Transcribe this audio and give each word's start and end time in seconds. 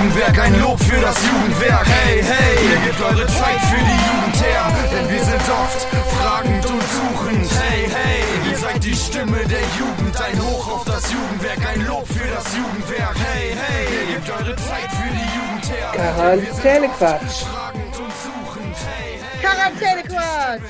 Jugendwerk, 0.00 0.38
ein 0.38 0.58
Lob 0.58 0.80
für 0.80 0.98
das 0.98 1.16
Jugendwerk. 1.26 1.86
Hey, 1.86 2.22
hey, 2.22 2.70
ihr 2.70 2.80
gebt 2.86 3.02
eure 3.02 3.26
Zeit 3.26 3.60
für 3.68 3.76
die 3.76 4.00
Jugend 4.08 4.36
her, 4.42 4.72
denn 4.92 5.10
wir 5.10 5.24
sind 5.24 5.42
oft 5.50 5.80
fragend 6.16 6.64
und 6.64 6.82
suchend. 6.82 7.50
Hey, 7.60 7.86
hey, 7.86 8.50
ihr 8.50 8.56
seid 8.56 8.82
die 8.82 8.94
Stimme 8.94 9.44
der 9.44 9.60
Jugend, 9.78 10.18
ein 10.18 10.40
Hoch 10.40 10.72
auf 10.72 10.84
das 10.84 11.12
Jugendwerk, 11.12 11.58
ein 11.74 11.86
Lob 11.86 12.06
für 12.06 12.26
das 12.28 12.56
Jugendwerk. 12.56 13.14
Hey, 13.14 13.54
hey, 13.54 13.84
ihr 14.00 14.14
gebt 14.14 14.30
eure 14.30 14.56
Zeit 14.56 14.90
für 14.90 15.12
die 15.12 15.28
Jugend 15.36 15.70
her. 15.70 15.90
Quarantänequatsch. 15.92 17.42
Fragend 17.44 18.00
und 18.00 18.12
suchend. 18.24 18.76
Hey, 18.88 19.20
hey, 19.20 19.44
Quarantänequatsch. 19.44 20.62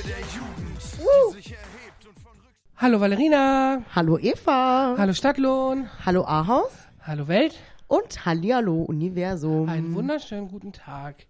Woo. 0.99 1.37
Hallo 2.79 3.01
Valerina. 3.01 3.83
Hallo 3.95 4.19
Eva. 4.19 4.97
Hallo 4.99 5.13
Stadtlohn. 5.13 5.89
Hallo 6.05 6.25
Ahaus. 6.25 6.73
Hallo 7.07 7.29
Welt. 7.29 7.55
Und 7.91 8.25
Hallihallo 8.25 8.83
Universum. 8.83 9.69
Einen 9.69 9.93
wunderschönen 9.97 10.47
guten 10.47 10.73
Tag. 10.73 11.27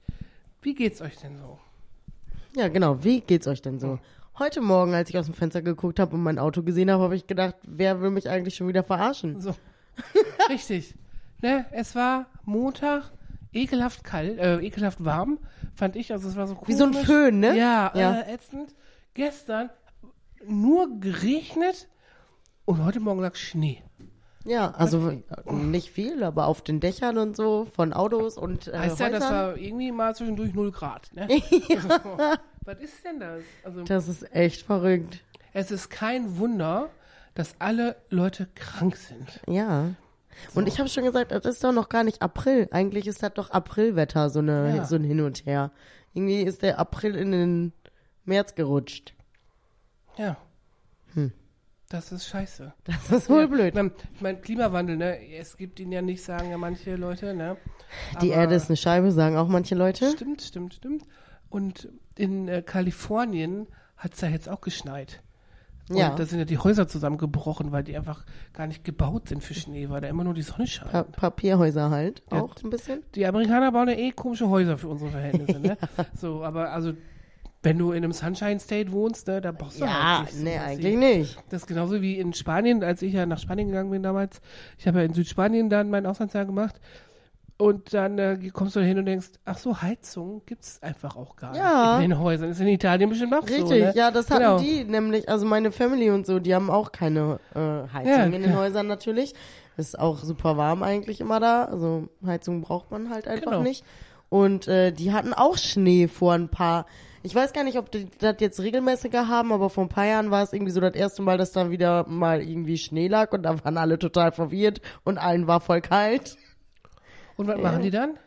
Wie 0.61 0.75
geht's 0.75 1.01
euch 1.01 1.17
denn 1.17 1.39
so? 1.39 1.59
Ja, 2.55 2.69
genau. 2.69 3.03
Wie 3.03 3.23
geht's 3.23 3.47
euch 3.47 3.63
denn 3.63 3.81
so? 3.81 3.99
Heute 4.39 4.61
Morgen, 4.61 4.93
als 4.93 5.09
ich 5.09 5.17
aus 5.17 5.25
dem 5.25 5.33
Fenster 5.33 5.63
geguckt 5.63 5.99
habe 5.99 6.15
und 6.15 6.23
mein 6.23 6.39
Auto 6.39 6.63
gesehen 6.63 6.91
habe, 6.91 7.03
habe 7.03 7.17
ich 7.17 7.27
gedacht, 7.27 7.55
wer 7.63 8.03
will 8.03 8.11
mich 8.11 8.29
eigentlich 8.29 8.57
schon 8.57 8.69
wieder 8.69 8.83
verarschen? 8.85 9.41
So. 9.41 9.55
Richtig. 10.51 10.95
Ne, 11.41 11.65
es 11.71 11.95
war 11.95 12.27
Montag, 12.45 13.11
ekelhaft 13.55 14.05
kalt, 14.05 14.39
äh, 14.39 14.59
ekelhaft 14.59 15.03
warm, 15.03 15.39
fand 15.75 15.97
ich. 15.97 16.13
Also 16.13 16.29
es 16.29 16.37
war 16.37 16.47
so 16.47 16.57
komisch. 16.57 16.69
Wie 16.69 16.75
so 16.75 16.85
ein 16.85 16.93
Föhn, 16.93 17.41
ne? 17.41 17.57
Ja, 17.57 17.91
Ja. 17.95 18.21
Äh, 18.21 18.35
ätzend. 18.35 18.75
Gestern 19.15 19.71
nur 20.47 21.01
geregnet 21.01 21.89
und 22.67 22.85
heute 22.85 23.01
Morgen 23.01 23.23
lag 23.23 23.35
Schnee. 23.35 23.83
Ja, 24.45 24.71
also 24.71 25.11
äh, 25.11 25.23
nicht 25.53 25.91
viel, 25.91 26.23
aber 26.25 26.47
auf 26.47 26.63
den 26.63 26.81
Dächern 26.81 27.19
und 27.19 27.37
so 27.37 27.67
von 27.67 27.93
Autos 27.93 28.39
und 28.39 28.69
äh, 28.69 28.79
Heißt 28.79 28.99
ja, 29.01 29.11
das 29.11 29.25
Häusern. 29.25 29.35
war 29.37 29.57
irgendwie 29.57 29.93
mal 29.93 30.15
zwischendurch 30.15 30.55
0 30.55 30.71
Grad. 30.73 31.11
Ne? 31.15 31.29
Was 32.65 32.81
ist 32.81 33.05
denn 33.05 33.21
das? 33.21 33.43
Also, 33.65 33.83
Das 33.85 34.09
ist 34.09 34.35
echt 34.35 34.63
verrückt. 34.63 35.23
es 35.53 35.71
ist 35.71 35.91
kein 35.91 36.39
Wunder, 36.39 36.89
dass 37.35 37.55
alle 37.59 37.97
Leute 38.09 38.49
krank 38.55 38.97
sind. 38.97 39.41
Ja. 39.47 39.95
Und 40.55 40.69
ich 40.69 40.79
habe 40.79 40.89
schon 40.89 41.05
gesagt, 41.05 41.33
das 41.33 41.45
ist 41.45 41.63
doch 41.63 41.73
noch 41.73 41.89
gar 41.91 42.03
nicht 42.05 42.23
April. 42.23 42.67
Eigentlich 42.71 43.07
ist 43.07 43.23
das 43.23 43.35
doch 43.35 43.51
Aprilwetter, 43.51 44.31
so, 44.31 44.39
eine, 44.39 44.77
Ja. 44.77 44.85
so 44.87 44.97
ein 44.97 45.05
Hin 45.05 45.21
und 45.21 45.45
Her. 45.45 45.71
Irgendwie 46.15 46.43
ist 46.43 46.63
der 46.63 46.79
April 46.79 47.15
in 47.15 47.31
den 47.33 47.73
März 48.25 48.55
gerutscht. 48.55 49.13
Ja. 50.17 50.37
Das 51.91 52.13
ist 52.13 52.27
scheiße. 52.29 52.73
Das 52.85 53.11
ist 53.11 53.29
wohl 53.29 53.49
blöd. 53.49 53.69
Ich 53.69 53.75
mein, 53.75 53.91
ich 54.15 54.21
mein, 54.21 54.41
Klimawandel, 54.41 54.97
ne? 54.97 55.19
Es 55.37 55.57
gibt 55.57 55.79
ihn 55.81 55.91
ja 55.91 56.01
nicht, 56.01 56.23
sagen 56.23 56.51
ja 56.51 56.57
manche 56.57 56.95
Leute, 56.97 57.35
ne? 57.35 57.57
Die 58.23 58.33
Aber- 58.33 58.43
Erde 58.43 58.55
ist 58.55 58.71
eine 58.71 58.77
Scheibe, 58.77 59.11
sagen 59.11 59.37
auch 59.37 59.49
manche 59.49 59.75
Leute. 59.75 60.09
Stimmt, 60.13 60.41
stimmt, 60.41 60.75
stimmt. 60.75 61.03
Und 61.49 61.89
in 62.17 62.47
äh, 62.47 62.63
Kalifornien 62.63 63.67
hat 63.97 64.15
es 64.15 64.21
ja 64.21 64.29
jetzt 64.29 64.49
auch 64.49 64.61
geschneit. 64.61 65.21
Und 65.89 65.97
Ja. 65.97 66.15
da 66.15 66.25
sind 66.25 66.39
ja 66.39 66.45
die 66.45 66.59
Häuser 66.59 66.87
zusammengebrochen, 66.87 67.73
weil 67.73 67.83
die 67.83 67.97
einfach 67.97 68.25
gar 68.53 68.69
nicht 68.69 68.85
gebaut 68.85 69.29
sind 69.29 69.43
für 69.43 69.55
Schnee, 69.55 69.89
weil 69.91 70.01
da 70.01 70.07
immer 70.07 70.23
nur 70.23 70.35
die 70.35 70.43
Sonne 70.43 70.69
scheint. 70.69 70.93
Pa 70.93 71.03
Papierhäuser 71.03 71.91
halt, 71.91 72.23
Ja. 72.31 72.43
auch 72.43 72.55
ein 72.63 72.71
bisschen. 72.71 73.03
Die 73.17 73.27
Amerikaner 73.27 73.73
bauen 73.73 73.89
ja 73.89 73.97
eh 73.97 74.13
komische 74.13 74.49
Häuser 74.49 74.79
für 74.79 74.87
unsere 74.87 75.11
Verhältnisse, 75.11 75.59
ne? 75.59 75.77
So, 76.17 76.45
aber 76.45 76.71
also, 76.71 76.93
wenn 77.63 77.77
du 77.79 77.93
in 77.93 77.99
einem 78.05 78.13
Sunshine 78.13 78.59
State 78.59 78.91
wohnst, 78.91 79.27
ne, 79.27 79.41
da 79.41 79.53
brauchst 79.53 79.81
du 79.81 79.85
Ja, 79.85 80.19
halt 80.21 80.33
nicht 80.35 80.43
nee, 80.45 80.59
eigentlich 80.59 80.97
nicht. 80.97 81.37
Das 81.51 81.63
ist 81.63 81.67
genauso 81.67 82.01
wie 82.01 82.19
in 82.19 82.33
Spanien, 82.33 82.83
als 82.83 83.03
ich 83.03 83.13
ja 83.13 83.27
nach 83.27 83.39
Spanien 83.39 83.69
gegangen 83.69 83.91
bin 83.91 84.03
damals. 84.03 84.41
Ich 84.79 84.87
habe 84.87 85.01
ja 85.01 85.05
in 85.05 85.13
Südspanien 85.13 85.69
dann 85.69 85.91
mein 85.91 86.07
Auslandsjahr 86.07 86.47
gemacht. 86.47 86.81
Und 87.59 87.93
dann 87.93 88.19
äh, 88.19 88.39
kommst 88.55 88.75
du 88.77 88.81
hin 88.81 88.99
und 88.99 89.05
denkst, 89.05 89.33
ach 89.45 89.59
so, 89.59 89.83
Heizung 89.83 90.41
gibt's 90.47 90.83
einfach 90.83 91.15
auch 91.17 91.37
gar 91.37 91.55
Ja. 91.55 91.97
nicht 91.99 92.05
in 92.05 92.11
den 92.13 92.19
Häusern. 92.19 92.49
Ist 92.49 92.61
in 92.63 92.69
Italien 92.69 93.11
bestimmt 93.11 93.35
auch 93.35 93.43
Richtig, 93.43 93.59
so, 93.69 93.75
ne? 93.75 93.93
ja, 93.95 94.11
das 94.11 94.31
hatten 94.31 94.43
Genau. 94.43 94.59
die 94.61 94.85
nämlich, 94.85 95.29
also 95.29 95.45
meine 95.45 95.71
Family 95.71 96.09
und 96.09 96.25
so, 96.27 96.39
die 96.39 96.55
haben 96.55 96.71
auch 96.71 96.91
keine 96.91 97.39
äh, 97.55 97.59
Heizung 97.93 98.11
Ja, 98.11 98.25
in 98.25 98.33
den. 98.41 98.57
Häusern 98.57 98.87
natürlich. 98.87 99.35
Ist 99.77 99.99
auch 99.99 100.21
super 100.25 100.57
warm 100.57 100.83
eigentlich 100.83 101.21
immer 101.21 101.39
da. 101.39 101.65
Also 101.67 102.09
Heizung 102.25 102.63
braucht 102.63 102.91
man 102.91 103.11
halt 103.11 103.29
einfach 103.29 103.51
Genau. 103.51 103.63
nicht. 103.63 103.85
Und 104.31 104.67
äh, 104.67 104.91
die 104.91 105.13
hatten 105.13 105.35
auch 105.35 105.59
Schnee 105.59 106.09
vor 106.09 106.33
ein 106.33 106.49
paar. 106.49 106.87
Ich 107.23 107.35
weiß 107.35 107.53
gar 107.53 107.65
nicht, 107.65 107.77
ob 107.77 107.91
die 107.91 108.09
das 108.19 108.37
jetzt 108.41 108.61
regelmäßiger 108.61 109.29
haben, 109.29 109.53
aber 109.53 109.69
vor 109.69 109.85
ein 109.85 109.89
paar 109.91 110.07
Jahren 110.07 110.31
war 110.31 110.43
es 110.43 110.53
irgendwie 110.55 110.73
so 110.73 110.81
das 110.81 110.95
erste 110.95 111.21
Mal, 111.23 111.37
dass 111.37 111.53
da 111.53 111.71
wieder 111.71 112.07
mal 112.09 112.41
irgendwie 112.41 112.79
Schnee 112.79 113.09
lag 113.09 113.33
und 113.33 113.43
da 113.43 113.63
waren 113.63 113.77
alle 113.77 113.99
total 113.99 114.33
verwirrt 114.33 114.81
und 115.05 115.19
allen 115.19 115.47
war 115.47 115.61
voll 115.61 115.83
kalt. 115.83 116.37
Und 117.37 117.47
was 117.47 117.59
machen 117.61 117.83
die 117.83 117.91
dann? 117.91 118.19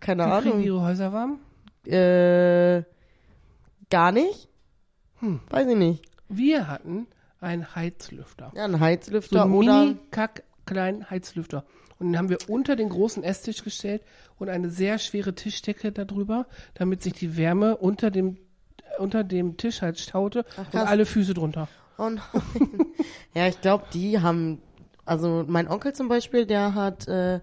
Keine 0.00 0.24
Die 0.24 0.30
kriegen 0.30 0.48
Ahnung. 0.50 0.62
ihre 0.62 0.80
Häuser 0.82 1.12
warm? 1.12 1.40
Äh, 1.86 2.82
gar 3.90 4.12
nicht? 4.12 4.48
Hm. 5.20 5.40
Weiß 5.50 5.66
ich 5.68 5.76
nicht. 5.76 6.04
Wir 6.28 6.68
hatten 6.68 7.06
einen 7.40 7.74
Heizlüfter. 7.74 8.52
Ja, 8.54 8.64
ein 8.64 8.72
So 8.72 8.80
Heizlüfter 8.80 9.42
einen 9.44 9.54
oder. 9.54 9.80
mini 9.84 9.96
kack 10.10 10.42
kleinen 10.66 11.08
Heizlüfter. 11.10 11.64
Und 11.98 12.08
den 12.08 12.18
haben 12.18 12.28
wir 12.28 12.38
unter 12.48 12.76
den 12.76 12.88
großen 12.88 13.22
Esstisch 13.22 13.64
gestellt 13.64 14.02
und 14.38 14.48
eine 14.48 14.68
sehr 14.68 14.98
schwere 14.98 15.34
Tischdecke 15.34 15.92
darüber, 15.92 16.46
damit 16.74 17.02
sich 17.02 17.14
die 17.14 17.36
Wärme 17.36 17.76
unter 17.76 18.10
dem 18.10 18.38
unter 18.98 19.24
dem 19.24 19.56
Tisch 19.56 19.82
halt 19.82 19.98
staute 19.98 20.44
und 20.56 20.70
krass. 20.70 20.88
alle 20.88 21.06
Füße 21.06 21.34
drunter. 21.34 21.68
Oh 21.98 22.08
nein. 22.08 22.22
ja, 23.34 23.46
ich 23.46 23.60
glaube, 23.60 23.84
die 23.92 24.20
haben. 24.20 24.60
Also 25.04 25.44
mein 25.46 25.68
Onkel 25.68 25.92
zum 25.92 26.08
Beispiel, 26.08 26.46
der 26.46 26.74
hat 26.74 27.06
äh, 27.06 27.40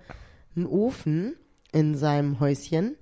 einen 0.56 0.66
Ofen 0.66 1.35
in 1.72 1.96
seinem 1.96 2.40
Häuschen. 2.40 2.97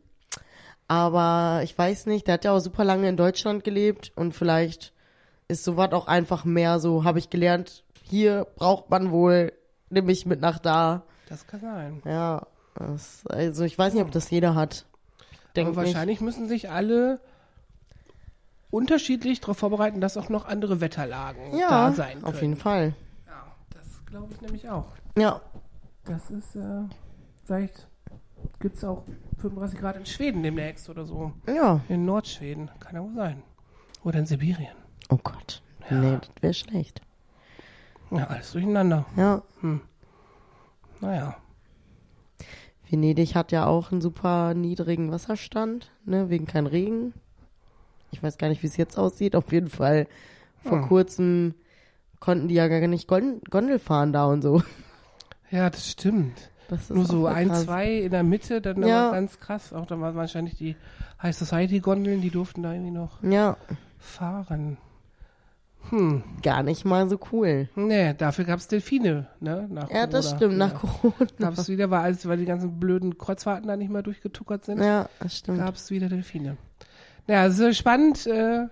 Aber 0.87 1.61
ich 1.63 1.77
weiß 1.77 2.05
nicht, 2.07 2.27
der 2.27 2.33
hat 2.35 2.45
ja 2.45 2.51
auch 2.51 2.59
super 2.59 2.83
lange 2.83 3.07
in 3.07 3.17
Deutschland 3.17 3.63
gelebt 3.63 4.11
und 4.15 4.33
vielleicht 4.33 4.93
ist 5.47 5.63
sowas 5.63 5.93
auch 5.93 6.07
einfach 6.07 6.43
mehr 6.45 6.79
so, 6.79 7.03
habe 7.03 7.19
ich 7.19 7.29
gelernt, 7.29 7.83
hier 8.03 8.45
braucht 8.55 8.89
man 8.89 9.09
wohl, 9.11 9.53
nehme 9.89 10.11
ich 10.11 10.25
mit 10.25 10.41
nach 10.41 10.59
da. 10.59 11.03
Das 11.31 11.47
kann 11.47 11.61
sein. 11.61 12.01
Ja, 12.03 12.45
das, 12.75 13.25
also 13.27 13.63
ich 13.63 13.77
weiß 13.79 13.93
nicht, 13.93 14.03
ob 14.03 14.11
das 14.11 14.29
jeder 14.29 14.53
hat. 14.53 14.85
Denk 15.55 15.69
Aber 15.69 15.77
wahrscheinlich 15.77 16.19
müssen 16.19 16.49
sich 16.49 16.69
alle 16.69 17.21
unterschiedlich 18.69 19.39
darauf 19.39 19.57
vorbereiten, 19.57 20.01
dass 20.01 20.17
auch 20.17 20.27
noch 20.27 20.45
andere 20.45 20.81
Wetterlagen 20.81 21.51
nicht. 21.51 21.59
Ja, 21.61 21.69
da 21.87 21.91
sein 21.93 22.13
können. 22.15 22.25
auf 22.25 22.41
jeden 22.41 22.57
Fall. 22.57 22.93
Ja, 23.27 23.45
das 23.69 24.05
glaube 24.05 24.33
ich 24.33 24.41
nämlich 24.41 24.69
auch. 24.69 24.87
Ja, 25.17 25.39
Das 26.03 26.29
ist, 26.31 26.55
äh, 26.57 26.83
vielleicht 27.45 27.87
gibt 28.59 28.75
es 28.75 28.83
auch 28.83 29.03
35 29.39 29.79
Grad 29.79 29.95
in 29.95 30.05
Schweden 30.05 30.43
demnächst 30.43 30.89
oder 30.89 31.05
so. 31.05 31.31
ja. 31.47 31.79
In 31.87 32.03
Nordschweden. 32.05 32.69
Kann 32.81 32.95
ja 32.95 33.01
wohl 33.03 33.15
sein. 33.15 33.41
Oder 34.03 34.19
in 34.19 34.25
Sibirien. 34.25 34.75
Oh 35.09 35.19
Gott. 35.23 35.61
Nee, 35.89 36.17
das 36.19 36.29
wäre 36.41 36.53
schlecht. 36.53 37.01
Ja, 38.11 38.25
alles 38.27 38.51
durcheinander. 38.51 39.05
Ja. 39.15 39.41
Naja. 41.01 41.35
Venedig 42.89 43.35
hat 43.35 43.51
ja 43.51 43.65
auch 43.67 43.91
einen 43.91 44.01
super 44.01 44.53
niedrigen 44.53 45.11
Wasserstand, 45.11 45.91
ne, 46.05 46.29
wegen 46.29 46.45
kein 46.45 46.67
Regen. 46.67 47.13
Ich 48.11 48.21
weiß 48.21 48.37
gar 48.37 48.49
nicht, 48.49 48.61
wie 48.63 48.67
es 48.67 48.75
jetzt 48.77 48.97
aussieht. 48.97 49.35
Auf 49.35 49.51
jeden 49.53 49.69
Fall 49.69 50.07
vor 50.63 50.81
Hm. 50.81 50.87
kurzem 50.87 51.55
konnten 52.19 52.47
die 52.49 52.55
ja 52.55 52.67
gar 52.67 52.85
nicht 52.87 53.07
Gon 53.07 53.41
Gondel 53.49 53.79
fahren 53.79 54.11
da 54.13 54.25
und 54.25 54.41
so. 54.41 54.61
Ja, 55.49 55.69
das 55.69 55.89
stimmt. 55.89 56.49
Das 56.67 56.89
Nur 56.89 57.05
so 57.05 57.25
ein, 57.25 57.49
krass. 57.49 57.63
zwei 57.65 57.95
in 57.97 58.11
der 58.11 58.23
Mitte, 58.23 58.61
dann 58.61 58.81
Ja. 58.85 59.11
ganz 59.11 59.39
krass. 59.39 59.73
Auch 59.73 59.85
da 59.85 59.99
waren 59.99 60.15
wahrscheinlich 60.15 60.55
die 60.57 60.75
High 61.21 61.35
Society 61.35 61.79
Gondeln, 61.79 62.21
die 62.21 62.29
durften 62.29 62.63
da 62.63 62.71
irgendwie 62.73 62.91
noch 62.91 63.21
Ja, 63.23 63.57
fahren. 63.99 64.77
Hm. 65.89 66.23
gar 66.41 66.63
nicht 66.63 66.85
mal 66.85 67.09
so 67.09 67.19
cool. 67.31 67.67
Nee, 67.75 68.13
dafür 68.13 68.45
gab 68.45 68.59
es 68.59 68.67
Delfine, 68.67 69.27
ne? 69.39 69.67
Nach 69.69 69.89
Ja, 69.89 70.07
das 70.07 70.25
Corona. 70.27 70.37
stimmt, 70.37 70.57
nach 70.57 70.71
ja. 70.73 70.79
Corona. 70.79 71.27
Gab 71.39 71.57
es 71.57 71.67
wieder, 71.69 71.89
weil, 71.91 72.17
weil 72.23 72.37
die 72.37 72.45
ganzen 72.45 72.79
blöden 72.79 73.17
Kreuzfahrten 73.17 73.67
da 73.67 73.75
nicht 73.75 73.91
mehr 73.91 74.03
durchgetuckert 74.03 74.63
sind, 74.65 74.81
Ja, 74.81 75.09
das 75.19 75.37
stimmt. 75.37 75.57
gab 75.57 75.75
es 75.75 75.89
wieder 75.91 76.07
Delfine. 76.07 76.57
Ja, 77.27 77.45
es 77.45 77.59
ist 77.59 77.77
spannend 77.77 78.25
äh, 78.27 78.67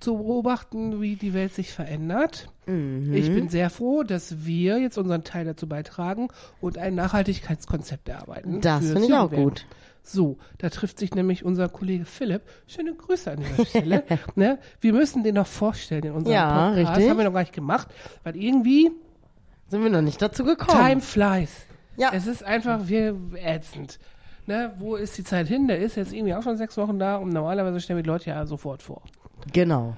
zu 0.00 0.18
beobachten, 0.18 1.00
wie 1.00 1.16
die 1.16 1.34
Welt 1.34 1.54
sich 1.54 1.72
verändert. 1.72 2.48
Mhm. 2.66 3.12
Ich 3.14 3.32
bin 3.32 3.48
sehr 3.48 3.70
froh, 3.70 4.02
dass 4.02 4.44
wir 4.44 4.78
jetzt 4.78 4.98
unseren 4.98 5.24
Teil 5.24 5.44
dazu 5.46 5.66
beitragen 5.68 6.28
und 6.60 6.76
ein 6.78 6.94
Nachhaltigkeitskonzept 6.94 8.08
erarbeiten. 8.08 8.60
Das 8.60 8.84
finde 8.84 9.06
ich 9.06 9.14
auch 9.14 9.30
gut. 9.30 9.66
So, 10.08 10.38
da 10.58 10.70
trifft 10.70 10.98
sich 10.98 11.14
nämlich 11.14 11.44
unser 11.44 11.68
Kollege 11.68 12.04
Philipp. 12.06 12.42
Schöne 12.66 12.94
Grüße 12.94 13.30
an 13.32 13.40
dieser 13.40 13.66
Stelle. 13.66 14.04
ne? 14.36 14.58
Wir 14.80 14.92
müssen 14.94 15.22
den 15.22 15.34
noch 15.34 15.46
vorstellen 15.46 16.04
in 16.04 16.12
unserem 16.12 16.34
Ja, 16.34 16.68
Podcast. 16.70 16.76
richtig. 16.96 17.10
Haben 17.10 17.18
wir 17.18 17.24
noch 17.24 17.32
gar 17.34 17.40
nicht 17.40 17.52
gemacht, 17.52 17.88
weil 18.24 18.36
irgendwie 18.36 18.90
Sind 19.68 19.82
wir 19.82 19.90
noch 19.90 20.00
nicht 20.02 20.22
dazu 20.22 20.44
gekommen. 20.44 20.78
Time 20.86 21.00
flies. 21.02 21.50
Ja. 21.98 22.10
Es 22.14 22.26
ist 22.26 22.42
einfach 22.42 22.88
wir 22.88 23.16
ätzend. 23.34 23.98
Ne? 24.46 24.72
Wo 24.78 24.96
ist 24.96 25.18
die 25.18 25.24
Zeit 25.24 25.46
hin? 25.48 25.68
Der 25.68 25.78
ist 25.78 25.96
jetzt 25.96 26.12
irgendwie 26.14 26.34
auch 26.34 26.42
schon 26.42 26.56
sechs 26.56 26.76
Wochen 26.78 26.98
da 26.98 27.16
und 27.16 27.28
normalerweise 27.30 27.78
stellen 27.80 27.98
wir 27.98 28.02
die 28.02 28.08
Leute 28.08 28.30
ja 28.30 28.46
sofort 28.46 28.82
vor. 28.82 29.02
Genau. 29.52 29.94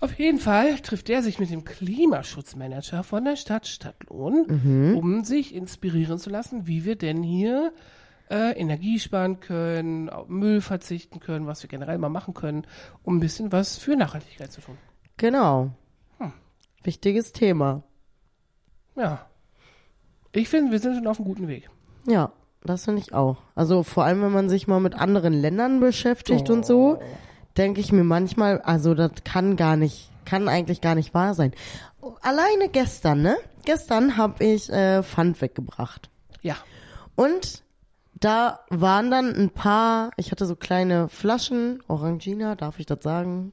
Auf 0.00 0.18
jeden 0.18 0.38
Fall 0.38 0.78
trifft 0.78 1.10
er 1.10 1.22
sich 1.22 1.38
mit 1.38 1.50
dem 1.50 1.64
Klimaschutzmanager 1.64 3.02
von 3.02 3.24
der 3.24 3.36
Stadt 3.36 3.66
Stadtlohn, 3.66 4.46
Mhm. 4.48 4.96
um 4.96 5.24
sich 5.24 5.54
inspirieren 5.54 6.18
zu 6.18 6.30
lassen, 6.30 6.66
wie 6.66 6.84
wir 6.84 6.96
denn 6.96 7.22
hier 7.22 7.72
äh, 8.30 8.52
Energie 8.58 8.98
sparen 8.98 9.40
können, 9.40 10.08
auf 10.10 10.28
Müll 10.28 10.60
verzichten 10.60 11.20
können, 11.20 11.46
was 11.46 11.62
wir 11.62 11.68
generell 11.68 11.98
mal 11.98 12.08
machen 12.08 12.34
können, 12.34 12.66
um 13.02 13.16
ein 13.16 13.20
bisschen 13.20 13.52
was 13.52 13.76
für 13.76 13.96
Nachhaltigkeit 13.96 14.52
zu 14.52 14.60
tun. 14.60 14.78
Genau. 15.16 15.70
Hm. 16.18 16.32
Wichtiges 16.82 17.32
Thema. 17.32 17.82
Ja. 18.96 19.26
Ich 20.32 20.48
finde, 20.48 20.72
wir 20.72 20.78
sind 20.78 20.96
schon 20.96 21.06
auf 21.06 21.18
einem 21.18 21.28
guten 21.28 21.48
Weg. 21.48 21.70
Ja, 22.06 22.32
das 22.62 22.84
finde 22.84 23.00
ich 23.00 23.14
auch. 23.14 23.38
Also 23.54 23.82
vor 23.82 24.04
allem, 24.04 24.22
wenn 24.22 24.32
man 24.32 24.48
sich 24.48 24.66
mal 24.66 24.80
mit 24.80 24.94
anderen 24.94 25.32
Ländern 25.32 25.80
beschäftigt 25.80 26.50
und 26.50 26.66
so, 26.66 26.98
denke 27.56 27.80
ich 27.80 27.92
mir 27.92 28.04
manchmal, 28.04 28.60
also 28.60 28.94
das 28.94 29.12
kann 29.24 29.56
gar 29.56 29.76
nicht, 29.76 30.10
kann 30.24 30.48
eigentlich 30.48 30.80
gar 30.80 30.94
nicht 30.94 31.14
wahr 31.14 31.34
sein. 31.34 31.52
Alleine 32.20 32.68
gestern, 32.70 33.22
ne? 33.22 33.36
Gestern 33.64 34.16
habe 34.16 34.44
ich 34.44 34.70
äh, 34.70 35.02
Pfand 35.02 35.40
weggebracht. 35.40 36.10
Ja. 36.42 36.56
Und 37.14 37.64
da 38.18 38.60
waren 38.70 39.10
dann 39.10 39.34
ein 39.34 39.50
paar, 39.50 40.10
ich 40.16 40.30
hatte 40.30 40.46
so 40.46 40.56
kleine 40.56 41.08
Flaschen, 41.08 41.82
Orangina, 41.86 42.54
darf 42.54 42.78
ich 42.78 42.86
das 42.86 43.02
sagen? 43.02 43.52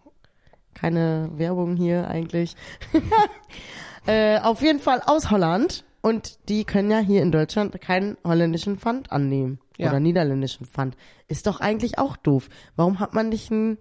Keine 0.74 1.30
Werbung 1.36 1.76
hier 1.76 2.08
eigentlich. 2.08 2.56
äh, 4.08 4.40
auf 4.40 4.62
jeden 4.62 4.80
Fall 4.80 5.02
aus 5.06 5.30
Holland. 5.30 5.84
Und 6.02 6.50
die 6.50 6.66
können 6.66 6.92
ja 6.92 7.00
hier 7.00 7.22
in 7.22 7.32
Deutschland 7.32 7.80
keinen 7.80 8.18
holländischen 8.26 8.78
Pfand 8.78 9.12
annehmen. 9.12 9.60
Ja. 9.78 9.90
Oder 9.90 10.00
niederländischen 10.02 10.66
Pfand. 10.66 10.98
Ist 11.28 11.48
doch 11.48 11.62
eigentlich 11.62 11.98
auch 11.98 12.18
doof. 12.18 12.50
Warum 12.76 13.00
hat 13.00 13.14
man 13.14 13.30
nicht 13.30 13.52
ein 13.52 13.78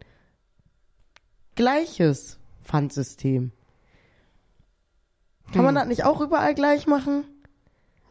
gleiches 1.56 2.38
Pfandsystem? 2.62 3.52
Kann 5.52 5.64
man 5.64 5.74
das 5.74 5.86
nicht 5.86 6.04
auch 6.04 6.20
überall 6.20 6.54
gleich 6.54 6.86
machen? 6.86 7.24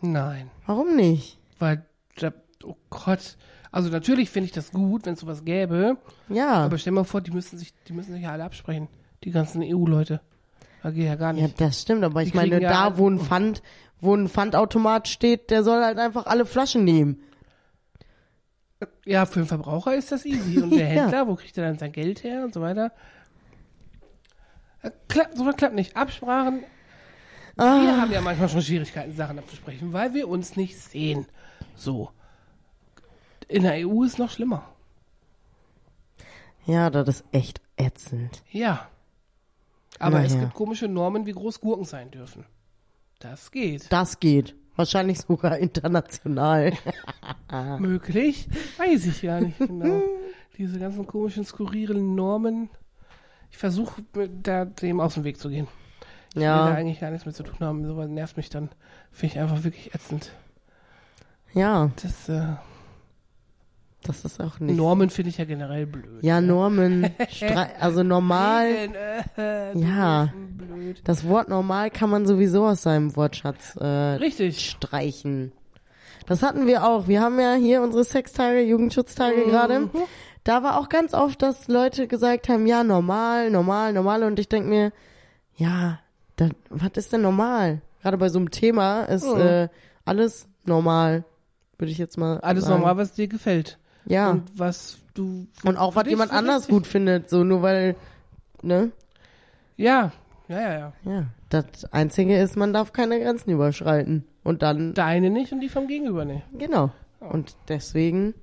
Nein. 0.02 0.52
Warum 0.66 0.96
nicht? 0.96 1.40
Weil, 1.58 1.86
da- 2.18 2.34
oh 2.66 2.76
Gott. 2.90 3.38
Also 3.72 3.90
natürlich 3.90 4.30
finde 4.30 4.46
ich 4.48 4.52
das 4.52 4.72
gut, 4.72 5.06
wenn 5.06 5.14
es 5.14 5.22
sowas 5.22 5.46
gäbe. 5.46 5.98
Ja. 6.30 6.54
Aber 6.66 6.78
stell 6.78 6.94
mal 6.94 7.04
vor, 7.06 7.22
die 7.22 7.32
müssen 7.32 7.58
sich, 7.58 7.74
die 7.88 7.94
müssen 7.94 8.14
sich 8.14 8.24
ja 8.24 8.32
alle 8.32 8.44
absprechen. 8.44 8.88
Die 9.24 9.32
ganzen 9.32 9.62
EU-Leute. 9.64 10.20
Da 10.84 10.92
geht 10.92 11.06
ja 11.06 11.16
gar 11.16 11.34
Ja, 11.36 11.44
nicht. 11.44 11.62
das 11.62 11.82
stimmt, 11.82 12.04
aber 12.04 12.22
ich 12.24 12.32
Die 12.32 12.38
kriegen 12.38 12.50
meine, 12.52 12.64
ja- 12.64 12.90
da 12.90 12.98
wo 12.98 13.10
ein 13.10 13.20
Pfand, 13.20 13.62
wo 14.00 14.16
ein 14.16 14.28
Pfandautomat 14.28 15.08
steht, 15.08 15.52
der 15.52 15.64
soll 15.64 15.84
halt 15.84 16.00
einfach 16.00 16.26
alle 16.26 16.46
Flaschen 16.46 16.84
nehmen. 16.84 17.22
Ja, 19.06 19.26
für 19.28 19.40
den 19.42 19.46
Verbraucher 19.48 19.96
ist 19.96 20.12
das 20.12 20.26
easy. 20.26 20.60
Und 20.60 20.72
der 20.76 20.92
Ja. 20.94 21.04
Händler, 21.04 21.28
wo 21.28 21.36
kriegt 21.36 21.56
er 21.58 21.66
dann 21.68 21.78
sein 21.78 21.92
Geld 21.92 22.24
her 22.24 22.44
und 22.44 22.54
so 22.54 22.62
weiter? 22.62 22.92
Äh, 24.82 24.90
Klappt, 25.08 25.38
sowas 25.38 25.56
klappt 25.56 25.76
nicht. 25.76 25.96
Absprachen. 25.96 26.64
Wir 27.56 27.64
Ah, 27.66 28.02
haben 28.02 28.12
ja 28.12 28.22
manchmal 28.22 28.50
schon 28.50 28.62
Schwierigkeiten, 28.62 29.14
Sachen 29.16 29.38
abzusprechen, 29.38 29.94
weil 29.94 30.14
wir 30.14 30.28
uns 30.28 30.56
nicht 30.56 30.80
sehen. 30.80 31.28
So. 31.76 32.10
In 33.52 33.64
der 33.64 33.88
EU 33.88 34.04
ist 34.04 34.18
noch 34.20 34.30
schlimmer. 34.30 34.64
ja, 36.66 36.90
das 36.90 37.08
ist 37.10 37.26
echt 37.32 37.62
ätzend. 37.78 38.44
Ja. 38.52 38.88
Aber 40.00 40.24
es 40.24 40.32
Naja. 40.34 40.46
gibt 40.46 40.56
komische 40.56 40.88
Normen, 40.88 41.26
wie 41.26 41.32
groß 41.34 41.60
Gurken 41.60 41.86
sein 41.86 42.12
dürfen. 42.12 42.46
Das 43.20 43.52
geht. 43.52 43.92
Das 43.92 44.20
geht. 44.20 44.56
Wahrscheinlich 44.76 45.20
sogar 45.20 45.58
international. 45.58 46.74
Möglich? 47.80 48.48
Weiß 48.78 49.06
ich 49.06 49.22
ja 49.22 49.40
nicht 49.42 49.60
genau. 49.60 50.02
Diese 50.58 50.80
ganzen 50.80 51.06
komischen, 51.06 51.44
skurrilen 51.46 52.16
Normen. 52.16 52.70
Ich 53.52 53.58
versuche 53.58 54.02
da 54.42 54.66
dem 54.66 55.00
aus 55.02 55.16
dem 55.16 55.24
Weg 55.24 55.38
zu 55.38 55.50
gehen. 55.50 55.68
Ich 56.30 56.36
will 56.38 56.44
da 56.44 56.70
ja, 56.70 56.76
eigentlich 56.76 57.00
gar 57.02 57.12
nichts 57.12 57.26
mit 57.26 57.36
zu 57.36 57.44
tun 57.44 57.60
haben. 57.60 57.86
Sowas 57.86 58.08
nervt 58.08 58.38
mich 58.38 58.50
dann. 58.50 58.70
Finde 59.12 59.36
ich 59.36 59.42
einfach 59.42 59.64
wirklich 59.64 59.94
ätzend. 59.94 60.32
ja, 61.54 61.92
Das, 62.02 62.30
äh, 62.30 62.54
das 64.04 64.26
ist 64.26 64.42
auch 64.42 64.60
nicht. 64.60 64.76
Normen 64.76 65.10
finde 65.10 65.30
ich 65.30 65.38
ja 65.38 65.46
generell 65.46 65.86
blöd. 65.86 66.22
ja, 66.24 66.42
Normen. 66.42 67.10
Stre 67.30 67.68
also 67.80 68.04
normal. 68.04 68.66
Äh, 69.38 69.78
Ja. 69.80 70.34
Blöd. 70.58 71.02
Das 71.04 71.28
Wort 71.28 71.50
normal 71.50 71.90
kann 71.92 72.10
man 72.10 72.26
sowieso 72.26 72.66
aus 72.68 72.82
seinem 72.84 73.16
Wortschatz 73.16 73.76
äh, 73.80 73.86
Richtig. 73.86 74.70
streichen. 74.70 75.52
Das 76.28 76.44
hatten 76.44 76.68
wir 76.68 76.86
auch. 76.86 77.08
Wir 77.08 77.22
haben 77.22 77.40
ja 77.40 77.54
hier 77.56 77.82
unsere 77.82 78.04
Sextage, 78.04 78.62
Jugendschutztage 78.62 79.46
Mhm. 79.46 79.50
gerade. 79.50 79.90
Da 80.44 80.64
war 80.64 80.80
auch 80.80 80.90
ganz 80.90 81.14
oft, 81.14 81.42
dass 81.42 81.68
Leute 81.68 82.08
gesagt 82.08 82.50
haben, 82.50 82.66
ja, 82.66 82.84
normal, 82.84 83.52
normal, 83.52 83.94
normal. 83.94 84.24
Und 84.24 84.40
ich 84.40 84.50
denk 84.50 84.66
mir, 84.68 84.92
ja, 85.56 86.00
da, 86.38 86.50
was 86.70 86.92
ist 86.96 87.14
denn 87.14 87.22
normal? 87.22 87.82
Gerade 88.02 88.18
bei 88.18 88.30
so 88.30 88.40
einem 88.40 88.50
Thema 88.50 89.04
ist 89.04 89.26
Mhm. 89.28 89.40
äh, 89.42 89.68
alles 90.06 90.48
normal, 90.66 91.24
würde 91.78 91.92
ich 91.92 91.98
jetzt 92.00 92.18
mal 92.18 92.40
Alles 92.40 92.64
sagen. 92.66 92.80
normal, 92.80 92.98
was 92.98 93.14
dir 93.14 93.28
gefällt. 93.28 93.78
Ja. 94.06 94.32
Und 94.32 94.60
was 94.60 94.98
du. 95.14 95.48
Und 95.64 95.78
auch 95.78 95.96
was 95.96 96.08
jemand 96.08 96.32
so 96.32 96.38
anders 96.38 96.68
gut 96.68 96.88
findet, 96.88 97.30
so 97.30 97.44
nur 97.44 97.62
weil, 97.62 97.96
ne? 98.62 98.92
Ja. 99.78 100.12
Ja, 100.48 100.60
ja, 100.60 100.74
ja. 100.74 100.94
Ja. 101.06 101.26
Das 101.50 101.86
Einzige 101.92 102.38
ist, 102.38 102.58
man 102.58 102.74
darf 102.74 102.94
keine 102.94 103.20
Grenzen 103.20 103.52
überschreiten. 103.52 104.26
Und 104.44 104.64
dann 104.64 104.94
Deine 104.94 105.30
nicht 105.30 105.52
und 105.52 105.60
die 105.60 105.70
vom 105.70 105.88
Gegenüber 105.88 106.26
nicht. 106.26 106.44
Genau. 106.58 106.92
Und 107.20 107.56
deswegen 107.68 108.34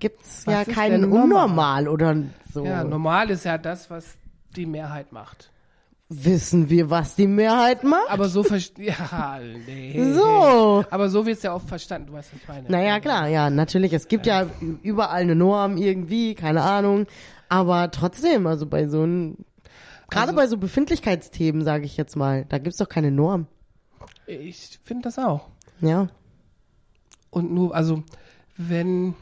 gibt's 0.00 0.46
Was 0.46 0.54
ja 0.54 0.64
keinen? 0.64 1.12
Unnormal 1.12 1.88
oder 1.88 2.16
so. 2.52 2.64
Ja, 2.64 2.84
normal 2.84 3.30
ist 3.30 3.44
ja 3.44 3.58
das, 3.58 3.90
was 3.90 4.16
die 4.56 4.66
Mehrheit 4.66 5.12
macht. 5.12 5.50
Wissen 6.10 6.70
wir, 6.70 6.88
was 6.88 7.16
die 7.16 7.26
Mehrheit 7.26 7.84
macht? 7.84 8.08
Aber 8.10 8.28
so 8.30 8.42
ja, 8.78 9.38
nee. 9.66 10.12
So. 10.14 10.82
Aber 10.90 11.10
so 11.10 11.26
wird's 11.26 11.42
ja 11.42 11.54
oft 11.54 11.68
verstanden, 11.68 12.06
du 12.08 12.12
weißt, 12.14 12.32
was 12.32 12.40
ich 12.40 12.48
meine. 12.48 12.70
Naja, 12.70 12.98
klar, 13.00 13.28
ja, 13.28 13.50
natürlich. 13.50 13.92
Es 13.92 14.08
gibt 14.08 14.24
ja 14.24 14.46
überall 14.82 15.20
eine 15.20 15.34
Norm 15.34 15.76
irgendwie, 15.76 16.34
keine 16.34 16.62
Ahnung. 16.62 17.06
Aber 17.50 17.90
trotzdem, 17.90 18.46
also 18.46 18.64
bei 18.66 18.88
so 18.88 19.02
einem, 19.02 19.36
gerade 20.08 20.28
Also- 20.28 20.36
bei 20.36 20.46
so 20.46 20.56
Befindlichkeitsthemen, 20.56 21.62
sage 21.62 21.84
ich 21.84 21.98
jetzt 21.98 22.16
mal, 22.16 22.46
da 22.48 22.56
gibt's 22.56 22.78
doch 22.78 22.88
keine 22.88 23.10
Norm. 23.10 23.46
Ich 24.26 24.78
finde 24.84 25.02
das 25.04 25.18
auch. 25.18 25.48
Ja. 25.80 26.06
Und 27.30 27.52
nur, 27.52 27.74
also, 27.74 28.02
wenn, 28.56 29.14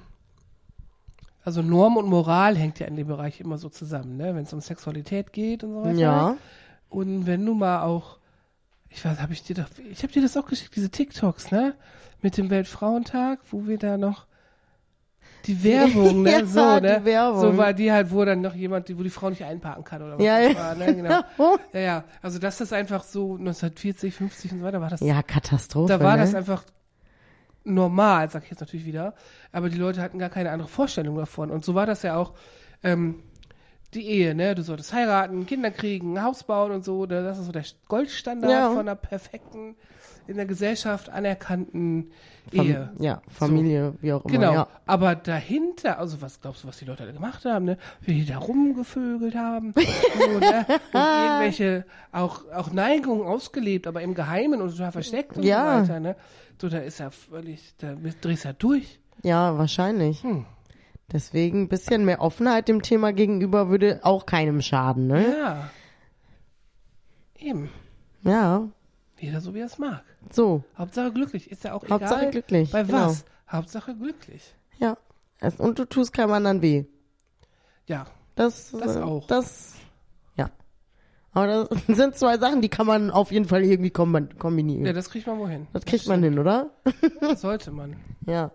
also 1.45 1.63
Norm 1.63 1.97
und 1.97 2.07
Moral 2.09 2.57
hängt 2.57 2.79
ja 2.79 2.87
in 2.87 2.95
dem 2.95 3.09
Bereich 3.09 3.41
immer 3.41 3.59
so 3.59 3.69
zusammen, 3.69 4.17
ne? 4.17 4.37
Wenn 4.37 4.45
es 4.45 4.53
um 4.53 4.61
Sexualität 4.61 5.33
geht 5.33 5.65
und 5.65 5.73
so 5.73 5.85
weiter. 5.85 5.99
Ja. 5.99 6.37
Und 6.89 7.27
wenn 7.27 7.45
du 7.45 7.55
mal 7.55 7.83
auch, 7.83 8.19
ich 8.89 9.05
weiß, 9.05 9.21
habe 9.21 9.33
ich 9.33 9.43
dir 9.43 9.55
doch, 9.57 9.67
ich 9.91 10.03
habe 10.03 10.13
dir 10.13 10.23
das 10.23 10.37
auch 10.37 10.47
geschickt, 10.47 10.77
diese 10.77 10.91
TikToks, 10.91 11.51
ne? 11.51 11.75
Mit 12.23 12.37
dem 12.39 12.49
Weltfrauentag, 12.51 13.41
wo 13.51 13.67
wir 13.67 13.79
da 13.79 13.99
noch 13.99 14.27
die 15.47 15.63
Werbung, 15.65 16.23
ne? 16.23 16.31
Ja, 16.33 16.47
so, 16.47 16.81
ne? 16.81 16.99
die 17.01 17.05
Werbung. 17.05 17.41
So 17.41 17.57
war 17.57 17.73
die 17.73 17.93
halt, 17.93 18.11
wo 18.11 18.25
dann 18.25 18.41
noch 18.41 18.55
jemand, 18.55 18.89
wo 18.99 19.03
die 19.03 19.11
Frau 19.11 19.31
nicht 19.31 19.45
einparken 19.45 19.85
kann 19.85 20.03
oder 20.03 20.19
was 20.19 20.25
Ja, 20.25 20.41
das 20.41 20.53
ja. 20.53 20.59
war, 20.59 20.75
ne? 20.75 20.95
Genau. 20.95 21.21
Ja, 21.73 21.81
ja. 21.81 22.05
Also 22.23 22.39
das 22.39 22.73
einfach 22.73 23.05
so 23.05 23.33
1940, 23.37 24.15
50 24.15 24.53
und 24.53 24.59
so 24.61 24.65
weiter 24.65 24.81
war 24.81 24.91
das 24.91 25.01
Ja, 25.01 25.23
Katastrophe. 25.23 25.93
da 25.93 26.01
war 26.03 26.17
ne? 26.17 26.23
das 26.23 26.35
einfach 26.35 26.65
normal, 27.65 28.31
sag 28.31 28.45
ich 28.45 28.51
jetzt 28.51 28.61
natürlich 28.61 28.87
wieder. 28.87 29.15
Aber 29.53 29.69
die 29.69 29.77
Leute 29.79 30.01
hatten 30.01 30.19
gar 30.19 30.31
keine 30.31 30.51
andere 30.51 30.69
Vorstellung 30.69 31.17
davon. 31.17 31.51
Und 31.51 31.65
so 31.65 31.75
war 31.75 31.87
das 31.87 32.03
ja 32.03 32.17
auch 32.17 32.33
ähm, 32.83 33.23
die 33.97 34.07
Ehe, 34.07 34.35
ne? 34.35 34.55
Du 34.55 34.63
solltest 34.63 34.93
heiraten, 34.93 35.47
Kinder 35.47 35.71
kriegen, 35.71 36.15
ein 36.19 36.23
Haus 36.23 36.45
bauen 36.45 36.71
und 36.73 36.85
so. 36.85 37.07
ne? 37.07 37.23
Das 37.25 37.39
ist 37.39 37.47
so 37.47 37.53
der 37.53 37.65
Goldstandard 37.89 38.53
Ja. 38.53 38.69
von 38.71 38.81
einer 38.81 38.95
perfekten, 38.95 39.75
in 40.29 40.37
der 40.37 40.47
Gesellschaft 40.47 41.09
anerkannten 41.09 42.11
Fam 42.53 42.67
Ehe. 42.67 42.91
Ja, 42.99 43.23
Familie, 43.29 43.95
wie 44.01 44.13
auch 44.13 44.25
immer. 44.25 44.33
Genau, 44.39 44.53
Ja. 44.53 44.69
aber 44.85 45.15
dahinter, 45.15 45.99
also 45.99 46.21
was 46.21 46.41
glaubst 46.41 46.65
du, 46.65 46.69
was 46.69 46.79
die 46.79 46.85
Leute 46.85 47.05
alle 47.05 47.13
gemacht 47.13 47.45
haben, 47.45 47.65
ne? 47.65 47.79
Wie 48.01 48.15
die 48.15 48.27
da 48.27 48.39
rumgevögelt 48.39 49.35
haben, 49.37 49.73
so, 50.19 50.39
ne? 50.41 50.67
und 50.93 51.01
irgendwelche 51.01 51.85
auch 52.13 52.43
auch 52.53 52.73
Neigungen 52.73 53.27
ausgelebt, 53.27 53.87
aber 53.87 54.03
im 54.03 54.15
Geheimen 54.15 54.61
und 54.63 54.71
total 54.71 54.93
versteckt 54.93 55.37
und 55.37 55.45
Ja. 55.45 55.77
so 55.85 55.89
weiter, 55.91 56.01
ne? 56.01 56.17
So, 56.61 56.69
da 56.69 56.79
ist 56.79 57.01
er 57.01 57.11
völlig, 57.11 57.75
da 57.79 57.95
drehst 58.21 58.45
du 58.45 58.49
ja 58.49 58.53
durch. 58.55 58.99
Ja, 59.23 59.57
wahrscheinlich. 59.59 60.23
Hm. 60.23 60.45
Deswegen 61.13 61.63
ein 61.63 61.69
bisschen 61.69 62.05
mehr 62.05 62.21
Offenheit 62.21 62.67
dem 62.69 62.83
Thema 62.83 63.13
gegenüber 63.13 63.69
würde 63.69 64.01
auch 64.03 64.27
keinem 64.27 64.61
schaden, 64.61 65.07
ne? 65.07 65.37
Ja. 65.39 65.71
Eben. 67.39 67.71
Ja, 68.23 68.69
Jeder 69.21 69.41
so 69.41 69.55
wie 69.55 69.61
er 69.61 69.67
es 69.67 69.79
mag. 69.79 70.03
so. 70.31 70.65
Hauptsache 70.77 71.13
glücklich. 71.13 71.51
Ist 71.51 71.65
ja 71.65 71.75
auch 71.75 71.89
Hauptsache 71.89 72.21
egal. 72.23 72.31
glücklich, 72.33 72.71
Bei 72.73 72.83
genau. 72.83 73.07
was? 73.09 73.25
Hauptsache 73.49 73.95
glücklich. 73.95 74.55
Ja. 74.79 74.97
Und 75.59 75.79
du 75.79 75.85
tust 75.85 76.13
keinem 76.13 76.33
anderen 76.33 76.61
weh. 76.63 76.85
Ja. 77.87 78.07
Das, 78.35 78.73
Das 78.73 78.97
äh, 78.97 79.01
auch. 79.01 79.27
Das, 79.29 79.75
ja. 80.37 80.51
Aber 81.33 81.47
das 81.69 81.69
sind 81.97 82.17
zwei 82.17 82.37
Sachen, 82.39 82.63
die 82.63 82.69
kann 82.69 82.87
man 82.87 83.11
auf 83.11 83.31
jeden 83.31 83.45
Fall 83.45 83.63
irgendwie 83.65 83.91
kombi- 83.91 84.35
kombinieren. 84.37 84.85
Ja, 84.87 84.93
das 84.93 85.09
kriegt 85.09 85.27
man 85.27 85.39
wohin. 85.39 85.67
das 85.73 85.85
kriegt 85.85 86.09
man 86.09 86.23
hin, 86.23 86.39
oder? 86.39 86.71
Das 87.21 87.41
sollte 87.43 87.71
man. 87.71 87.97
Ja. 88.27 88.51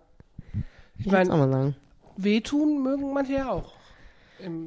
Ich 0.98 1.06
Ich 1.06 1.12
meine. 1.12 1.76
Wehtun 2.18 2.82
mögen 2.84 3.14
manche 3.14 3.34
ja 3.34 3.50
auch. 3.50 3.74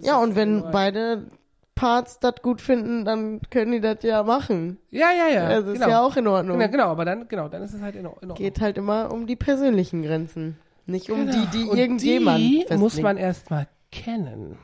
Ja, 0.02 0.18
und 0.18 0.36
wenn 0.36 0.56
Sexualbereich. 0.62 0.72
beide 0.72 1.26
Parts 1.74 2.20
das 2.20 2.34
gut 2.42 2.60
finden, 2.60 3.04
dann 3.04 3.40
können 3.50 3.72
die 3.72 3.80
das 3.80 3.98
ja 4.02 4.22
machen. 4.22 4.78
Ja, 4.90 5.08
ja, 5.10 5.28
ja. 5.28 5.48
Das 5.48 5.66
ist 5.66 5.72
genau. 5.74 5.88
ja 5.88 6.00
auch 6.02 6.16
in 6.16 6.26
Ordnung. 6.28 6.58
Genau, 6.58 6.70
genau, 6.70 6.84
aber 6.86 7.04
dann, 7.04 7.26
genau, 7.26 7.48
dann 7.48 7.62
ist 7.62 7.74
es 7.74 7.82
halt 7.82 7.96
in, 7.96 8.06
Ordnung. 8.06 8.36
Geht 8.36 8.60
halt 8.60 8.78
immer 8.78 9.10
um 9.12 9.26
die 9.26 9.34
persönlichen 9.36 10.02
Grenzen. 10.02 10.56
Nicht 10.86 11.10
um 11.10 11.26
Genau. 11.26 11.32
die, 11.32 11.58
die 11.58 11.64
Und 11.68 11.76
irgendjemand 11.78 12.38
die 12.38 12.58
festlegt. 12.60 12.80
muss 12.80 13.00
man 13.00 13.16
erstmal 13.16 13.66
kennen. 13.90 14.56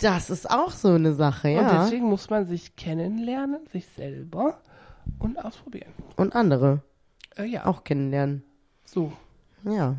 Das 0.00 0.30
ist 0.30 0.50
auch 0.50 0.72
so 0.72 0.88
eine 0.88 1.12
Sache, 1.12 1.48
Und 1.48 1.54
ja. 1.54 1.84
deswegen 1.84 2.06
muss 2.06 2.28
man 2.28 2.44
sich 2.46 2.74
kennenlernen, 2.74 3.60
sich 3.70 3.86
selber 3.86 4.58
und 5.20 5.38
ausprobieren. 5.44 5.92
Und 6.16 6.34
andere 6.34 6.82
Äh, 7.36 7.44
ja, 7.44 7.66
auch 7.66 7.84
kennenlernen. 7.84 8.42
so. 8.84 9.12
Ja. 9.64 9.94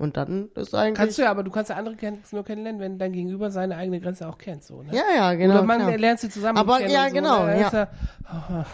Und 0.00 0.16
dann 0.16 0.48
ist 0.54 0.74
eigentlich. 0.74 0.96
Kannst 0.96 1.18
du 1.18 1.22
ja, 1.22 1.30
aber 1.30 1.42
du 1.42 1.50
kannst 1.50 1.68
ja 1.68 1.76
andere 1.76 1.94
Grenzen 1.94 2.34
nur 2.34 2.42
kennenlernen, 2.42 2.80
wenn 2.80 2.98
dein 2.98 3.12
Gegenüber 3.12 3.50
seine 3.50 3.76
eigene 3.76 4.00
Grenze 4.00 4.26
auch 4.26 4.38
kennt. 4.38 4.64
So, 4.64 4.82
ne? 4.82 4.94
ja, 4.94 5.02
ja, 5.14 5.34
genau. 5.34 5.56
Oder 5.56 5.62
man 5.62 5.78
klar. 5.80 5.98
lernt 5.98 6.20
sie 6.20 6.30
zusammen 6.30 6.56
Aber 6.56 6.78
kennen. 6.78 6.90
ja, 6.90 7.08
so, 7.08 7.14
genau, 7.14 7.44
Ne? 7.44 7.60
ja. 7.60 7.70
Ja, 7.70 8.66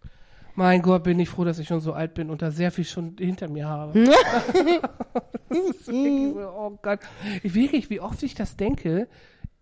mein 0.54 0.82
Gott, 0.82 1.04
bin 1.04 1.18
ich 1.18 1.30
froh, 1.30 1.44
dass 1.44 1.58
ich 1.58 1.68
schon 1.68 1.80
so 1.80 1.94
alt 1.94 2.12
bin 2.12 2.28
und 2.28 2.42
da 2.42 2.50
sehr 2.50 2.70
viel 2.70 2.84
schon 2.84 3.16
hinter 3.18 3.48
mir 3.48 3.66
habe. 3.66 3.98
das 5.48 5.58
ist 5.70 5.86
so, 5.86 5.92
oh 6.54 6.78
Gott. 6.82 7.00
Ich, 7.42 7.54
wirklich, 7.54 7.88
wie 7.88 8.00
oft 8.00 8.22
ich 8.22 8.34
das 8.34 8.58
denke 8.58 9.08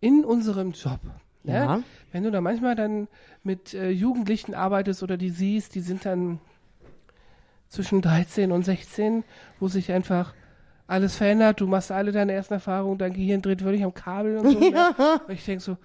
in 0.00 0.24
unserem 0.24 0.72
Job. 0.72 0.98
Ne? 1.44 1.54
Ja. 1.54 1.82
Wenn 2.10 2.24
du 2.24 2.32
da 2.32 2.40
manchmal 2.40 2.74
dann 2.74 3.06
mit 3.44 3.74
äh, 3.74 3.90
Jugendlichen 3.90 4.54
arbeitest 4.54 5.04
oder 5.04 5.16
die 5.16 5.30
siehst, 5.30 5.76
die 5.76 5.82
sind 5.82 6.04
dann 6.04 6.40
zwischen 7.68 8.02
13 8.02 8.50
und 8.50 8.64
16, 8.64 9.22
wo 9.60 9.68
sich 9.68 9.92
einfach 9.92 10.34
alles 10.92 11.16
verändert, 11.16 11.60
du 11.60 11.66
machst 11.66 11.90
alle 11.90 12.12
deine 12.12 12.32
ersten 12.32 12.54
Erfahrungen, 12.54 12.98
dein 12.98 13.12
Gehirn 13.12 13.42
dreht 13.42 13.64
wirklich 13.64 13.82
am 13.82 13.94
Kabel 13.94 14.38
und 14.38 14.52
so. 14.52 14.60
Ne? 14.60 15.20
Und 15.26 15.34
ich 15.34 15.44
denke 15.44 15.62
so, 15.62 15.76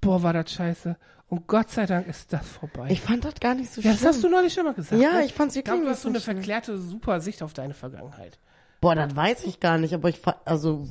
boah, 0.00 0.22
war 0.22 0.32
das 0.32 0.50
scheiße. 0.52 0.96
Und 1.28 1.46
Gott 1.46 1.70
sei 1.70 1.86
Dank 1.86 2.06
ist 2.06 2.32
das 2.32 2.46
vorbei. 2.46 2.88
Ich 2.90 3.00
fand 3.00 3.24
das 3.24 3.34
gar 3.40 3.54
nicht 3.54 3.72
so 3.72 3.80
ja, 3.80 3.90
schlimm. 3.90 4.04
das 4.04 4.14
hast 4.16 4.24
du 4.24 4.28
neulich 4.28 4.52
schon 4.52 4.64
mal 4.64 4.74
gesagt. 4.74 5.00
Ja, 5.00 5.14
ne? 5.14 5.24
ich 5.24 5.32
fand's 5.32 5.56
Ich 5.56 5.64
glaube, 5.64 5.80
wirklich 5.80 5.88
du 5.88 5.94
hast 5.96 6.02
so 6.02 6.08
eine 6.08 6.20
schlimm. 6.20 6.36
verklärte, 6.36 6.78
super 6.78 7.20
Sicht 7.20 7.42
auf 7.42 7.52
deine 7.52 7.74
Vergangenheit. 7.74 8.38
Boah, 8.80 8.94
das 8.94 9.16
weiß 9.16 9.44
ich 9.44 9.58
gar 9.58 9.78
nicht, 9.78 9.94
aber 9.94 10.08
ich 10.08 10.20
also 10.44 10.86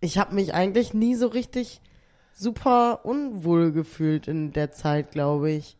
ich 0.00 0.18
habe 0.18 0.34
mich 0.34 0.54
eigentlich 0.54 0.94
nie 0.94 1.14
so 1.14 1.28
richtig 1.28 1.80
super 2.32 3.04
unwohl 3.04 3.70
gefühlt 3.70 4.26
in 4.26 4.52
der 4.52 4.72
Zeit, 4.72 5.12
glaube 5.12 5.50
ich. 5.50 5.76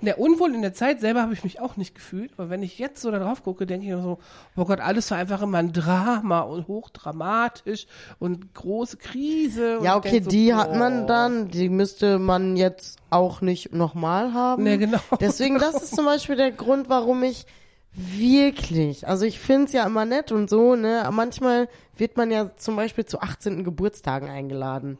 Na, 0.00 0.14
unwohl 0.14 0.54
in 0.54 0.62
der 0.62 0.74
Zeit 0.74 1.00
selber 1.00 1.22
habe 1.22 1.32
ich 1.34 1.44
mich 1.44 1.60
auch 1.60 1.76
nicht 1.76 1.94
gefühlt, 1.94 2.32
aber 2.36 2.50
wenn 2.50 2.62
ich 2.62 2.78
jetzt 2.78 3.02
so 3.02 3.10
da 3.10 3.18
drauf 3.18 3.42
gucke, 3.44 3.66
denke 3.66 3.86
ich 3.86 3.92
mir 3.92 4.02
so, 4.02 4.18
oh 4.56 4.64
Gott, 4.64 4.80
alles 4.80 5.10
war 5.10 5.18
einfach 5.18 5.42
immer 5.42 5.58
ein 5.58 5.72
Drama 5.72 6.40
und 6.40 6.66
hochdramatisch 6.68 7.86
und 8.18 8.54
große 8.54 8.96
Krise. 8.96 9.78
und 9.78 9.84
Ja, 9.84 9.96
okay, 9.96 10.10
denk 10.12 10.24
so, 10.24 10.30
die 10.30 10.54
hat 10.54 10.74
man 10.76 11.06
dann, 11.06 11.48
die 11.48 11.68
müsste 11.68 12.18
man 12.18 12.56
jetzt 12.56 12.98
auch 13.10 13.40
nicht 13.40 13.72
nochmal 13.74 14.32
haben. 14.34 14.62
Ne, 14.64 14.78
genau. 14.78 15.00
Deswegen, 15.20 15.58
das 15.58 15.82
ist 15.82 15.94
zum 15.94 16.04
Beispiel 16.06 16.36
der 16.36 16.52
Grund, 16.52 16.88
warum 16.88 17.22
ich 17.22 17.46
wirklich, 17.94 19.06
also 19.06 19.24
ich 19.26 19.38
find's 19.38 19.72
ja 19.72 19.84
immer 19.86 20.04
nett 20.04 20.32
und 20.32 20.48
so, 20.48 20.74
ne, 20.76 21.06
manchmal 21.12 21.68
wird 21.96 22.16
man 22.16 22.30
ja 22.30 22.56
zum 22.56 22.74
Beispiel 22.76 23.04
zu 23.04 23.20
18. 23.20 23.64
Geburtstagen 23.64 24.30
eingeladen. 24.30 24.96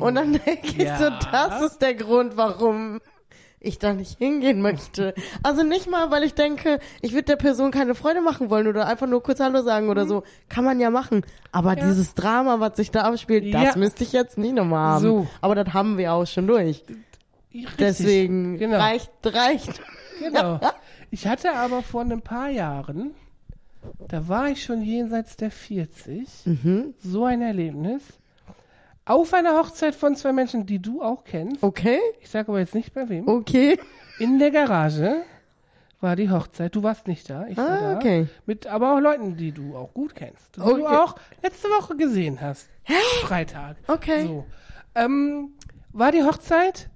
Und 0.00 0.14
dann 0.14 0.32
denke 0.46 0.66
ich 0.66 0.88
so, 0.98 1.06
Hm. 1.06 1.12
Ja. 1.12 1.18
das 1.32 1.62
ist 1.62 1.82
der 1.82 1.94
Grund, 1.94 2.36
warum 2.36 3.00
ich 3.60 3.78
da 3.78 3.92
nicht 3.92 4.18
hingehen 4.18 4.62
möchte. 4.62 5.14
Also 5.42 5.62
nicht 5.62 5.88
mal, 5.90 6.10
weil 6.10 6.22
ich 6.24 6.34
denke, 6.34 6.78
ich 7.02 7.12
würde 7.12 7.24
der 7.24 7.36
Person 7.36 7.70
keine 7.70 7.94
Freude 7.94 8.22
machen 8.22 8.48
wollen 8.50 8.66
oder 8.66 8.86
einfach 8.86 9.06
nur 9.06 9.22
kurz 9.22 9.38
Hallo 9.40 9.62
sagen 9.62 9.90
oder 9.90 10.06
so. 10.06 10.22
Kann 10.48 10.64
man 10.64 10.80
ja 10.80 10.88
machen. 10.90 11.22
Aber. 11.52 11.76
Ja. 11.76 11.86
dieses 11.86 12.14
Drama, 12.14 12.58
was 12.60 12.76
sich 12.76 12.90
da 12.90 13.02
abspielt, 13.02 13.44
Ja. 13.44 13.64
das 13.64 13.76
müsste 13.76 14.02
ich 14.04 14.12
jetzt 14.12 14.38
nicht 14.38 14.54
nochmal 14.54 14.94
haben. 14.94 15.02
So. 15.02 15.26
Aber 15.42 15.54
das 15.54 15.74
haben 15.74 15.98
wir 15.98 16.12
auch 16.14 16.26
schon 16.26 16.46
durch. 16.46 16.84
Richtig, 17.52 17.76
Deswegen 17.78 18.58
genau. 18.58 18.78
reicht, 18.78 19.10
reicht. 19.24 19.80
Genau. 20.20 20.58
Ich 21.12 21.26
hatte 21.26 21.52
aber 21.56 21.82
vor 21.82 22.02
ein 22.02 22.22
paar 22.22 22.50
Jahren, 22.50 23.14
da 24.06 24.28
war 24.28 24.48
ich 24.48 24.62
schon 24.62 24.80
jenseits 24.80 25.36
der 25.36 25.50
40, 25.50 26.28
Mhm. 26.44 26.94
so 27.02 27.24
ein 27.24 27.42
Erlebnis. 27.42 28.02
Auf 29.10 29.34
einer 29.34 29.58
Hochzeit 29.58 29.94
von 29.94 30.14
zwei 30.14 30.32
Menschen, 30.32 30.66
die 30.66 30.78
du 30.80 31.02
auch 31.02 31.24
kennst. 31.24 31.62
Okay, 31.62 31.98
Ich 32.20 32.30
sage 32.30 32.48
aber 32.48 32.60
jetzt 32.60 32.74
nicht 32.74 32.94
bei 32.94 33.08
wem. 33.08 33.26
okay. 33.28 33.78
In 34.18 34.38
der 34.38 34.50
Garage 34.50 35.22
war 36.00 36.14
die 36.16 36.30
Hochzeit. 36.30 36.74
Du 36.76 36.82
warst 36.82 37.08
nicht 37.08 37.28
da. 37.28 37.46
Ich 37.48 37.56
war 37.56 37.68
Ah, 37.68 37.80
da. 37.92 37.96
okay. 37.96 38.28
Mit 38.46 38.66
aber 38.66 38.94
auch 38.94 39.00
Leuten, 39.00 39.36
die 39.36 39.50
du 39.52 39.76
auch 39.76 39.92
gut 39.92 40.14
kennst. 40.14 40.56
Die 40.56 40.60
Okay. 40.60 40.80
du 40.82 40.86
auch 40.86 41.16
letzte 41.42 41.68
Woche 41.68 41.96
gesehen 41.96 42.40
hast. 42.40 42.68
Freitag. 43.22 43.76
Okay. 43.88 44.26
So. 44.26 44.46
Ähm, 44.94 45.54
war 45.92 46.12
die 46.12 46.22
Hochzeit 46.22 46.88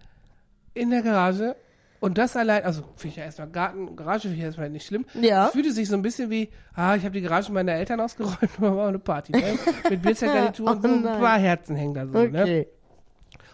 in 0.73 0.91
der 0.91 1.03
Garage 1.03 1.57
und 2.05 2.19
das 2.19 2.37
allein, 2.37 2.65
also 2.65 2.83
finde 2.97 3.13
ich 3.13 3.17
ja 3.17 3.25
erstmal 3.25 3.49
Garten, 3.49 3.97
Garage 3.97 4.23
finde 4.29 4.37
ich 4.37 4.43
erstmal 4.45 4.69
nicht 4.69 4.87
schlimm. 4.87 5.07
Ja. 5.15 5.47
Fühlte 5.49 5.73
sich 5.73 5.89
so 5.89 5.95
ein 5.97 6.03
bisschen 6.03 6.29
wie, 6.29 6.51
ah, 6.75 6.95
ich 6.97 7.03
habe 7.03 7.13
die 7.13 7.23
Garage 7.23 7.51
meiner 7.51 7.73
Eltern 7.73 7.99
ausgeräumt 7.99 8.39
und 8.43 8.61
war 8.61 8.85
auch 8.85 8.89
eine 8.89 8.99
Party. 8.99 9.33
Ne? 9.33 9.59
Mit 9.89 10.03
Bierzergarnitur 10.03 10.71
und 10.71 10.79
Oh 10.79 10.83
so 10.83 10.95
ein 10.95 11.03
nein. 11.03 11.19
paar 11.19 11.39
Herzen 11.39 11.77
hängen 11.77 11.95
da 11.95 12.07
so. 12.07 12.13
Ne? 12.13 12.43
Okay. 12.43 12.69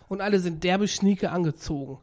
Und 0.09 0.21
alle 0.21 0.41
sind 0.41 0.65
derbe 0.65 0.89
Schnieke 0.89 1.31
angezogen. 1.31 1.99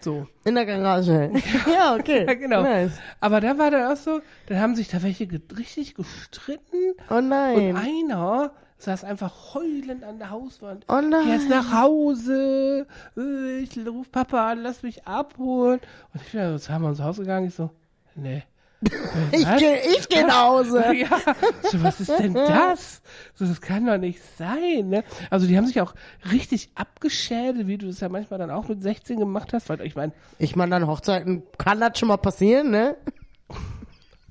So. 0.00 0.26
In 0.44 0.56
der 0.56 0.66
Garage. 0.66 1.30
ja, 1.72 1.96
okay. 1.96 2.26
Ja, 2.26 2.34
genau. 2.34 2.62
Nice. 2.62 2.92
Aber 3.20 3.40
da 3.40 3.56
war 3.56 3.70
dann 3.70 3.90
auch 3.90 3.96
so, 3.96 4.20
dann 4.46 4.60
haben 4.60 4.74
sich 4.76 4.88
da 4.88 5.02
welche 5.02 5.26
ge 5.26 5.40
richtig 5.56 5.94
gestritten 5.94 6.92
Oh 7.08 7.14
und 7.14 7.28
nein. 7.30 7.76
einer 7.76 8.52
saß 8.78 9.04
einfach 9.04 9.54
heulend 9.54 10.04
an 10.04 10.18
der 10.18 10.30
Hauswand. 10.30 10.84
Oh 10.88 11.00
nein. 11.00 11.22
Geh 11.24 11.32
jetzt 11.32 11.48
nach 11.48 11.72
Hause, 11.72 12.86
äh, 13.16 13.58
ich 13.58 13.76
ruf 13.86 14.10
Papa 14.10 14.52
an, 14.52 14.62
lass 14.62 14.82
mich 14.82 15.06
abholen. 15.06 15.80
Und 16.14 16.22
ich 16.22 16.32
bin 16.32 16.50
so 16.52 16.58
zu 16.58 16.72
Hause 16.72 17.04
Haus 17.04 17.18
gegangen, 17.18 17.48
ich 17.48 17.54
so, 17.54 17.70
nee. 18.14 18.44
Ich 19.32 19.56
gehe 19.56 19.80
ich 19.98 20.08
geh 20.08 20.22
nach 20.22 20.44
Hause. 20.44 20.84
Ja, 20.94 21.18
so, 21.62 21.82
was 21.82 21.98
ist 22.00 22.16
denn 22.16 22.34
das? 22.34 23.02
So, 23.34 23.44
das 23.44 23.60
kann 23.60 23.86
doch 23.86 23.98
nicht 23.98 24.20
sein, 24.36 24.88
ne? 24.88 25.02
Also 25.30 25.48
die 25.48 25.56
haben 25.56 25.66
sich 25.66 25.80
auch 25.80 25.94
richtig 26.30 26.70
abgeschädet, 26.76 27.66
wie 27.66 27.76
du 27.78 27.88
das 27.88 27.98
ja 27.98 28.08
manchmal 28.08 28.38
dann 28.38 28.52
auch 28.52 28.68
mit 28.68 28.80
16 28.80 29.18
gemacht 29.18 29.52
hast, 29.52 29.68
weil 29.68 29.80
ich 29.80 29.96
meine, 29.96 30.12
Ich 30.38 30.54
meine, 30.54 30.76
an 30.76 30.86
Hochzeiten 30.86 31.42
kann 31.58 31.80
das 31.80 31.98
schon 31.98 32.06
mal 32.08 32.18
passieren, 32.18 32.70
ne? 32.70 32.96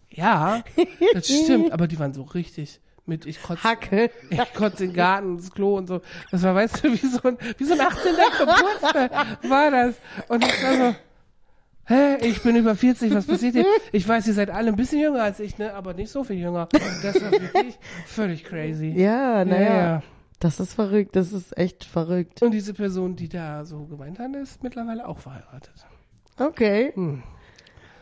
ja, 0.10 0.64
das 1.14 1.28
stimmt, 1.44 1.74
aber 1.74 1.88
die 1.88 2.00
waren 2.00 2.14
so 2.14 2.24
richtig 2.24 2.80
mit 3.08 3.26
ich 3.26 3.42
kotze, 3.42 3.64
Hacke. 3.64 4.12
ich 4.30 4.54
kotze 4.54 4.86
den 4.86 4.94
Garten, 4.94 5.38
das 5.38 5.52
Klo 5.52 5.78
und 5.78 5.88
so. 5.88 6.02
Das 6.32 6.44
war, 6.44 6.56
weißt 6.56 6.84
du, 6.84 6.92
wie 6.92 7.08
so 7.08 7.20
ein, 7.24 7.38
wie 7.58 7.64
so 7.64 7.74
ein 7.74 7.82
18. 7.82 8.16
Geburtstag 8.38 9.12
war 9.50 9.72
das. 9.72 9.96
Und 10.28 10.44
ich 10.44 10.64
war 10.64 10.74
so, 10.76 10.96
hä, 11.86 12.18
ich 12.22 12.42
bin 12.44 12.56
über 12.56 12.76
40, 12.76 13.14
was 13.14 13.26
passiert 13.26 13.54
hier? 13.54 13.66
Ich 13.92 14.08
weiß, 14.08 14.28
ihr 14.28 14.34
seid 14.34 14.50
alle 14.50 14.70
ein 14.70 14.76
bisschen 14.76 15.00
jünger 15.00 15.24
als 15.24 15.40
ich, 15.40 15.58
ne, 15.58 15.74
aber 15.74 15.94
nicht 15.94 16.12
so 16.12 16.24
viel 16.24 16.38
jünger. 16.38 16.68
Das 17.02 17.22
war 17.22 17.32
wirklich 17.32 17.80
völlig 18.06 18.44
crazy. 18.44 18.94
Ja, 18.96 19.46
naja. 19.46 19.78
ja. 19.78 20.04
Das 20.40 20.60
ist 20.60 20.74
verrückt. 20.74 21.16
Das 21.16 21.34
ist 21.34 21.58
echt 21.58 21.84
verrückt. 21.84 22.44
Und 22.44 22.52
diese 22.52 22.74
Person, 22.74 23.16
die 23.16 23.28
da 23.28 23.66
so 23.66 23.86
gemeint 23.86 24.20
hat, 24.20 24.36
ist 24.36 24.62
mittlerweile 24.62 25.08
auch 25.08 25.18
verheiratet. 25.18 25.74
Okay. 26.38 26.94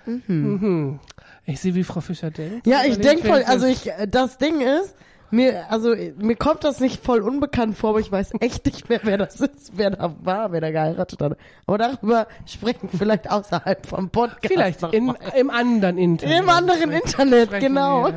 Mhm. 0.06 1.00
Ich 1.46 1.60
sehe, 1.60 1.76
wie 1.76 1.84
Frau 1.84 2.02
Fischer 2.02 2.32
denkt. 2.32 2.66
Ja, 2.66 2.80
ich 2.80 2.96
Überlegt, 2.96 3.06
denk 3.06 3.24
wer 3.24 3.34
voll, 3.34 3.44
also 3.44 3.66
ich, 3.68 3.88
äh, 3.88 4.08
das 4.08 4.38
Ding 4.38 4.62
ist, 4.62 4.96
mir, 5.36 5.72
also 5.72 5.94
mir 6.18 6.36
kommt 6.36 6.64
das 6.64 6.80
nicht 6.80 7.04
voll 7.04 7.22
unbekannt 7.22 7.78
vor, 7.78 7.92
aber 7.92 8.00
ich 8.00 8.12
weiß 8.12 8.32
echt 8.40 8.66
nicht 8.66 8.90
mehr, 8.90 9.02
wer 9.04 9.18
das 9.18 9.40
ist, 9.42 9.74
wer 9.76 9.92
da 9.92 10.16
war, 10.24 10.52
wer 10.52 10.62
da 10.62 10.72
geheiratet 10.72 11.22
hat. 11.22 11.38
Aber 11.68 11.78
darüber 11.78 12.28
sprechen 12.46 12.90
wir 12.92 13.00
vielleicht 13.00 13.30
außerhalb 13.30 13.86
vom 13.86 14.10
Podcast. 14.10 14.48
Vielleicht 14.48 14.84
in, 14.94 15.14
im 15.36 15.50
anderen 15.50 15.98
Internet. 15.98 16.40
Im 16.40 16.50
anderen 16.50 16.92
Internet, 16.92 17.60
genau. 17.60 18.10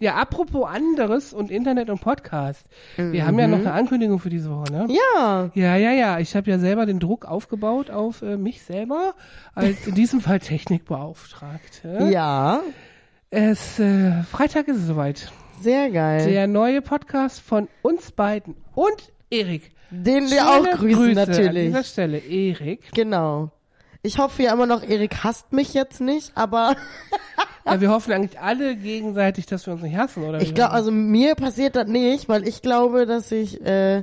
Ja, 0.00 0.14
apropos 0.14 0.68
anderes 0.68 1.32
und 1.32 1.50
Internet 1.50 1.90
und 1.90 2.00
Podcast. 2.00 2.64
Mhm. 2.96 3.12
Wir 3.12 3.26
haben 3.26 3.38
ja 3.38 3.48
noch 3.48 3.58
eine 3.58 3.72
Ankündigung 3.72 4.18
für 4.18 4.30
diese 4.30 4.50
Woche, 4.50 4.72
ne? 4.72 4.88
Ja. 4.88 5.50
Ja, 5.54 5.76
ja, 5.76 5.92
ja. 5.92 6.18
Ich 6.18 6.36
habe 6.36 6.50
ja 6.50 6.58
selber 6.58 6.86
den 6.86 7.00
Druck 7.00 7.24
aufgebaut 7.26 7.90
auf 7.90 8.22
äh, 8.22 8.36
mich 8.36 8.62
selber 8.62 9.14
als 9.54 9.86
in 9.86 9.94
diesem 9.94 10.20
Fall 10.20 10.40
Technikbeauftragte. 10.40 12.08
Ja. 12.10 12.60
Es, 13.30 13.78
äh, 13.78 14.22
Freitag 14.24 14.68
ist 14.68 14.76
es 14.76 14.86
soweit. 14.86 15.32
Sehr 15.62 15.90
geil. 15.90 16.26
Der 16.26 16.46
neue 16.46 16.82
Podcast 16.82 17.40
von 17.40 17.68
uns 17.82 18.10
beiden 18.10 18.56
und 18.74 19.12
Erik. 19.30 19.70
Den 19.90 20.30
wir 20.30 20.48
auch 20.48 20.64
grüßen 20.78 21.14
Grüße 21.14 21.20
An 21.22 21.28
natürlich. 21.28 21.66
dieser 21.66 21.84
Stelle, 21.84 22.18
Erik. 22.18 22.92
Genau. 22.92 23.50
Ich 24.02 24.18
hoffe 24.18 24.42
ja 24.42 24.52
immer 24.52 24.66
noch, 24.66 24.82
Erik 24.82 25.22
hasst 25.22 25.52
mich 25.52 25.74
jetzt 25.74 26.00
nicht, 26.00 26.32
aber 26.34 26.74
Ja, 27.64 27.80
wir 27.80 27.90
hoffen 27.90 28.12
eigentlich 28.12 28.40
alle 28.40 28.74
gegenseitig, 28.76 29.46
dass 29.46 29.66
wir 29.66 29.74
uns 29.74 29.82
nicht 29.82 29.96
hassen, 29.96 30.24
oder? 30.24 30.40
ich 30.40 30.54
glaube, 30.54 30.72
also 30.72 30.90
mir 30.90 31.34
passiert 31.36 31.76
das 31.76 31.86
nicht, 31.86 32.28
weil 32.28 32.46
ich 32.46 32.60
glaube, 32.62 33.06
dass 33.06 33.30
ich, 33.30 33.64
äh, 33.64 33.98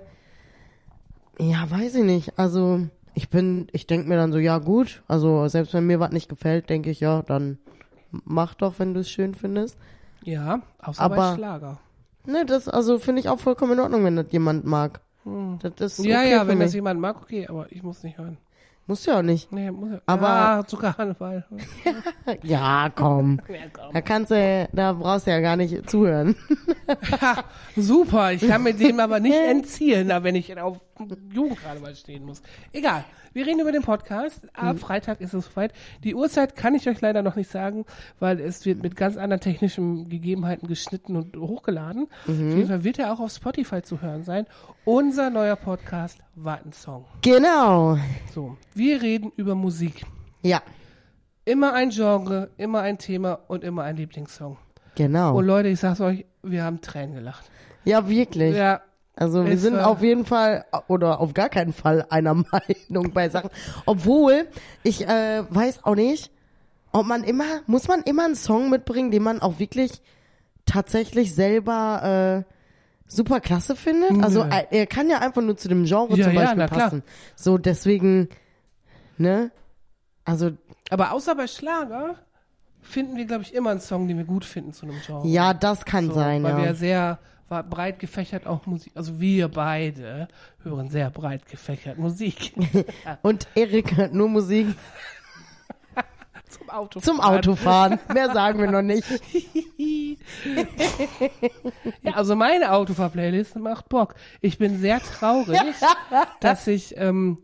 ja, 1.40 1.70
weiß 1.70 1.96
ich 1.96 2.04
nicht. 2.04 2.40
Also 2.40 2.88
ich 3.16 3.30
bin, 3.30 3.68
ich 3.74 3.86
denk 3.86 4.08
mir 4.08 4.16
dann 4.16 4.32
so, 4.32 4.38
ja 4.38 4.60
gut, 4.60 5.04
also 5.08 5.48
selbst 5.50 5.74
wenn 5.74 5.86
mir 5.86 6.00
was 6.00 6.12
nicht 6.12 6.30
gefällt, 6.30 6.70
denke 6.70 6.90
ich, 6.90 7.02
ja, 7.02 7.22
dann 7.22 7.58
mach 8.12 8.54
doch, 8.54 8.76
wenn 8.80 8.94
du 8.94 9.02
es 9.02 9.10
schön 9.10 9.36
findest. 9.36 9.78
Ja, 10.24 10.62
außer 10.82 11.02
Aber- 11.02 11.16
bei 11.16 11.36
Schlager. 11.36 11.78
Ne, 12.26 12.46
das, 12.46 12.68
also 12.68 13.00
finde 13.00 13.22
ich 13.22 13.30
auch 13.30 13.40
vollkommen 13.40 13.74
in 13.74 13.80
Ordnung, 13.80 14.04
wenn 14.04 14.16
das 14.16 14.28
jemand 14.32 14.66
mag. 14.66 15.00
Das 15.62 15.94
ist 15.94 15.98
Hm. 16.00 16.06
Ja, 16.06 16.20
okay 16.20 16.32
ja, 16.32 16.42
für 16.42 16.48
wenn 16.50 16.58
mich. 16.60 16.68
das 16.68 16.74
jemand 16.74 17.00
mag, 17.00 17.16
okay, 17.22 17.48
aber 17.48 17.72
ich 17.72 17.82
muss 17.84 18.04
nicht 18.04 18.18
hören. 18.18 18.38
Musst 18.88 19.06
du 19.06 19.12
ja 19.12 19.20
auch 19.20 19.24
nicht. 19.24 19.52
Nee, 19.52 19.70
muss 19.72 19.92
ja. 19.92 20.02
Aber- 20.06 20.28
ja, 20.28 20.64
zu 20.66 20.78
Karneval. 20.78 21.46
Ja, 22.44 22.90
komm. 22.96 23.40
Da 23.94 24.02
kannst 24.02 24.32
du, 24.32 24.68
da 24.74 24.94
brauchst 24.94 25.28
du 25.28 25.32
ja 25.32 25.40
gar 25.40 25.56
nicht 25.56 25.90
zuhören. 25.90 26.36
Ha, 27.22 27.44
super, 27.76 28.32
ich 28.34 28.48
kann 28.48 28.64
mir 28.64 28.74
dem 28.74 29.00
aber 29.00 29.20
nicht 29.20 29.36
entziehen, 29.38 30.10
wenn 30.24 30.34
ich 30.34 30.60
auf 30.60 30.78
Jugendkarneval 31.34 31.96
stehen 31.96 32.26
muss. 32.26 32.42
Egal, 32.74 33.04
wir 33.34 33.46
reden 33.48 33.60
über 33.62 33.72
den 33.72 33.82
Podcast. 33.84 34.48
Ab 34.54 34.76
Mhm. 34.76 34.80
Freitag 34.80 35.22
ist 35.22 35.34
es 35.34 35.46
soweit. 35.46 35.74
Die 36.04 36.16
Uhrzeit 36.16 36.56
kann 36.56 36.76
ich 36.76 36.88
euch 36.90 37.00
leider 37.02 37.22
noch 37.22 37.36
nicht 37.36 37.50
sagen, 37.50 37.86
weil 38.20 38.40
es 38.40 38.66
wird 38.66 38.82
mit 38.84 38.96
ganz 38.96 39.18
anderen 39.18 39.40
technischen 39.42 40.10
Gegebenheiten 40.10 40.68
geschnitten 40.68 41.16
und 41.16 41.38
hochgeladen. 41.38 42.08
Mhm. 42.28 42.34
Auf 42.50 42.56
jeden 42.56 42.68
Fall 42.68 42.84
wird 42.84 43.00
er 43.00 43.14
auch 43.14 43.20
auf 43.20 43.32
Spotify 43.32 43.82
zu 43.82 44.02
hören 44.02 44.24
sein. 44.24 44.46
Unser 44.86 45.30
neuer 45.30 45.56
Podcast 45.56 46.20
Wartensong. 46.36 47.06
Genau. 47.22 47.98
So, 48.34 48.58
wir 48.74 49.02
reden 49.02 49.32
über 49.36 49.56
Musik. 49.56 50.06
Ja, 50.42 50.62
Immer 51.46 51.74
ein 51.74 51.90
Genre, 51.90 52.52
immer 52.58 52.82
ein 52.82 53.00
Thema 53.00 53.40
und 53.48 53.64
immer 53.64 53.82
ein 53.84 53.96
Lieblingssong. 53.98 54.58
genau. 54.96 55.36
Und 55.36 55.46
Leute, 55.46 55.70
ich 55.70 55.80
sag's 55.80 56.00
euch, 56.00 56.26
wir 56.44 56.64
haben 56.64 56.80
Tränen 56.82 57.16
gelacht. 57.16 57.50
Ja, 57.86 58.08
wirklich. 58.08 58.56
Ja, 58.56 58.82
Also 59.20 59.46
wir 59.46 59.58
sind 59.58 59.78
auf 59.78 60.02
jeden 60.02 60.26
Fall 60.26 60.64
oder 60.88 61.20
auf 61.20 61.34
gar 61.34 61.50
keinen 61.50 61.74
Fall 61.74 62.06
einer 62.10 62.34
Meinung 62.90 63.12
bei 63.12 63.28
Sachen. 63.28 63.50
Obwohl, 63.86 64.48
ich 64.84 65.06
äh, 65.06 65.44
weiß 65.50 65.84
auch 65.84 65.96
nicht, 65.96 66.32
ob 66.94 67.06
man 67.06 67.26
immer, 67.26 67.44
muss 67.68 67.88
man 67.90 68.02
immer 68.04 68.24
einen 68.24 68.36
Song 68.36 68.70
mitbringen, 68.70 69.12
den 69.12 69.24
man 69.24 69.42
auch 69.42 69.60
wirklich 69.60 70.02
tatsächlich 70.66 71.36
selber 71.36 72.46
äh, 72.48 72.54
super 73.08 73.42
klasse 73.42 73.76
findet. 73.76 74.24
Also 74.24 74.46
Nö. 74.46 74.52
äh, 74.52 74.66
er 74.72 74.88
kann 74.88 75.10
ja 75.10 75.20
einfach 75.20 75.42
nur 75.42 75.58
zu 75.58 75.68
dem 75.68 75.84
Genre 75.84 76.16
Ja, 76.16 76.24
zum 76.26 76.34
ja, 76.34 76.42
Beispiel 76.42 76.66
klar. 76.68 76.80
passen. 76.80 77.04
So, 77.36 77.58
deswegen, 77.58 78.30
ne? 79.18 79.52
Also, 80.24 80.52
Aber 80.92 81.12
außer 81.12 81.36
bei 81.36 81.48
Schlager 81.48 82.16
finden 82.82 83.18
wir, 83.18 83.26
glaube 83.26 83.44
ich, 83.44 83.54
immer 83.54 83.72
einen 83.72 83.82
Song, 83.82 84.08
den 84.08 84.18
wir 84.18 84.26
gut 84.26 84.46
finden 84.46 84.72
zu 84.72 84.86
einem 84.86 84.96
Genre. 85.06 85.28
ja, 85.28 85.54
das 85.54 85.84
kann 85.84 86.08
so, 86.08 86.14
sein, 86.14 86.42
Weil 86.44 86.58
wir 86.58 86.66
ja. 86.66 86.74
sehr 86.74 87.20
war 87.50 87.64
breit 87.64 88.00
gefächert 88.00 88.46
auch 88.48 88.66
Musik, 88.66 88.92
also 88.96 89.20
wir 89.20 89.48
beide 89.48 90.28
hören 90.64 90.90
sehr 90.90 91.10
breit 91.10 91.46
gefächert 91.48 91.98
Musik 91.98 92.54
Und 93.22 93.48
Erik 93.56 93.98
hört 93.98 94.14
nur 94.14 94.30
Musik 94.30 94.68
zum 96.50 96.70
Auto. 96.70 97.00
zum 97.00 97.20
Autofahren. 97.20 98.00
Mehr 98.14 98.32
sagen 98.34 98.60
wir 98.60 98.72
noch 98.72 98.82
nicht. 98.82 99.08
Ja, 102.02 102.14
also 102.14 102.36
meine 102.36 102.72
Autofahr-Playlist 102.72 103.56
macht 103.58 103.90
Bock. 103.90 104.16
Ich 104.42 104.58
bin 104.58 104.80
sehr 104.80 105.00
traurig, 105.00 105.60
dass 106.40 106.68
ich, 106.68 106.96
ähm, 106.98 107.38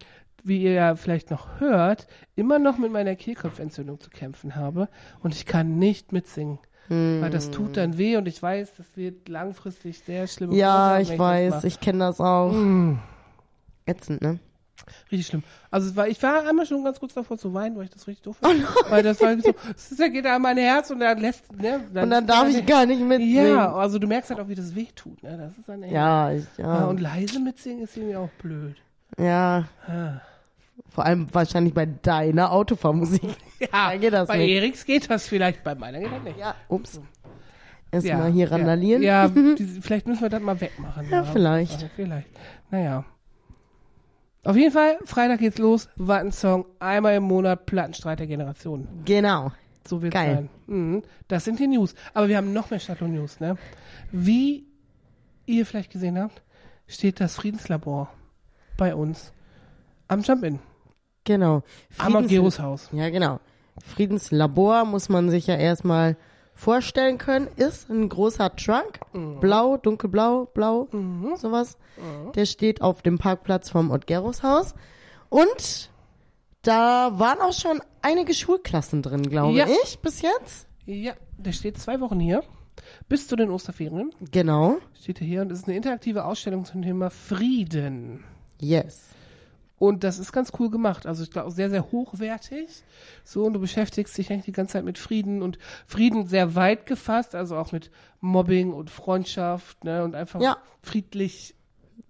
wie 0.43 0.61
ihr 0.61 0.73
ja 0.73 0.95
vielleicht 0.95 1.31
noch 1.31 1.59
hört, 1.59 2.07
immer 2.35 2.59
noch 2.59 2.77
mit 2.77 2.91
meiner 2.91 3.15
Kehlkopfentzündung 3.15 3.99
zu 3.99 4.09
kämpfen 4.09 4.55
habe 4.55 4.89
und 5.21 5.33
ich 5.33 5.45
kann 5.45 5.77
nicht 5.79 6.11
mitsingen. 6.11 6.59
Weil 6.89 7.29
das 7.31 7.51
tut 7.51 7.77
dann 7.77 7.97
weh 7.97 8.17
und 8.17 8.27
ich 8.27 8.41
weiß, 8.41 8.73
das 8.77 8.85
wird 8.95 9.27
langfristig 9.27 9.99
sehr 9.99 10.27
schlimm. 10.27 10.51
Ja, 10.51 10.99
ich 10.99 11.17
weiß, 11.17 11.63
ich 11.63 11.79
kenne 11.79 11.99
das 11.99 12.19
auch. 12.21 12.51
Mm. 12.51 12.99
Ätzend, 13.85 14.21
ne? 14.21 14.39
Richtig 15.11 15.27
schlimm. 15.27 15.43
Also 15.71 15.95
war, 15.95 16.07
ich 16.07 16.21
war 16.21 16.47
einmal 16.47 16.65
schon 16.65 16.83
ganz 16.83 16.99
kurz 16.99 17.13
davor 17.13 17.37
zu 17.37 17.53
weinen, 17.53 17.75
weil 17.75 17.85
ich 17.85 17.89
das 17.89 18.07
richtig 18.07 18.23
doof 18.23 18.37
Oh 18.43 18.47
fand. 18.47 18.63
Weil 18.89 19.03
das 19.03 19.19
war 19.21 19.35
so, 19.39 19.53
es 19.75 19.97
geht 19.97 20.25
da 20.25 20.35
an 20.35 20.41
mein 20.41 20.57
Herz 20.57 20.91
und 20.91 20.99
dann 20.99 21.17
lässt, 21.19 21.51
ne? 21.53 21.81
Und 21.93 22.09
dann 22.11 22.27
darf 22.27 22.47
ich 22.49 22.65
gar 22.65 22.85
nicht 22.85 23.01
mitsingen. 23.01 23.55
Ja, 23.55 23.73
also 23.73 23.97
du 23.97 24.07
merkst 24.07 24.29
halt 24.29 24.39
auch, 24.39 24.47
wie 24.47 24.55
das 24.55 24.75
weh 24.75 24.87
tut, 24.95 25.23
ne? 25.23 25.37
Das 25.37 25.57
ist 25.57 25.67
dann 25.67 25.81
echt. 25.83 25.93
Ja, 25.93 26.31
ich, 26.31 26.45
Ja, 26.57 26.81
ja. 26.81 26.85
und 26.85 27.01
leise 27.01 27.39
mitsingen 27.39 27.83
ist 27.83 27.97
irgendwie 27.97 28.15
auch 28.15 28.29
blöd. 28.41 28.75
ja. 29.17 29.65
Ah. 29.87 30.21
Vor 30.95 31.05
allem 31.05 31.27
wahrscheinlich 31.33 31.73
bei 31.73 31.85
deiner 31.85 32.53
Autofahrmusik. 32.53 33.21
Ja, 33.59 33.91
Da 33.91 33.97
geht 33.97 34.13
das 34.13 34.27
bei 34.29 34.37
nicht. 34.37 34.55
Eriks 34.55 34.85
geht 34.85 35.09
das 35.09 35.27
vielleicht, 35.27 35.63
bei 35.63 35.75
meiner 35.75 35.99
geht 35.99 36.11
das 36.11 36.23
nicht. 36.23 36.37
Ja, 36.39 36.55
ups. 36.69 37.01
Erstmal 37.91 38.31
hier 38.31 38.49
randalieren. 38.49 39.01
Ja, 39.03 39.25
ja 39.25 39.29
die, 39.55 39.65
vielleicht 39.81 40.07
müssen 40.07 40.21
wir 40.21 40.29
das 40.29 40.41
mal 40.41 40.59
wegmachen. 40.59 41.09
Ja, 41.09 41.23
vielleicht. 41.23 41.73
Also 41.73 41.87
vielleicht. 41.95 42.27
Naja. 42.71 43.03
Auf 44.45 44.55
jeden 44.55 44.71
Fall, 44.71 44.99
Freitag 45.03 45.39
geht's 45.39 45.57
los. 45.57 45.89
Wattensong, 45.97 46.65
einmal 46.79 47.15
im 47.15 47.23
Monat, 47.23 47.65
Plattenstreit 47.65 48.19
der 48.19 48.27
Generation. 48.27 48.87
Genau. 49.03 49.51
So 49.85 50.01
wird's 50.01 50.13
Geil. 50.13 50.35
sein. 50.35 50.49
Mhm. 50.67 51.03
Das 51.27 51.43
sind 51.43 51.59
die 51.59 51.67
News. 51.67 51.93
Aber 52.13 52.29
wir 52.29 52.37
haben 52.37 52.53
noch 52.53 52.69
mehr 52.69 52.79
Stadtlohn 52.79 53.13
News, 53.13 53.41
ne? 53.41 53.57
Wie 54.13 54.65
ihr 55.45 55.65
vielleicht 55.65 55.91
gesehen 55.91 56.17
habt, 56.17 56.41
steht 56.87 57.19
das 57.19 57.35
Friedenslabor 57.35 58.09
bei 58.77 58.95
uns 58.95 59.33
am 60.07 60.21
Jump-In. 60.21 60.59
Genau. 61.25 61.63
Am 61.97 62.15
Ageros 62.15 62.59
Haus. 62.59 62.89
Ja, 62.93 63.09
genau. 63.09 63.39
Friedenslabor 63.83 64.85
muss 64.85 65.09
man 65.09 65.29
sich 65.29 65.47
ja 65.47 65.55
erstmal 65.55 66.15
vorstellen 66.53 67.17
können. 67.17 67.47
Ist 67.57 67.89
ein 67.89 68.07
großer 68.07 68.55
Truck. 68.55 68.99
Blau, 69.41 69.77
dunkelblau, 69.77 70.45
blau, 70.53 70.87
sowas. 71.35 71.77
Der 72.35 72.45
steht 72.45 72.81
auf 72.81 73.01
dem 73.01 73.17
Parkplatz 73.17 73.69
vom 73.69 73.91
Otgeros 73.91 74.43
Haus. 74.43 74.73
Und 75.29 75.89
da 76.61 77.11
waren 77.19 77.39
auch 77.41 77.53
schon 77.53 77.81
einige 78.01 78.33
Schulklassen 78.33 79.01
drin, 79.01 79.29
glaube 79.29 79.57
Ja. 79.57 79.67
ich, 79.83 79.99
bis 79.99 80.21
jetzt. 80.21 80.67
Ja, 80.85 81.13
der 81.37 81.51
steht 81.51 81.77
zwei 81.77 81.99
Wochen 81.99 82.19
hier. 82.19 82.43
Bis 83.09 83.27
zu 83.27 83.35
den 83.35 83.49
Osterferien 83.49 84.11
Genau. 84.31 84.77
steht 85.01 85.19
er 85.21 85.27
hier 85.27 85.41
und 85.41 85.51
es 85.51 85.59
ist 85.59 85.67
eine 85.67 85.75
interaktive 85.77 86.25
Ausstellung 86.25 86.65
zum 86.65 86.81
Thema 86.81 87.09
Frieden. 87.09 88.23
Yes. 88.59 89.09
Und 89.77 90.03
das 90.05 90.19
ist 90.19 90.31
ganz 90.31 90.53
cool 90.59 90.69
gemacht. 90.69 91.05
Also 91.05 91.23
ich 91.23 91.31
glaube 91.31 91.51
sehr, 91.51 91.69
sehr 91.69 91.91
hochwertig. 91.91 92.69
So, 93.25 93.43
und 93.45 93.53
du 93.53 93.59
beschäftigst 93.59 94.17
dich 94.17 94.31
eigentlich 94.31 94.45
die 94.45 94.51
ganze 94.53 94.73
Zeit 94.73 94.85
mit 94.85 94.97
Frieden 94.97 95.41
und 95.41 95.57
Frieden 95.85 96.27
sehr 96.27 96.55
weit 96.55 96.85
gefasst, 96.85 97.35
also 97.35 97.57
auch 97.57 97.71
mit 97.73 97.91
Mobbing 98.21 98.71
und 98.71 98.89
Freundschaft, 98.89 99.83
ne, 99.83 100.03
und 100.03 100.15
einfach 100.15 100.39
Ja. 100.41 100.57
friedlich 100.81 101.55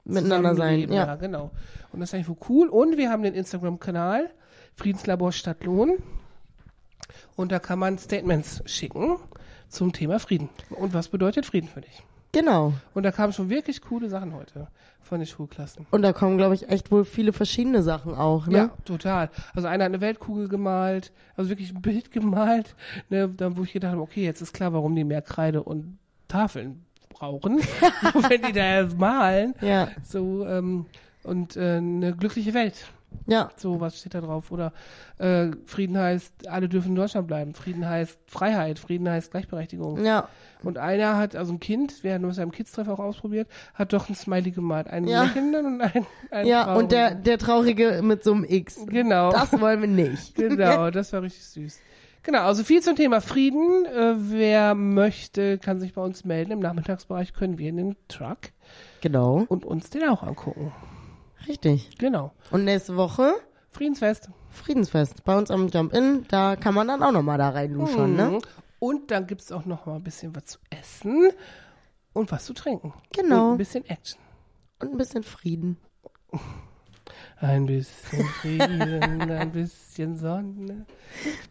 Miteinander 0.04 0.50
sein. 0.50 0.56
zusammenleben. 0.58 0.96
Ja. 0.96 1.06
ja, 1.08 1.16
genau. 1.16 1.50
Und 1.92 2.00
das 2.02 2.10
ist 2.10 2.14
eigentlich 2.14 2.30
wohl 2.30 2.38
cool. 2.50 2.70
Und 2.70 2.98
wir 2.98 3.10
haben 3.10 3.24
den 3.24 3.34
Instagram-Kanal 3.34 4.30
Friedenslabor 4.76 5.32
Stadtlohn. 5.32 5.98
Und 7.36 7.52
da 7.52 7.60
kann 7.60 7.80
man 7.80 7.98
Statements 7.98 8.62
schicken 8.66 9.18
zum 9.70 9.92
Thema 9.94 10.20
Frieden. 10.20 10.50
Und 10.70 10.94
was 10.94 11.08
bedeutet 11.08 11.46
Frieden 11.46 11.68
für 11.68 11.82
dich? 11.82 12.04
Genau. 12.36 12.74
Und 12.94 13.04
da 13.04 13.12
kamen 13.12 13.32
schon 13.32 13.50
wirklich 13.50 13.82
coole 13.82 14.10
Sachen 14.10 14.34
heute 14.34 14.68
von 15.00 15.20
den 15.20 15.26
Schulklassen. 15.26 15.86
Und 15.92 16.02
da 16.02 16.12
kommen, 16.12 16.38
glaube 16.38 16.54
ich, 16.54 16.68
echt 16.68 16.92
wohl 16.92 17.06
viele 17.06 17.32
verschiedene 17.32 17.82
Sachen 17.82 18.14
auch, 18.14 18.48
ne? 18.48 18.58
Ja, 18.58 18.72
total. 18.84 19.30
Also 19.54 19.70
einer 19.70 19.86
hat 19.86 19.92
eine 19.92 20.02
Weltkugel 20.02 20.50
gemalt, 20.50 21.14
also 21.38 21.50
wirklich 21.50 21.74
ein 21.74 21.82
Bild 21.82 22.12
gemalt, 22.12 22.76
ne, 23.10 23.30
dann, 23.30 23.56
wo 23.56 23.64
ich 23.64 23.72
gedacht 23.72 23.94
habe, 23.94 24.02
okay, 24.02 24.26
jetzt 24.26 24.42
ist 24.42 24.54
klar, 24.54 24.74
warum 24.74 24.96
die 24.96 25.06
mehr 25.06 25.22
Kreide 25.22 25.64
und 25.64 25.98
Tafeln 26.28 26.84
brauchen, 27.08 27.60
wenn 28.30 28.42
die 28.42 28.52
da 28.52 28.86
malen. 28.98 29.54
Ja. 29.62 29.88
So, 30.04 30.46
ähm, 30.46 30.88
und 31.24 31.56
äh, 31.56 31.78
eine 31.78 32.14
glückliche 32.16 32.54
Welt. 32.54 32.76
Ja. 33.28 33.50
So, 33.56 33.80
was 33.80 34.00
steht 34.00 34.14
da 34.14 34.22
drauf? 34.22 34.52
Oder 34.52 34.74
äh, 35.18 35.48
Frieden 35.66 35.98
heißt, 35.98 36.48
alle 36.50 36.70
dürfen 36.70 36.90
in 36.90 36.96
Deutschland 36.96 37.28
bleiben. 37.28 37.54
Frieden 37.54 37.88
heißt 37.88 38.20
Freiheit. 38.28 38.80
Frieden 38.80 39.10
heißt 39.10 39.32
Gleichberechtigung. 39.32 40.04
Ja. 40.04 40.28
Und 40.64 40.78
einer 40.78 41.18
hat, 41.18 41.36
also 41.36 41.54
ein 41.54 41.60
Kind, 41.60 42.04
wir 42.04 42.14
haben 42.14 42.24
das 42.24 42.38
im 42.38 42.52
Kids-Treff 42.52 42.88
auch 42.88 43.00
ausprobiert, 43.00 43.48
hat 43.74 43.94
doch 43.94 44.10
ein 44.10 44.16
Smiley 44.16 44.52
gemalt. 44.52 44.88
Einen 44.88 45.08
Ja. 45.08 45.24
lächelnden 45.24 45.66
und 45.66 45.82
einen, 45.82 46.06
einen 46.32 46.48
Ja, 46.48 46.74
und 46.76 46.92
der, 46.92 47.08
traurigen. 47.10 47.24
der 47.24 47.38
Traurige 47.38 48.02
mit 48.04 48.24
so 48.24 48.34
einem 48.34 48.46
X. 48.46 48.86
Genau. 48.88 49.32
Das 49.32 49.52
wollen 49.60 49.82
wir 49.82 49.88
nicht. 49.88 50.36
Genau, 50.36 50.90
das 50.92 51.14
war 51.14 51.22
richtig 51.22 51.46
süß. 51.46 51.80
Genau, 52.24 52.40
also 52.40 52.64
viel 52.64 52.82
zum 52.82 52.96
Thema 52.96 53.22
Frieden. 53.22 53.86
Äh, 53.86 54.16
wer 54.18 54.74
möchte, 54.74 55.60
kann 55.60 55.80
sich 55.80 55.94
bei 55.94 56.02
uns 56.02 56.26
melden. 56.26 56.52
Im 56.52 56.60
Nachmittagsbereich 56.60 57.34
können 57.34 57.60
wir 57.60 57.70
in 57.70 57.78
den 57.78 57.96
Truck 58.08 58.40
Genau. 59.02 59.46
und 59.48 59.64
uns 59.64 59.92
den 59.92 60.10
auch 60.10 60.24
angucken. 60.24 60.72
Richtig. 61.48 61.98
Genau. 61.98 62.32
Und 62.52 62.64
nächste 62.64 62.96
Woche 62.96 63.34
Friedensfest. 63.72 64.30
Friedensfest 64.50 65.24
bei 65.26 65.38
uns 65.38 65.52
am 65.52 65.68
Jump-In. 65.68 66.26
Da 66.30 66.56
kann 66.56 66.74
man 66.74 66.88
dann 66.88 67.04
auch 67.04 67.12
nochmal 67.12 67.38
da 67.38 67.50
reinluschern, 67.50 68.16
ne? 68.16 68.30
Mhm. 68.30 68.42
Und 68.80 69.12
dann 69.12 69.28
gibt's 69.28 69.52
auch 69.52 69.66
noch 69.66 69.86
mal 69.86 69.96
ein 69.96 70.04
bisschen 70.04 70.36
was 70.36 70.46
zu 70.46 70.60
essen 70.70 71.30
und 72.14 72.32
was 72.32 72.46
zu 72.46 72.54
trinken. 72.54 72.94
Genau. 73.14 73.48
Und 73.48 73.52
ein 73.56 73.58
bisschen 73.58 73.86
Action. 73.86 74.20
Und 74.80 74.92
ein 74.92 74.98
bisschen 74.98 75.24
Frieden. 75.24 75.78
Ein 77.38 77.66
bisschen 77.66 78.26
Frieden, 78.26 79.02
ein 79.32 79.52
bisschen 79.52 80.18
Sonne. 80.18 80.86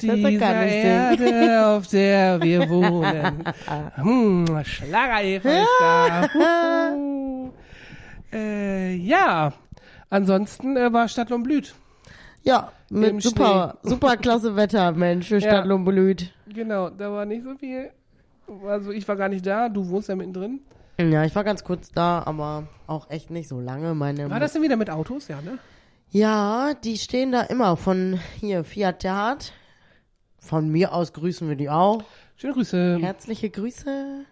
Dieser 0.01 0.17
singen. 0.17 0.41
Erde, 0.41 1.67
auf 1.67 1.87
der 1.89 2.41
wir 2.41 2.69
wohnen. 2.71 3.45
hm, 3.97 4.65
Schlager 4.65 5.23
ist 5.23 5.45
da. 5.81 6.95
Äh, 8.35 8.97
ja, 8.97 9.53
ansonsten 10.15 10.77
äh, 10.77 10.93
war 10.93 11.09
Stadtlohn 11.09 11.43
blüht. 11.43 11.75
Ja, 12.43 12.73
Im 12.91 13.01
mit 13.01 13.23
super, 13.23 13.79
super 13.83 14.17
klasse 14.17 14.55
Wetter, 14.55 14.93
Mensch, 14.93 15.29
für 15.29 15.39
Ja. 15.39 15.41
Stadtlohn 15.41 15.85
blüht. 15.85 16.33
Genau, 16.47 16.91
da 16.91 17.11
war 17.11 17.25
nicht 17.25 17.43
so 17.45 17.55
viel. 17.57 17.91
Also 18.67 18.91
ich 18.91 19.07
war 19.09 19.17
gar 19.17 19.29
nicht 19.29 19.45
da, 19.47 19.69
du 19.69 19.89
wohnst 19.89 20.09
ja 20.09 20.17
mittendrin. 20.17 20.61
Ja, 21.01 21.25
ich 21.25 21.35
war 21.35 21.43
ganz 21.43 21.65
kurz 21.65 21.91
da, 21.91 22.23
aber 22.25 22.69
auch 22.87 23.11
echt 23.11 23.31
nicht 23.31 23.49
so 23.49 23.61
lange. 23.61 23.95
Meine 23.95 24.31
War 24.31 24.39
das 24.41 24.53
denn 24.53 24.63
wieder 24.63 24.77
mit 24.77 24.91
Autos? 24.91 25.29
Ja, 25.29 25.41
ne? 25.41 25.59
Ja, 26.11 26.75
die 26.85 26.99
stehen 26.99 27.33
da 27.33 27.41
immer 27.43 27.77
von 27.77 28.21
hier, 28.39 28.63
Fiat 28.63 29.01
Theat. 29.01 29.53
Von 30.39 30.69
mir 30.69 30.93
aus 30.93 31.13
grüßen 31.15 31.49
wir 31.49 31.57
die 31.57 31.71
auch. 31.71 32.05
Schöne 32.37 32.53
Grüße. 32.53 32.99
Herzliche 33.01 33.49
Grüße. 33.51 34.25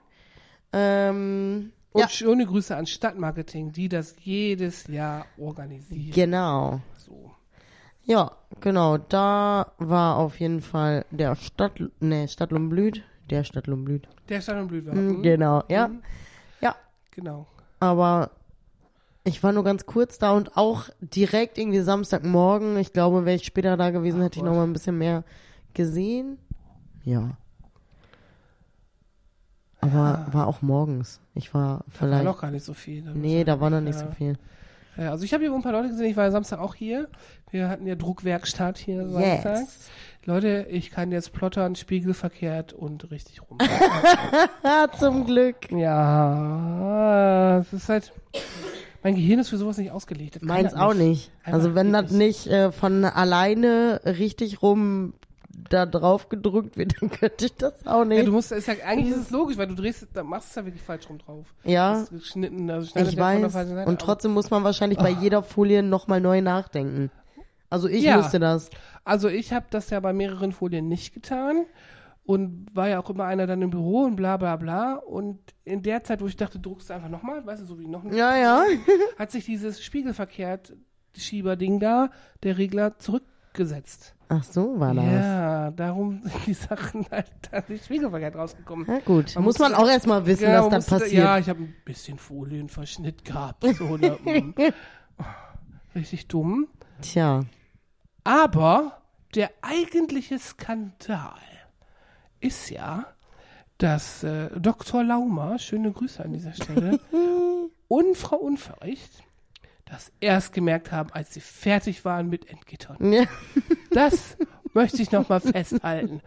Ähm, 0.74 1.72
Und 1.92 2.00
ja, 2.00 2.08
schöne 2.08 2.46
Grüße 2.46 2.74
an 2.76 2.86
Stadtmarketing, 2.86 3.72
die 3.72 3.88
das 3.88 4.16
jedes 4.20 4.86
Jahr 4.86 5.26
organisieren. 5.38 6.12
genau. 6.12 6.80
So. 6.96 7.30
Ja, 8.04 8.32
genau. 8.60 8.96
Da 8.98 9.72
war 9.78 10.16
auf 10.16 10.40
jeden 10.40 10.60
Fall 10.62 11.04
der 11.10 11.36
Stadt, 11.36 11.72
ne, 12.00 12.26
Stadtlum 12.28 12.68
blüht. 12.68 13.02
Der 13.30 13.44
Stadtlum 13.44 13.84
blüht. 13.84 14.08
Der 14.28 14.40
Stadt 14.40 14.56
und 14.58 14.68
Blüt 14.68 14.86
war. 14.86 14.94
Mhm. 14.94 15.22
Genau, 15.22 15.62
ja. 15.68 15.88
Mhm. 15.88 16.02
Ja, 16.60 16.74
Genau. 17.12 17.46
aber 17.80 18.30
ich 19.24 19.42
war 19.42 19.52
nur 19.52 19.62
ganz 19.64 19.86
kurz 19.86 20.18
da 20.18 20.32
und 20.32 20.56
auch 20.56 20.88
direkt 21.00 21.56
irgendwie 21.58 21.80
Samstagmorgen. 21.80 22.76
Ich 22.78 22.92
glaube, 22.92 23.24
wäre 23.24 23.36
ich 23.36 23.44
später 23.44 23.76
da 23.76 23.90
gewesen, 23.90 24.20
Ach 24.20 24.24
hätte 24.24 24.38
ich 24.38 24.42
Gott. 24.42 24.50
noch 24.50 24.56
mal 24.56 24.64
ein 24.64 24.72
bisschen 24.72 24.98
mehr 24.98 25.22
gesehen. 25.74 26.38
Ja. 27.04 27.36
Aber 29.82 30.26
war 30.32 30.46
auch 30.46 30.62
morgens. 30.62 31.20
Ich 31.34 31.52
war 31.52 31.62
Da 31.62 31.68
war 31.68 31.84
vielleicht. 31.90 32.24
noch 32.24 32.40
gar 32.40 32.50
nicht 32.50 32.64
so 32.64 32.72
viel. 32.72 33.02
nee, 33.14 33.44
da 33.44 33.60
war 33.60 33.68
noch 33.68 33.80
nicht 33.82 33.98
Ja. 34.00 34.06
so 34.06 34.12
viel. 34.12 34.38
Ja, 34.96 35.10
also 35.10 35.24
ich 35.24 35.32
habe 35.32 35.42
hier 35.42 35.52
ein 35.54 35.62
paar 35.62 35.72
Leute 35.72 35.88
gesehen, 35.88 36.06
ich 36.06 36.16
war 36.16 36.24
ja 36.24 36.30
Samstag 36.30 36.58
auch 36.60 36.74
hier. 36.74 37.08
Wir 37.50 37.68
hatten 37.68 37.86
ja 37.86 37.94
Druckwerkstatt 37.94 38.78
hier 38.78 39.08
Samstag. 39.08 39.56
Yes. 39.60 39.90
Leute, 40.24 40.66
ich 40.70 40.90
kann 40.90 41.10
jetzt 41.12 41.32
plottern, 41.32 41.74
spiegelverkehrt 41.76 42.72
und 42.74 43.10
richtig 43.10 43.40
rum. 43.42 43.58
Zum 44.98 45.24
Glück. 45.26 45.70
ja, 45.72 47.58
es 47.58 47.72
ist 47.72 47.88
halt. 47.88 48.12
Mein 49.02 49.16
Gehirn 49.16 49.40
ist 49.40 49.48
für 49.48 49.56
sowas 49.58 49.78
nicht 49.78 49.90
ausgelegt. 49.90 50.42
Meins 50.42 50.74
auch 50.74 50.94
nicht. 50.94 51.32
Einfach 51.42 51.54
Also 51.58 51.74
wenn 51.74 51.92
das 51.92 52.12
nicht 52.12 52.46
äh, 52.46 52.70
von 52.70 53.04
alleine 53.04 54.00
richtig 54.04 54.62
rum 54.62 55.14
da 55.68 55.86
drauf 55.86 56.28
gedrückt 56.28 56.76
wird, 56.76 56.94
dann 57.00 57.10
könnte 57.10 57.46
ich 57.46 57.54
das 57.56 57.86
auch 57.86 58.00
Ja, 58.00 58.04
nicht. 58.04 58.26
du 58.26 58.32
musst, 58.32 58.52
ist 58.52 58.66
ja, 58.68 58.74
eigentlich 58.84 59.10
ist 59.14 59.22
es 59.22 59.30
logisch, 59.30 59.56
weil 59.56 59.66
du 59.68 59.74
drehst, 59.74 60.06
da 60.12 60.22
machst 60.22 60.50
es 60.50 60.54
ja 60.56 60.64
wirklich 60.64 60.82
falsch 60.82 61.08
rum 61.08 61.18
drauf. 61.18 61.46
Ja, 61.64 62.04
geschnitten, 62.10 62.70
also 62.70 62.98
ich 62.98 63.16
weiß. 63.16 63.86
Und 63.86 64.00
trotzdem 64.00 64.32
muss 64.32 64.50
man 64.50 64.64
wahrscheinlich 64.64 64.98
bei 64.98 65.10
jeder 65.10 65.42
Folie 65.42 65.82
nochmal 65.82 66.20
neu 66.20 66.40
nachdenken. 66.40 67.10
Also 67.70 67.88
ich 67.88 68.02
Ja. 68.02 68.18
wusste 68.18 68.38
das. 68.38 68.68
Also 69.04 69.28
ich 69.28 69.52
habe 69.52 69.66
das 69.70 69.88
ja 69.90 69.98
bei 70.00 70.12
mehreren 70.12 70.52
Folien 70.52 70.88
nicht 70.88 71.14
getan 71.14 71.64
und 72.24 72.66
war 72.74 72.88
ja 72.88 73.02
auch 73.02 73.08
immer 73.08 73.24
einer 73.24 73.46
dann 73.46 73.62
im 73.62 73.70
Büro 73.70 74.02
und 74.04 74.14
bla 74.16 74.36
bla 74.36 74.56
bla. 74.56 74.94
Und 74.94 75.38
in 75.64 75.82
der 75.82 76.04
Zeit, 76.04 76.20
wo 76.20 76.26
ich 76.26 76.36
dachte, 76.36 76.60
druckst 76.60 76.90
du 76.90 76.94
einfach 76.94 77.08
nochmal, 77.08 77.44
weißt 77.46 77.62
du, 77.62 77.66
so 77.66 77.78
wie 77.80 77.88
noch 77.88 78.04
ein 78.04 78.12
Ja, 78.14 78.36
ja. 78.36 78.64
hat 79.18 79.30
sich 79.30 79.46
dieses 79.46 79.82
spiegelverkehrt 79.82 80.74
Schieberding 81.16 81.80
da, 81.80 82.10
der 82.42 82.58
Regler, 82.58 82.98
zurückgesetzt. 83.52 84.14
Ach 84.28 84.42
so 84.44 84.80
war 84.80 84.94
das. 84.94 85.04
Ja, 85.04 85.70
darum 85.72 86.22
sind 86.22 86.46
die 86.46 86.54
Sachen 86.54 87.06
halt 87.10 87.30
da 87.50 87.62
nicht 87.68 87.84
spiegelverkehrt 87.84 88.34
rausgekommen. 88.34 88.86
Na 88.88 88.98
gut, 89.00 89.34
Man 89.34 89.44
muss 89.44 89.58
musste 89.58 89.62
man 89.62 89.74
auch 89.74 89.88
erstmal 89.88 90.24
wissen, 90.26 90.46
Genau, 90.46 90.68
dass 90.70 90.86
das 90.86 90.90
musste- 90.90 91.04
passiert. 91.04 91.24
Ja, 91.24 91.38
ich 91.38 91.48
habe 91.48 91.62
ein 91.62 91.74
bisschen 91.84 92.18
Folienverschnitt 92.18 93.24
gehabt. 93.24 93.64
So, 93.76 93.96
ne, 93.96 94.18
mm. 94.24 94.54
Richtig 95.94 96.28
dumm. 96.28 96.68
Tja. 97.02 97.44
Aber 98.24 99.02
der 99.34 99.50
eigentliche 99.60 100.38
Skandal 100.38 101.34
ist 102.40 102.70
ja, 102.70 103.04
dass 103.78 104.22
äh, 104.24 104.48
Dr. 104.58 105.04
Laumer, 105.04 105.58
schöne 105.58 105.92
Grüße 105.92 106.24
an 106.24 106.32
dieser 106.32 106.54
Stelle, 106.54 106.98
und 107.88 108.16
Frau 108.16 108.36
Unverricht 108.36 109.22
das 109.92 110.10
erst 110.20 110.52
gemerkt 110.52 110.90
haben, 110.90 111.10
als 111.12 111.34
sie 111.34 111.40
fertig 111.40 112.04
waren 112.04 112.28
mit 112.28 112.48
Entgittern. 112.50 113.12
Ja. 113.12 113.24
Das 113.90 114.38
möchte 114.72 115.02
ich 115.02 115.12
nochmal 115.12 115.40
festhalten. 115.40 116.22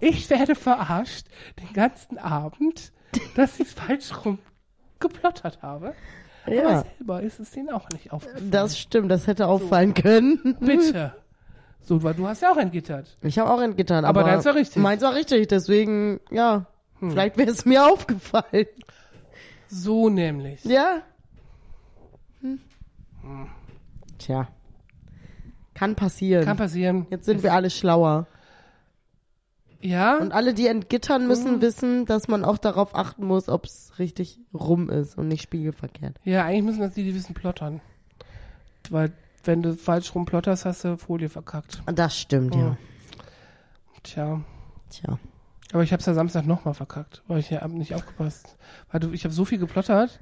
Ich 0.00 0.28
werde 0.28 0.54
verarscht 0.54 1.26
den 1.58 1.72
ganzen 1.72 2.18
Abend, 2.18 2.92
dass 3.34 3.58
ich 3.58 3.68
es 3.68 3.72
falsch 3.72 4.12
rum 4.26 4.38
geplottert 5.00 5.62
habe. 5.62 5.94
Aber 6.44 6.54
ja, 6.54 6.84
selber 6.98 7.22
ist 7.22 7.40
es 7.40 7.52
denen 7.52 7.70
auch 7.70 7.88
nicht 7.88 8.12
aufgefallen. 8.12 8.50
das 8.50 8.78
stimmt, 8.78 9.10
das 9.10 9.26
hätte 9.26 9.46
auffallen 9.46 9.94
können. 9.94 10.58
Bitte. 10.60 11.14
So, 11.80 12.02
weil 12.02 12.12
du 12.12 12.28
hast 12.28 12.42
ja 12.42 12.52
auch 12.52 12.58
entgittert. 12.58 13.16
Ich 13.22 13.38
habe 13.38 13.48
auch 13.50 13.62
entgittert, 13.62 14.04
Aber 14.04 14.20
aber, 14.20 14.30
deins 14.30 14.44
war 14.44 14.54
richtig. 14.56 14.82
Meins 14.82 15.00
war 15.02 15.14
richtig, 15.14 15.48
deswegen, 15.48 16.20
ja, 16.30 16.66
Hm. 17.00 17.12
vielleicht 17.12 17.38
wäre 17.38 17.50
es 17.50 17.64
mir 17.64 17.86
aufgefallen. 17.90 18.66
So 19.68 20.10
nämlich. 20.10 20.62
Ja. 20.64 21.00
Tja. 24.18 24.48
Kann 25.74 25.94
passieren. 25.94 26.44
Kann 26.44 26.56
passieren. 26.56 27.06
Jetzt 27.10 27.26
sind 27.26 27.42
wir 27.42 27.52
alle 27.52 27.70
schlauer. 27.70 28.26
Ja, 29.82 30.16
Und 30.16 30.32
alle, 30.32 30.54
die 30.54 30.66
entgittern, 30.68 31.26
müssen 31.28 31.56
Mhm. 31.56 31.60
wissen, 31.60 32.06
dass 32.06 32.28
man 32.28 32.44
auch 32.44 32.56
darauf 32.58 32.94
achten 32.94 33.24
muss, 33.26 33.48
ob 33.48 33.66
es 33.66 33.92
richtig 33.98 34.40
rum 34.54 34.88
ist 34.88 35.18
und 35.18 35.28
nicht 35.28 35.42
spiegelverkehrt. 35.42 36.18
ja, 36.24 36.44
eigentlich 36.44 36.64
müssen 36.64 36.80
das 36.80 36.94
die, 36.94 37.04
die 37.04 37.14
wissen, 37.14 37.34
plottern. 37.34 37.80
Weil, 38.90 39.12
wenn 39.44 39.62
du 39.62 39.74
falsch 39.74 40.14
rum 40.14 40.24
plotterst, 40.24 40.64
hast 40.64 40.84
du 40.84 40.96
Folie 40.96 41.28
verkackt. 41.28 41.82
Das 41.94 42.18
stimmt, 42.18 42.54
Oh. 42.56 42.58
ja. 42.58 42.76
Tja. 44.02 44.40
Tja. 44.90 45.18
Aber 45.72 45.82
ich 45.82 45.92
hab's 45.92 46.06
ja 46.06 46.14
Samstag 46.14 46.46
nochmal 46.46 46.74
verkackt, 46.74 47.22
weil 47.28 47.40
ich 47.40 47.50
ja 47.50 47.66
nicht 47.68 47.94
aufgepasst. 47.94 48.56
Weil 48.90 49.00
du, 49.00 49.10
ich 49.12 49.24
habe 49.24 49.34
so 49.34 49.44
viel 49.44 49.58
geplottert, 49.58 50.20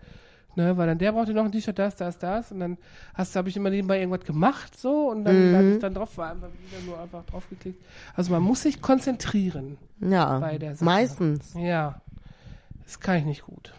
ne, 0.56 0.76
weil 0.76 0.86
dann 0.86 0.98
der 0.98 1.12
brauchte 1.12 1.32
noch 1.34 1.44
ein 1.44 1.52
T-Shirt, 1.52 1.78
das, 1.78 1.96
das, 1.96 2.18
das. 2.18 2.52
Und 2.52 2.60
dann 2.60 2.78
hast 3.14 3.34
habe 3.36 3.48
ich 3.48 3.56
immer 3.56 3.70
nebenbei 3.70 4.00
irgendwas 4.00 4.24
gemacht, 4.26 4.78
so, 4.78 5.10
und 5.10 5.24
dann, 5.24 5.52
Mhm. 5.66 5.72
ich 5.74 5.78
dann 5.80 5.94
drauf 5.94 6.16
war, 6.18 6.30
einfach 6.32 6.48
wieder 6.48 6.84
nur 6.86 6.98
einfach 7.00 7.24
draufgeklickt. 7.26 7.82
Also 8.14 8.32
man 8.32 8.42
muss 8.42 8.62
sich 8.62 8.80
konzentrieren. 8.82 9.76
Ja. 10.00 10.38
Bei 10.38 10.58
der 10.58 10.74
Sache. 10.76 10.84
Meistens. 10.84 11.54
Ja. 11.54 12.00
Das 12.84 13.00
kann 13.00 13.16
ich 13.16 13.24
nicht 13.24 13.42
gut. 13.44 13.72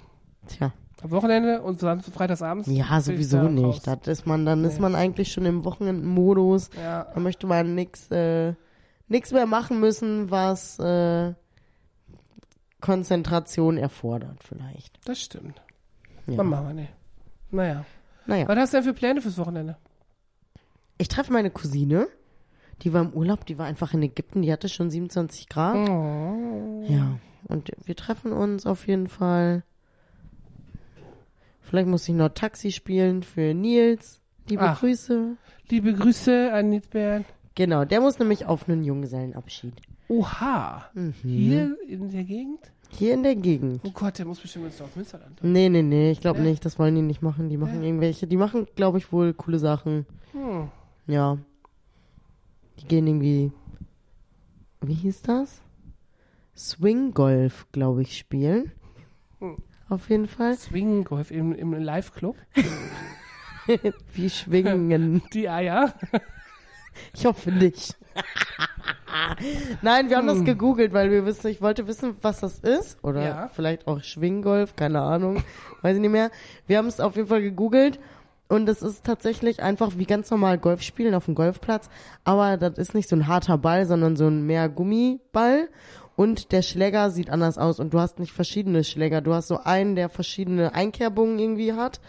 Tja. 0.47 0.71
Am 1.03 1.11
Wochenende 1.11 1.61
und 1.61 1.79
Samstag, 1.79 2.13
freitagsabends. 2.15 2.67
Ja, 2.67 2.99
sowieso 2.99 3.37
da 3.43 3.49
nicht. 3.49 3.85
Das 3.85 3.99
ist 4.07 4.25
man, 4.25 4.45
dann 4.45 4.63
ist 4.63 4.75
Nee. 4.75 4.81
man 4.81 4.95
eigentlich 4.95 5.31
schon 5.31 5.45
im 5.45 5.63
Wochenendmodus. 5.63 6.71
Ja. 6.81 7.03
Da 7.13 7.19
möchte 7.19 7.45
man 7.45 7.75
nix, 7.75 8.09
äh, 8.09 8.53
nix 9.07 9.31
mehr 9.31 9.45
machen 9.45 9.79
müssen, 9.79 10.31
was 10.31 10.79
äh, 10.79 11.33
Konzentration 12.81 13.77
erfordert, 13.77 14.43
vielleicht. 14.43 14.99
Das 15.07 15.19
stimmt. 15.21 15.61
Ja. 16.27 16.43
Machen 16.43 16.67
wir 16.67 16.73
nicht. 16.73 16.93
Naja. 17.51 17.85
Naja. 18.25 18.47
Was 18.47 18.57
hast 18.57 18.73
du 18.73 18.77
denn 18.77 18.83
für 18.85 18.93
Pläne 18.93 19.21
fürs 19.21 19.37
Wochenende? 19.37 19.77
Ich 20.97 21.07
treffe 21.07 21.31
meine 21.31 21.51
Cousine. 21.51 22.07
Die 22.81 22.93
war 22.93 23.01
im 23.01 23.13
Urlaub, 23.13 23.45
die 23.45 23.57
war 23.57 23.65
einfach 23.65 23.93
in 23.93 24.03
Ägypten, 24.03 24.41
die 24.41 24.51
hatte 24.51 24.67
schon 24.67 24.89
27 24.89 25.47
Grad. 25.47 25.89
Oh. 25.89 26.83
Ja. 26.87 27.19
Und 27.47 27.71
wir 27.85 27.95
treffen 27.95 28.33
uns 28.33 28.65
auf 28.65 28.87
jeden 28.87 29.07
Fall. 29.07 29.63
Vielleicht 31.61 31.87
muss 31.87 32.07
ich 32.07 32.15
noch 32.15 32.29
Taxi 32.29 32.71
spielen 32.71 33.23
für 33.23 33.53
Nils. 33.53 34.21
Liebe 34.49 34.63
Ach. 34.63 34.79
Grüße. 34.79 35.37
Liebe 35.69 35.93
Grüße 35.93 36.51
an 36.51 36.69
Nils 36.69 36.87
Bern. 36.87 37.25
Genau, 37.55 37.85
der 37.85 38.01
muss 38.01 38.19
nämlich 38.19 38.45
auf 38.45 38.67
einen 38.67 38.83
Junggesellenabschied. 38.83 39.73
Oha. 40.07 40.85
Mhm. 40.93 41.13
Hier 41.21 41.77
in 41.87 42.09
der 42.09 42.23
Gegend? 42.23 42.59
Hier 42.89 43.13
in 43.13 43.23
der 43.23 43.35
Gegend. 43.35 43.81
Oh 43.83 43.91
Gott, 43.91 44.17
der 44.19 44.25
muss 44.25 44.39
bestimmt 44.39 44.65
ins 44.65 44.77
Dorf 44.77 44.95
Münsterland. 44.95 45.39
Nee, 45.43 45.69
nee, 45.69 45.81
nee, 45.81 46.11
ich 46.11 46.21
glaube 46.21 46.39
Ja? 46.39 46.45
nicht. 46.45 46.63
Das 46.65 46.79
wollen 46.79 46.95
die 46.95 47.01
nicht 47.01 47.21
machen. 47.21 47.49
Die 47.49 47.57
machen 47.57 47.81
Ja. 47.81 47.87
irgendwelche, 47.87 48.27
die 48.27 48.37
machen, 48.37 48.67
glaube 48.75 48.97
ich, 48.97 49.11
wohl 49.11 49.33
coole 49.33 49.59
Sachen. 49.59 50.05
Hm. 50.31 50.69
Ja. 51.07 51.37
Die 52.79 52.85
gehen 52.87 53.07
irgendwie, 53.07 53.51
wie 54.81 54.93
hieß 54.93 55.21
das? 55.23 55.61
Swing 56.55 57.13
Golf, 57.13 57.67
glaube 57.71 58.01
ich, 58.01 58.17
spielen. 58.17 58.71
Hm. 59.39 59.57
Auf 59.87 60.09
jeden 60.09 60.27
Fall. 60.27 60.57
Swing-Golf 60.57 61.29
im, 61.29 61.53
im 61.53 61.73
Live-Club. 61.73 62.35
Wie 64.13 64.29
schwingen. 64.31 65.21
Die 65.33 65.47
Eier. 65.47 65.93
Ich 67.13 67.25
hoffe 67.25 67.51
nicht. 67.51 67.95
Nein, 69.81 70.09
wir 70.09 70.17
haben 70.17 70.27
das 70.27 70.37
Hm. 70.39 70.45
gegoogelt, 70.45 70.93
weil 70.93 71.11
wir 71.11 71.25
wissen, 71.25 71.47
ich 71.47 71.61
wollte 71.61 71.87
wissen, 71.87 72.15
was 72.21 72.39
das 72.39 72.59
ist. 72.59 72.97
Oder 73.03 73.23
Ja. 73.23 73.49
vielleicht 73.53 73.87
auch 73.87 74.01
Schwinggolf, 74.03 74.75
keine 74.75 75.01
Ahnung. 75.01 75.43
Weiß 75.81 75.95
ich 75.95 76.01
nicht 76.01 76.11
mehr. 76.11 76.31
Wir 76.67 76.77
haben 76.77 76.87
es 76.87 76.99
auf 76.99 77.15
jeden 77.15 77.27
Fall 77.27 77.41
gegoogelt. 77.41 77.99
Und 78.47 78.69
es 78.69 78.83
ist 78.83 79.03
tatsächlich 79.03 79.63
einfach 79.63 79.93
wie 79.97 80.05
ganz 80.05 80.29
normal 80.29 80.59
Golf 80.59 80.83
spielen 80.83 81.15
auf 81.15 81.25
dem 81.25 81.33
Golfplatz. 81.33 81.89
Aber 82.23 82.57
das 82.57 82.77
ist 82.77 82.93
nicht 82.93 83.09
so 83.09 83.15
ein 83.15 83.27
harter 83.27 83.57
Ball, 83.57 83.87
sondern 83.87 84.15
so 84.15 84.27
ein 84.27 84.45
mehr 84.45 84.69
Gummiball. 84.69 85.67
Und 86.15 86.51
der 86.53 86.61
Schläger 86.61 87.09
sieht 87.09 87.29
anders 87.31 87.57
aus. 87.57 87.79
Und 87.79 87.93
du 87.93 87.99
hast 87.99 88.19
nicht 88.19 88.31
verschiedene 88.31 88.83
Schläger. 88.83 89.21
Du 89.21 89.33
hast 89.33 89.47
so 89.47 89.57
einen, 89.63 89.95
der 89.95 90.09
verschiedene 90.09 90.73
Einkerbungen 90.75 91.39
irgendwie 91.39 91.73
hat. 91.73 91.99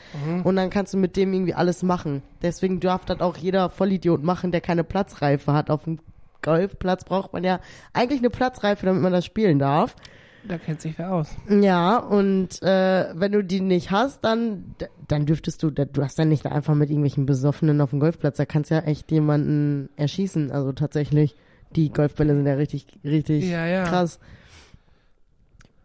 Und 0.45 0.57
dann 0.57 0.69
kannst 0.71 0.93
du 0.95 0.99
mit 0.99 1.17
dem 1.17 1.33
irgendwie 1.33 1.55
alles 1.55 1.83
machen. 1.83 2.23
Deswegen 2.43 2.81
darf 2.81 3.05
das 3.07 3.21
auch 3.21 3.37
jeder 3.39 3.71
Vollidiot 3.71 4.23
machen, 4.23 4.53
der 4.53 4.61
keine 4.61 4.85
Platzreife 4.85 5.55
hat. 5.55 5.71
Auf 5.71 5.85
dem 5.85 5.99
Golfplatz 6.47 7.05
braucht 7.05 7.33
man 7.33 7.43
ja 7.45 7.59
eigentlich 7.93 8.21
eine 8.21 8.31
Platzreife, 8.31 8.87
damit 8.87 9.03
man 9.03 9.13
das 9.13 9.27
spielen 9.27 9.59
darf. 9.59 9.97
Da 10.45 10.59
kennt 10.59 10.81
sich 10.81 10.97
wer 10.97 11.13
aus. 11.13 11.35
Ja, 11.51 11.99
und 11.99 12.63
äh, 12.63 13.07
wenn 13.15 13.33
du 13.33 13.43
die 13.43 13.61
nicht 13.61 13.91
hast, 13.91 14.21
dann, 14.25 14.77
dann 15.09 15.27
dürftest 15.27 15.61
du, 15.65 15.71
du 15.71 16.03
hast 16.03 16.19
ja 16.19 16.25
nicht 16.25 16.47
einfach 16.47 16.75
mit 16.75 16.89
irgendwelchen 16.89 17.27
Besoffenen 17.27 17.81
auf 17.81 17.91
dem 17.91 17.99
Golfplatz, 17.99 18.37
da 18.37 18.47
kannst 18.47 18.71
ja 18.71 18.79
echt 18.79 19.11
jemanden 19.11 19.89
erschießen. 19.97 20.53
Also 20.53 20.71
tatsächlich, 20.71 21.35
die 21.75 21.91
Golfbälle 21.93 22.37
sind 22.37 22.47
ja 22.47 22.55
richtig, 22.55 22.87
richtig 23.03 23.51
Ja, 23.51 23.67
ja. 23.67 23.83
krass. 23.85 24.21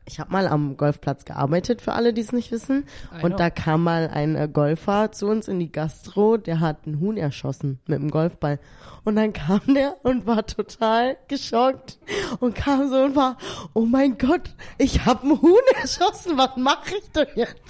Ich 0.05 0.19
habe 0.19 0.31
mal 0.31 0.47
am 0.47 0.77
Golfplatz 0.77 1.25
gearbeitet, 1.25 1.81
für 1.81 1.93
alle, 1.93 2.11
die 2.11 2.21
es 2.21 2.31
nicht 2.31 2.51
wissen. 2.51 2.85
I 3.11 3.23
Und 3.23 3.29
know. 3.31 3.37
da 3.37 3.49
kam 3.51 3.83
mal 3.83 4.09
ein 4.11 4.35
äh, 4.35 4.49
Golfer 4.51 5.11
zu 5.11 5.27
uns 5.27 5.47
in 5.47 5.59
die 5.59 5.71
Gastro, 5.71 6.37
der 6.37 6.59
hat 6.59 6.85
einen 6.85 6.99
Huhn 6.99 7.17
erschossen 7.17 7.79
mit 7.85 7.99
einem 7.99 8.09
Golfball. 8.09 8.59
Und 9.03 9.15
dann 9.15 9.31
kam 9.33 9.61
der 9.67 9.95
und 10.03 10.25
war 10.27 10.45
total 10.45 11.17
geschockt 11.27 11.99
und 12.39 12.55
kam 12.55 12.89
so 12.89 12.97
und 13.03 13.15
war, 13.15 13.37
oh 13.73 13.85
mein 13.85 14.17
Gott, 14.17 14.53
ich 14.79 15.05
habe 15.05 15.21
einen 15.23 15.41
Huhn 15.41 15.53
erschossen, 15.79 16.37
was 16.37 16.57
mache 16.57 16.95
ich 16.99 17.11
denn 17.11 17.27
jetzt? 17.35 17.61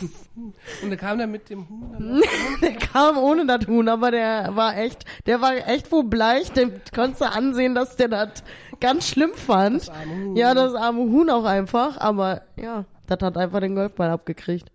Und 0.81 0.89
da 0.89 0.95
kam 0.95 1.17
der 1.17 1.27
mit 1.27 1.49
dem 1.49 1.67
Huhn. 1.69 1.91
dann- 1.91 2.21
Der 2.61 2.73
kam 2.75 3.17
ohne 3.17 3.45
das 3.45 3.67
Huhn, 3.67 3.87
aber 3.89 4.11
der 4.11 4.55
war 4.55 4.77
echt, 4.77 5.05
der 5.25 5.41
war 5.41 5.53
echt 5.67 5.91
wohl 5.91 6.05
bleich, 6.05 6.51
dem 6.53 6.71
konntest 6.93 7.21
du 7.21 7.25
ansehen, 7.29 7.75
dass 7.75 7.95
der 7.97 8.07
das 8.07 8.43
ganz 8.81 9.07
schlimm 9.07 9.33
fand. 9.33 9.81
Das 9.87 9.89
arme 9.89 10.25
Huhn. 10.25 10.35
Ja, 10.35 10.53
das 10.53 10.73
arme 10.75 10.99
Huhn 11.03 11.29
auch 11.29 11.45
einfach, 11.45 11.97
aber 11.99 12.41
ja, 12.57 12.83
das 13.07 13.19
hat 13.21 13.37
einfach 13.37 13.61
den 13.61 13.75
Golfball 13.75 14.09
abgekriegt. 14.09 14.69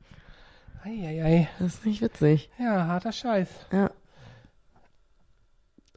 Eieiei. 0.85 1.49
Das 1.59 1.75
ist 1.75 1.85
nicht 1.87 2.01
witzig. 2.01 2.49
Ja, 2.59 2.87
harter 2.87 3.13
Scheiß. 3.13 3.49
Ja. 3.73 3.91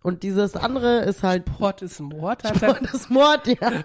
Und 0.01 0.23
dieses 0.23 0.55
andere 0.55 0.99
ist 1.01 1.23
halt 1.23 1.47
Sport 1.47 1.81
ist 1.81 1.99
Mord. 1.99 2.43
Hat 2.43 2.61
er 2.61 2.69
Sport 2.69 2.93
ist 2.93 3.09
Mord, 3.09 3.47
ja. 3.47 3.83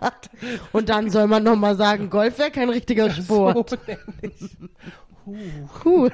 Und 0.73 0.89
dann 0.89 1.11
soll 1.11 1.27
man 1.27 1.43
noch 1.43 1.57
mal 1.57 1.77
sagen, 1.77 2.09
Golf 2.09 2.39
wäre 2.39 2.51
kein 2.53 2.71
richtiger 2.71 3.11
Sport. 3.11 3.71
So 3.71 3.77
nämlich. 3.87 4.57
Huh, 5.27 5.69
Cool. 5.85 6.13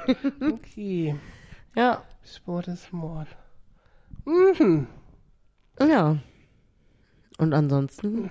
okay. 0.53 1.15
Ja. 1.75 2.01
Sport 2.23 2.67
ist 2.69 2.91
Mord. 2.91 3.27
Mhm. 4.25 4.87
Ja. 5.79 6.17
Und 7.41 7.53
ansonsten 7.53 8.29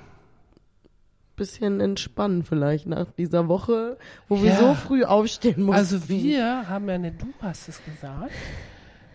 bisschen 1.37 1.81
entspannen 1.81 2.42
vielleicht 2.44 2.87
nach 2.87 3.11
dieser 3.12 3.49
Woche, 3.49 3.96
wo 4.29 4.42
wir 4.42 4.51
Ja. 4.51 4.57
so 4.59 4.75
früh 4.75 5.05
aufstehen 5.05 5.62
mussten. 5.62 5.79
Also 5.79 6.09
wir 6.09 6.68
haben 6.68 6.88
ja, 6.88 6.99
ne, 6.99 7.12
du 7.12 7.27
hast 7.40 7.68
es 7.68 7.81
gesagt, 7.85 8.31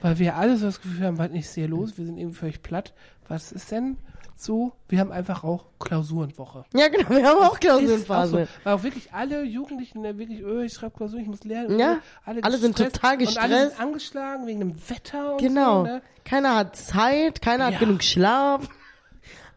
weil 0.01 0.17
wir 0.19 0.35
alle 0.35 0.57
so 0.57 0.65
das 0.65 0.81
Gefühl 0.81 1.05
haben, 1.05 1.17
was 1.19 1.29
ist 1.31 1.53
hier 1.53 1.67
los? 1.67 1.97
Wir 1.97 2.05
sind 2.05 2.17
eben 2.17 2.33
völlig 2.33 2.61
platt. 2.63 2.93
Was 3.27 3.51
ist 3.51 3.71
denn 3.71 3.97
so? 4.35 4.73
Wir 4.89 4.99
haben 5.01 5.11
einfach 5.11 5.43
auch 5.43 5.65
Klausurenwoche. 5.79 6.65
Ja, 6.73 6.87
genau, 6.87 7.09
wir 7.11 7.25
haben 7.27 7.37
auch 7.37 7.43
Ist 7.43 7.51
auch 7.51 7.59
Klausurenphase. 7.59 8.31
so, 8.31 8.47
weil 8.63 8.73
auch 8.73 8.83
wirklich 8.83 9.13
alle 9.13 9.43
Jugendlichen, 9.43 10.01
ne, 10.01 10.17
wirklich, 10.17 10.41
öh, 10.41 10.65
ich 10.65 10.73
schreibe 10.73 10.97
Klausur, 10.97 11.19
ich 11.19 11.27
muss 11.27 11.43
lernen. 11.43 11.77
Ja, 11.79 11.99
alle, 12.25 12.43
alle 12.43 12.57
sind 12.57 12.75
gestresst 12.75 12.95
total 12.95 13.11
Und 13.17 13.19
alle 13.19 13.25
gestresst. 13.27 13.77
sind 13.77 13.85
angeschlagen 13.85 14.47
wegen 14.47 14.59
dem 14.61 14.89
Wetter 14.89 15.33
und 15.33 15.37
Genau. 15.41 15.85
so. 15.85 15.91
Ne? 15.91 16.01
Keiner 16.23 16.55
hat 16.55 16.75
Zeit, 16.75 17.41
keiner 17.43 17.65
Ja. 17.67 17.71
hat 17.73 17.79
genug 17.79 18.03
Schlaf. 18.03 18.67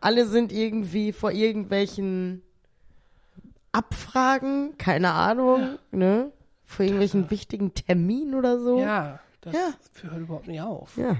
Alle 0.00 0.26
sind 0.26 0.52
irgendwie 0.52 1.12
vor 1.12 1.32
irgendwelchen 1.32 2.42
Abfragen, 3.72 4.76
keine 4.78 5.12
Ahnung, 5.12 5.78
ne? 5.90 6.32
Vor 6.64 6.84
irgendwelchen 6.84 7.30
wichtigen 7.30 7.74
Terminen 7.74 8.34
oder 8.34 8.58
so. 8.60 8.78
Ja, 8.80 9.20
das 9.40 9.54
Ja. 9.54 9.70
hört 10.10 10.20
überhaupt 10.20 10.48
nicht 10.48 10.60
auf. 10.60 10.96
Ja. 10.96 11.16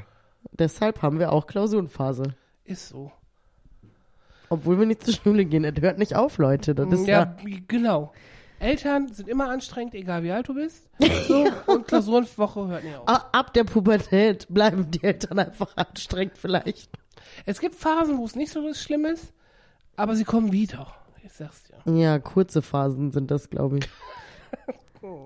Deshalb 0.53 1.03
haben 1.03 1.19
wir 1.19 1.33
auch 1.33 1.47
Klausurenphase. 1.47 2.35
Ist 2.65 2.89
so. 2.89 3.13
Obwohl 4.51 4.79
wir 4.79 4.87
nicht 4.87 5.05
zur 5.05 5.15
Schule 5.15 5.45
gehen. 5.45 5.63
Das 5.63 5.83
hört 5.83 5.99
nicht 5.99 6.17
auf, 6.17 6.39
Leute. 6.39 6.75
Das 6.75 6.91
ist 6.93 7.07
ja, 7.07 7.37
ja, 7.45 7.59
genau. 7.67 8.13
Eltern 8.61 9.09
sind 9.13 9.29
immer 9.29 9.51
anstrengend, 9.51 9.95
egal 9.95 10.23
wie 10.25 10.33
alt 10.33 10.49
du 10.49 10.55
bist. 10.55 10.89
So, 11.29 11.47
und 11.67 11.87
Klausurenwoche 11.87 12.67
hört 12.69 12.85
nicht 12.85 12.97
auf. 12.97 13.07
Ab 13.07 13.53
der 13.55 13.65
Pubertät 13.65 14.47
bleiben 14.49 14.91
die 14.91 15.03
Eltern 15.05 15.39
einfach 15.39 15.77
anstrengend 15.77 16.37
vielleicht. 16.39 16.91
Es 17.47 17.61
gibt 17.61 17.75
Phasen, 17.75 18.19
wo 18.19 18.25
es 18.25 18.35
nicht 18.37 18.53
so 18.53 18.73
schlimm 18.75 19.05
ist, 19.05 19.33
aber 19.97 20.17
sie 20.17 20.25
kommen 20.25 20.53
wieder. 20.53 20.95
Ich 21.25 21.33
sag's 21.33 21.65
dir. 21.65 21.93
Ja, 21.95 22.19
kurze 22.19 22.63
Phasen 22.63 23.11
sind 23.13 23.31
das, 23.31 23.51
glaube 23.51 23.79
ich. 23.79 23.89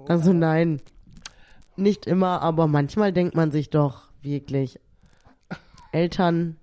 Also 0.07 0.35
nein, 0.35 0.83
nicht 1.77 2.07
immer, 2.07 2.43
aber 2.43 2.67
manchmal 2.67 3.11
denkt 3.11 3.35
man 3.35 3.51
sich 3.51 3.71
doch 3.71 4.03
wirklich, 4.21 4.79
Eltern, 5.93 6.57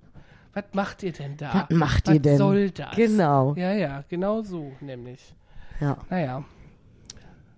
Was 0.54 0.66
macht 0.74 1.02
ihr 1.04 1.12
denn 1.12 1.36
da? 1.38 1.66
was 1.70 1.76
macht 1.76 2.08
Was 2.08 2.14
ihr 2.14 2.20
denn? 2.22 2.38
soll 2.38 2.70
das? 2.72 2.96
Genau, 2.96 3.56
Ja, 3.56 3.72
ja, 3.74 4.04
genau 4.10 4.42
so 4.44 4.72
nämlich. 4.80 5.34
ja. 5.80 5.98
Naja. 6.10 6.44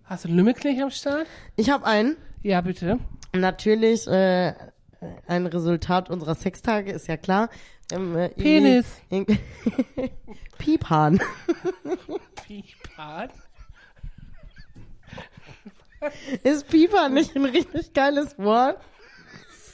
Hast 0.05 0.23
du 0.23 0.29
einen 0.29 0.37
Lümmelknich 0.37 0.81
am 0.81 0.89
Start? 0.89 1.27
Ich 1.57 1.69
habe 1.69 1.85
einen, 1.85 2.15
Ja, 2.43 2.61
bitte. 2.61 2.99
natürlich 3.33 4.07
äh, 4.07 4.53
ein 5.27 5.45
Resultat 5.47 6.09
unserer 6.09 6.35
Sextage, 6.35 6.91
ist 6.91 7.07
ja 7.07 7.17
klar. 7.17 7.49
Ähm, 7.91 8.15
äh, 8.15 8.29
Penis. 8.29 8.85
irgendwie- 9.09 9.39
Piephahn. 10.57 11.19
Pipan. 12.47 13.29
Ist 16.43 16.67
Piephahn 16.67 17.13
nicht 17.13 17.35
ein 17.35 17.45
richtig 17.45 17.93
geiles 17.93 18.37
Wort? 18.39 18.79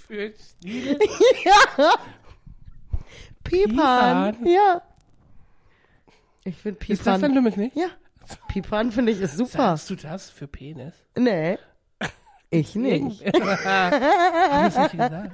Für 0.07 0.31
Stiel. 0.33 0.99
ja. 1.45 1.93
Piephahn. 3.43 4.35
Piephahn. 4.35 4.45
Ja. 4.45 4.81
Ich 6.43 6.55
finde 6.57 6.79
Ist 6.87 7.01
das 7.01 7.07
ein 7.07 7.13
Piephahn. 7.21 7.33
Lümmelknich? 7.33 7.73
Ja. 7.75 7.87
Piephahn 8.49 8.91
finde 8.91 9.11
ich 9.13 9.21
ist 9.21 9.37
super. 9.37 9.77
Sagst 9.77 9.89
du 9.89 9.95
das 9.95 10.29
für 10.29 10.47
Penis? 10.47 10.93
Nee. 11.17 11.57
Ich 12.49 12.75
nicht. 12.75 13.25
Hab 13.25 14.67
ich 14.69 14.77
nicht 14.77 14.91
gesagt. 14.91 15.31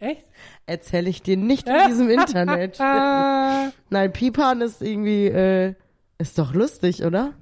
Echt? 0.00 0.24
Erzähle 0.66 1.10
ich 1.10 1.22
dir 1.22 1.36
nicht 1.36 1.68
in 1.68 1.88
diesem 1.88 2.10
Internet. 2.10 2.80
Ah. 2.80 3.70
Nein, 3.90 4.12
Piephahn 4.12 4.60
ist 4.60 4.82
irgendwie, 4.82 5.26
äh, 5.26 5.74
ist 6.18 6.38
doch 6.38 6.54
lustig, 6.54 7.04
oder? 7.04 7.34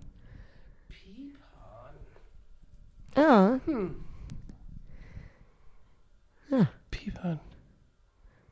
Ja, 3.16 3.60
Pipan. 6.90 7.40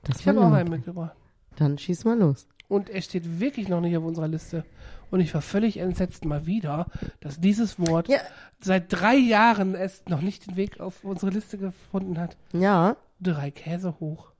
das 0.02 0.20
Ich 0.20 0.28
habe 0.28 0.40
auch 0.40 0.52
einen 0.52 0.70
mitgebracht. 0.70 1.16
Dann 1.56 1.78
schieß 1.78 2.04
mal 2.04 2.18
los. 2.18 2.46
Und 2.68 2.88
er 2.90 3.02
steht 3.02 3.40
wirklich 3.40 3.68
noch 3.68 3.80
nicht 3.80 3.96
auf 3.96 4.04
unserer 4.04 4.28
Liste. 4.28 4.64
Und 5.10 5.20
ich 5.20 5.32
war 5.34 5.42
völlig 5.42 5.76
entsetzt 5.76 6.24
mal 6.24 6.46
wieder, 6.46 6.86
dass 7.20 7.38
dieses 7.40 7.78
Wort 7.78 8.08
Ja. 8.08 8.18
seit 8.60 8.86
drei 8.92 9.14
Jahren 9.16 9.74
es 9.74 10.02
noch 10.08 10.20
nicht 10.22 10.46
den 10.46 10.56
Weg 10.56 10.80
auf 10.80 11.04
unsere 11.04 11.30
Liste 11.30 11.58
gefunden 11.58 12.18
hat. 12.18 12.36
Ja, 12.52 12.96
Drei 13.20 13.50
Käse 13.50 13.94
hoch. 14.00 14.32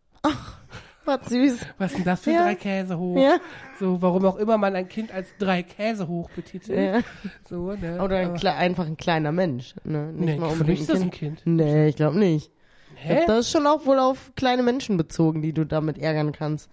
was 1.04 1.28
süß. 1.28 1.60
Was 1.78 1.90
ist 1.92 1.98
denn 1.98 2.04
das 2.04 2.20
für 2.22 2.30
Ja. 2.32 2.42
drei 2.44 2.54
Käse 2.54 2.98
hoch? 2.98 3.18
Ja. 3.18 3.36
So, 3.78 4.00
warum 4.02 4.24
auch 4.24 4.36
immer 4.36 4.56
man 4.58 4.74
ein 4.74 4.88
Kind 4.88 5.12
als 5.12 5.28
drei 5.38 5.62
Käse 5.62 6.08
hoch 6.08 6.30
betitelt. 6.30 6.78
ja. 6.94 7.00
So, 7.48 7.72
ne? 7.74 8.02
Oder 8.02 8.16
ein 8.18 8.34
Kle 8.34 8.54
einfach 8.54 8.86
ein 8.86 8.96
kleiner 8.96 9.30
Mensch. 9.32 9.74
Ne? 9.84 10.12
Nicht 10.12 10.24
Nee, 10.24 10.38
mal 10.38 10.50
unbedingt 10.50 10.80
ist 10.80 10.88
das 10.90 11.00
ein 11.02 11.10
Kind. 11.10 11.42
Nee, 11.44 11.88
ich 11.88 11.96
glaube 11.96 12.18
nicht. 12.18 12.50
Ich 12.96 13.02
Hä? 13.02 13.24
das 13.26 13.40
ist 13.46 13.50
schon 13.52 13.66
auch 13.66 13.84
wohl 13.86 13.98
auf 13.98 14.32
kleine 14.34 14.62
Menschen 14.62 14.96
bezogen, 14.96 15.42
die 15.42 15.52
du 15.52 15.64
damit 15.66 15.98
ärgern 15.98 16.32
kannst. 16.32 16.70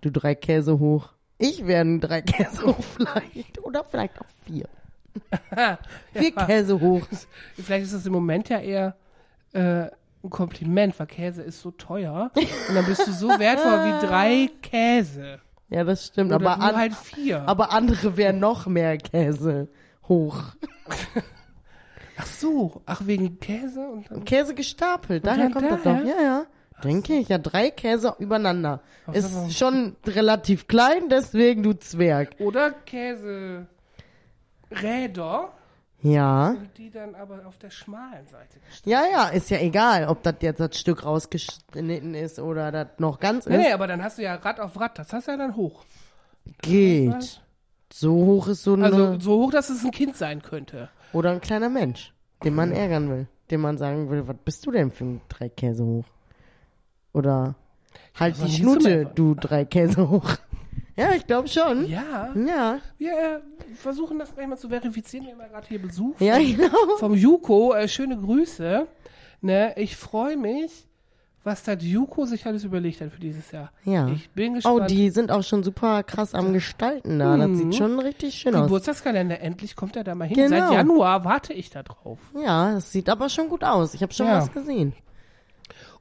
Du 0.00 0.10
drei 0.10 0.34
Käse 0.34 0.78
hoch. 0.78 1.10
Ich 1.38 1.66
werde 1.66 1.90
ein 1.90 2.00
drei 2.00 2.20
Käse 2.22 2.66
hoch 2.66 2.84
vielleicht. 2.96 3.58
Oder 3.62 3.84
vielleicht 3.84 4.20
auch 4.20 4.26
vier. 4.44 4.68
Vier 6.12 6.32
Ja. 6.36 6.46
Käse 6.46 6.80
hoch. 6.80 7.02
Vielleicht 7.56 7.84
ist 7.86 7.94
das 7.94 8.06
im 8.06 8.12
Moment 8.12 8.48
ja 8.48 8.60
eher 8.60 8.94
äh, 9.52 9.86
ein 10.22 10.30
Kompliment, 10.30 10.98
weil 11.00 11.06
Käse 11.08 11.42
ist 11.42 11.60
so 11.62 11.70
teuer. 11.72 12.30
Und 12.68 12.74
dann 12.74 12.84
bist 12.86 13.06
du 13.06 13.12
so 13.12 13.28
wertvoll 13.28 13.72
wie 13.86 14.06
drei 14.06 14.50
Käse. 14.62 15.40
Ja, 15.68 15.82
das 15.84 16.06
stimmt. 16.06 16.32
Oder 16.32 16.52
Aber, 16.52 16.62
an, 16.64 16.76
halt 16.76 16.94
vier. 16.94 17.42
aber 17.48 17.72
andere 17.72 18.16
wären 18.16 18.38
noch 18.38 18.66
mehr 18.66 18.96
Käse 18.98 19.68
hoch. 20.08 20.42
Ach 22.16 22.26
so, 22.26 22.82
ach 22.84 23.00
wegen 23.06 23.40
Käse 23.40 23.80
und. 23.80 24.26
Käse 24.26 24.54
gestapelt. 24.54 25.24
Daher 25.26 25.44
dann 25.44 25.52
kommt 25.54 25.70
das 25.70 25.82
daher? 25.82 26.02
doch. 26.02 26.08
Ja, 26.08 26.22
ja. 26.22 26.46
Denke 26.84 27.14
ich. 27.14 27.28
Ja, 27.28 27.38
drei 27.38 27.70
Käse 27.70 28.14
übereinander. 28.18 28.80
Ach, 29.06 29.14
Ist 29.14 29.34
aber- 29.34 29.50
schon 29.50 29.96
relativ 30.06 30.66
klein, 30.68 31.08
deswegen 31.10 31.62
du 31.62 31.72
Zwerg. 31.74 32.30
Oder 32.38 32.72
Käseräder, 32.72 33.66
Ja. 36.02 36.56
die 36.76 36.90
dann 36.90 37.14
aber 37.14 37.46
auf 37.46 37.58
der 37.58 37.70
schmalen 37.70 38.26
Seite. 38.26 38.58
Ja, 38.84 39.02
ja, 39.10 39.28
ist 39.28 39.50
ja 39.50 39.58
egal, 39.58 40.06
ob 40.08 40.22
das 40.22 40.36
jetzt 40.40 40.60
das 40.60 40.78
Stück 40.78 41.04
rausgeschnitten 41.04 42.14
ist 42.14 42.38
oder 42.38 42.72
das 42.72 42.88
noch 42.98 43.20
ganz 43.20 43.46
ist. 43.46 43.52
Nee, 43.52 43.58
nee, 43.68 43.72
aber 43.72 43.86
dann 43.86 44.02
hast 44.02 44.18
du 44.18 44.22
ja 44.22 44.34
Rad 44.36 44.60
auf 44.60 44.78
Rad, 44.80 44.98
das 44.98 45.12
hast 45.12 45.26
du 45.28 45.32
ja 45.32 45.36
dann 45.38 45.56
hoch. 45.56 45.84
Geht. 46.62 47.40
So 47.92 48.12
hoch 48.14 48.48
ist 48.48 48.62
so 48.62 48.74
eine, 48.74 48.84
Also 48.86 49.18
so 49.20 49.42
hoch, 49.44 49.50
dass 49.50 49.68
es 49.68 49.84
ein 49.84 49.90
Kind 49.90 50.16
sein 50.16 50.42
könnte. 50.42 50.88
oder 51.12 51.32
ein 51.32 51.40
kleiner 51.40 51.68
Mensch, 51.68 52.12
den 52.44 52.54
man 52.54 52.70
ärgern 52.72 53.10
will, 53.10 53.26
dem 53.50 53.60
man 53.62 53.76
sagen 53.78 54.08
will, 54.10 54.26
was 54.28 54.36
bist 54.44 54.64
du 54.64 54.70
denn 54.70 54.90
für 54.92 55.04
ein 55.04 55.20
drei 55.28 55.48
Käse 55.48 55.84
hoch? 55.84 56.04
Oder 57.12 57.54
halt 58.18 58.36
die 58.44 58.50
Schnute, 58.52 59.10
du 59.14 59.34
drei 59.34 59.64
Käse 59.64 60.08
hoch. 60.08 60.24
Ja, 60.96 61.12
ich 61.14 61.26
glaube 61.26 61.48
schon. 61.48 61.86
Ja. 61.88 62.28
Ja. 62.34 62.78
Wir 62.98 63.12
äh, 63.12 63.40
versuchen 63.74 64.18
das 64.18 64.34
gleich 64.34 64.46
mal 64.46 64.58
zu 64.58 64.68
verifizieren. 64.68 65.24
Wir 65.24 65.32
haben 65.32 65.40
ja 65.40 65.46
gerade 65.46 65.66
hier 65.66 65.80
Besuch 65.80 66.20
Ja, 66.20 66.34
vom, 66.34 66.56
genau. 66.56 66.96
vom 66.98 67.14
Juko. 67.14 67.72
Äh, 67.72 67.88
schöne 67.88 68.18
Grüße. 68.18 68.86
Ne, 69.40 69.72
ich 69.78 69.96
freue 69.96 70.36
mich, 70.36 70.86
was 71.42 71.62
das 71.62 71.78
Juko 71.80 72.26
sich 72.26 72.44
alles 72.44 72.64
überlegt 72.64 73.00
hat 73.00 73.12
für 73.12 73.20
dieses 73.20 73.50
Jahr. 73.50 73.70
Ja. 73.84 74.08
Ich 74.08 74.28
bin 74.30 74.50
Oh, 74.52 74.54
gespannt. 74.56 74.90
die 74.90 75.08
sind 75.08 75.30
auch 75.32 75.42
schon 75.42 75.62
super 75.62 76.02
krass 76.02 76.34
am 76.34 76.52
Gestalten 76.52 77.18
da. 77.18 77.34
Das 77.38 77.48
Mhm. 77.48 77.56
sieht 77.56 77.74
schon 77.76 77.98
richtig 77.98 78.34
schön 78.34 78.54
aus. 78.54 78.64
Geburtstagskalender, 78.64 79.40
endlich 79.40 79.76
kommt 79.76 79.96
er 79.96 80.04
da 80.04 80.14
mal 80.14 80.28
hin. 80.28 80.36
Genau. 80.36 80.66
Seit 80.68 80.72
Januar 80.72 81.24
warte 81.24 81.54
ich 81.54 81.70
da 81.70 81.82
drauf. 81.82 82.18
Ja, 82.44 82.74
das 82.74 82.92
sieht 82.92 83.08
aber 83.08 83.30
schon 83.30 83.48
gut 83.48 83.64
aus. 83.64 83.94
Ich 83.94 84.02
habe 84.02 84.12
schon 84.12 84.26
Ja. 84.26 84.36
was 84.36 84.52
gesehen. 84.52 84.92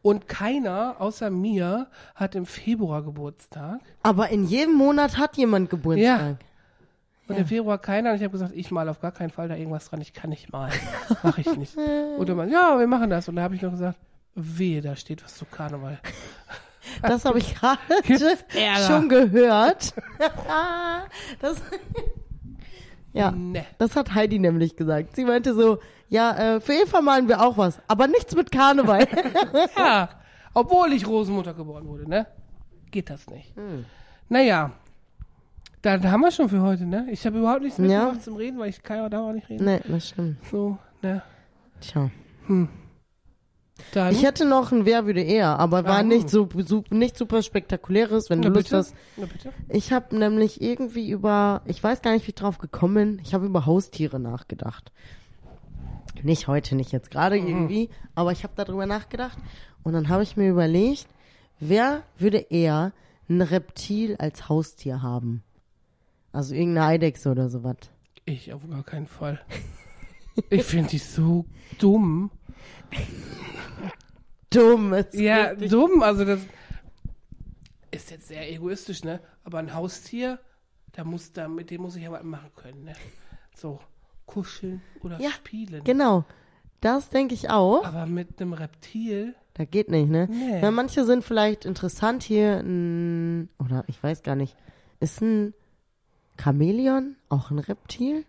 Und 0.01 0.27
keiner 0.27 0.95
außer 0.99 1.29
mir 1.29 1.87
hat 2.15 2.35
im 2.35 2.45
Februar 2.45 3.03
Geburtstag. 3.03 3.81
Aber 4.01 4.29
in 4.29 4.45
jedem 4.45 4.75
Monat 4.75 5.17
hat 5.17 5.35
jemand 5.37 5.69
Geburtstag. 5.69 6.37
Und 7.27 7.37
im 7.37 7.45
Februar 7.45 7.77
keiner. 7.77 8.09
Und 8.11 8.15
ich 8.15 8.23
habe 8.23 8.31
gesagt, 8.31 8.53
ich 8.55 8.71
mal 8.71 8.89
auf 8.89 9.01
gar 9.01 9.11
keinen 9.11 9.29
Fall 9.29 9.47
da 9.47 9.55
irgendwas 9.55 9.89
dran. 9.89 10.01
Ich 10.01 10.13
kann 10.13 10.31
nicht 10.31 10.51
malen. 10.51 10.73
Mach 11.21 11.37
ich 11.37 11.55
nicht. 11.57 11.77
Dann 12.25 12.35
meinte, 12.35 12.53
ja, 12.53 12.79
wir 12.79 12.87
machen 12.87 13.09
das. 13.09 13.29
Und 13.29 13.35
da 13.35 13.43
habe 13.43 13.55
ich 13.55 13.61
noch 13.61 13.71
gesagt, 13.71 13.99
wehe, 14.35 14.81
da 14.81 14.95
steht 14.95 15.23
was 15.23 15.35
zu 15.35 15.45
Karneval. 15.45 15.99
Das 17.03 17.23
habe 17.23 17.37
ich 17.37 17.53
gerade 17.59 17.79
schon 18.87 19.09
gehört. 19.09 19.93
das, 21.39 21.61
ja, 23.13 23.31
Ne. 23.31 23.65
das 23.77 23.95
hat 23.95 24.13
Heidi 24.13 24.39
nämlich 24.39 24.75
gesagt. 24.75 25.15
Sie 25.15 25.25
meinte 25.25 25.53
so, 25.53 25.79
ja, 26.09 26.55
äh, 26.55 26.59
für 26.59 26.73
Eva 26.73 27.01
malen 27.01 27.27
wir 27.27 27.41
auch 27.41 27.57
was, 27.57 27.79
aber 27.87 28.07
nichts 28.07 28.35
mit 28.35 28.51
Karneval. 28.51 29.07
Ja, 29.77 30.09
obwohl 30.53 30.93
ich 30.93 31.07
Rosenmutter 31.07 31.53
geboren 31.53 31.87
wurde, 31.87 32.09
ne? 32.09 32.25
Geht 32.91 33.09
das 33.09 33.27
nicht. 33.29 33.55
Hm. 33.55 33.85
Naja, 34.29 34.71
dann 35.81 36.11
haben 36.11 36.21
wir 36.21 36.31
schon 36.31 36.49
für 36.49 36.61
heute, 36.61 36.85
ne? 36.85 37.07
Ich 37.11 37.25
habe 37.25 37.37
überhaupt 37.39 37.61
nichts 37.61 37.77
Ja. 37.77 37.83
mitgemacht 37.85 38.23
zum 38.23 38.35
Reden, 38.35 38.57
weil 38.59 38.69
ich 38.69 38.81
kann 38.83 38.97
ja 38.97 39.09
da 39.09 39.21
auch 39.21 39.31
nicht 39.33 39.47
reden. 39.49 39.65
nee, 39.65 39.79
das 39.87 40.09
stimmt. 40.09 40.37
So, 40.51 40.77
ne? 41.01 41.21
Tja. 41.81 42.09
Dann, 43.93 44.13
Ich 44.13 44.23
hätte 44.23 44.45
noch 44.45 44.71
ein 44.71 44.85
Wer 44.85 45.05
würde 45.05 45.21
eher, 45.21 45.59
aber 45.59 45.83
war 45.85 45.97
Ah. 45.99 46.03
nicht 46.03 46.29
so, 46.29 46.47
nicht 46.89 47.17
super 47.17 47.41
spektakuläres, 47.41 48.29
wenn 48.29 48.41
du 48.41 48.49
Lust 48.49 48.65
bitte? 48.65 48.77
hast. 48.77 48.95
Ich 49.69 49.91
habe 49.91 50.15
nämlich 50.17 50.61
irgendwie 50.61 51.09
über, 51.09 51.61
ich 51.65 51.83
weiß 51.83 52.01
gar 52.01 52.11
nicht, 52.13 52.25
wie 52.27 52.31
ich 52.31 52.35
drauf 52.35 52.57
gekommen 52.57 52.93
bin, 53.15 53.19
ich 53.23 53.33
habe 53.33 53.45
über 53.45 53.65
Haustiere 53.65 54.19
nachgedacht. 54.19 54.91
Nicht 56.21 56.47
heute, 56.47 56.75
nicht 56.75 56.91
jetzt 56.91 57.11
gerade 57.11 57.37
irgendwie, 57.37 57.89
aber 58.15 58.31
ich 58.31 58.43
habe 58.43 58.53
darüber 58.55 58.85
nachgedacht 58.85 59.37
und 59.83 59.93
dann 59.93 60.09
habe 60.09 60.23
ich 60.23 60.35
mir 60.35 60.49
überlegt, 60.49 61.07
wer 61.59 62.03
würde 62.17 62.37
eher 62.49 62.91
ein 63.29 63.41
Reptil 63.41 64.15
als 64.17 64.49
Haustier 64.49 65.01
haben? 65.01 65.43
Also 66.33 66.53
irgendeine 66.55 66.87
Eidechse 66.87 67.31
oder 67.31 67.49
sowas. 67.49 67.77
Ich 68.25 68.51
auf 68.53 68.61
gar 68.69 68.83
keinen 68.83 69.07
Fall. 69.07 69.39
Ich 70.49 70.63
finde 70.63 70.89
die 70.89 70.97
so 70.99 71.45
dumm. 71.79 72.31
Dumm. 74.49 74.93
ist 74.93 75.13
Ja, 75.13 75.47
richtig- 75.49 75.69
dumm, 75.71 76.01
also 76.01 76.25
das 76.25 76.39
ist 77.91 78.11
jetzt 78.11 78.27
sehr 78.27 78.51
egoistisch, 78.51 79.03
ne? 79.03 79.19
Aber 79.43 79.59
ein 79.59 79.73
Haustier, 79.73 80.39
da 80.93 81.03
muss 81.03 81.31
da, 81.33 81.47
mit 81.47 81.69
dem 81.71 81.81
muss 81.81 81.95
ich 81.95 82.03
ja 82.03 82.11
was 82.11 82.23
machen 82.23 82.49
können, 82.55 82.83
ne? 82.85 82.93
So, 83.55 83.79
kuscheln 84.25 84.81
oder 85.01 85.19
Ja, 85.19 85.31
spielen. 85.31 85.83
Genau. 85.83 86.23
Das 86.81 87.09
denke 87.09 87.33
ich 87.33 87.49
auch. 87.49 87.83
Aber 87.85 88.05
mit 88.05 88.39
einem 88.41 88.53
Reptil, 88.53 89.35
Da 89.55 89.65
geht 89.65 89.89
nicht, 89.89 90.09
ne? 90.09 90.27
Nee. 90.31 90.61
Ja, 90.61 90.71
manche 90.71 91.03
sind 91.05 91.23
vielleicht 91.25 91.65
interessant 91.65 92.23
hier, 92.23 92.59
oder 93.59 93.83
ich 93.87 94.01
weiß 94.01 94.23
gar 94.23 94.35
nicht, 94.35 94.55
ist 95.01 95.21
ein 95.21 95.53
Chamäleon 96.41 97.17
auch 97.27 97.51
ein 97.51 97.59
Reptil? 97.59 98.23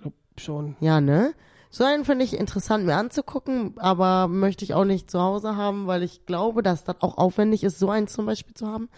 glaub 0.00 0.12
schon. 0.38 0.76
Ja, 0.80 1.00
ne? 1.00 1.34
So 1.74 1.84
einen 1.84 2.04
finde 2.04 2.26
ich 2.26 2.36
interessant 2.36 2.84
mir 2.84 2.96
anzugucken, 2.96 3.72
aber 3.78 4.28
möchte 4.28 4.62
ich 4.62 4.74
auch 4.74 4.84
nicht 4.84 5.10
zu 5.10 5.18
Hause 5.20 5.56
haben, 5.56 5.86
weil 5.86 6.02
ich 6.02 6.26
glaube, 6.26 6.62
dass 6.62 6.84
das 6.84 6.96
auch 7.00 7.16
aufwendig 7.16 7.64
ist, 7.64 7.78
so 7.78 7.88
eins 7.88 8.12
zum 8.12 8.26
Beispiel 8.26 8.52
zu 8.54 8.66
haben. 8.68 8.90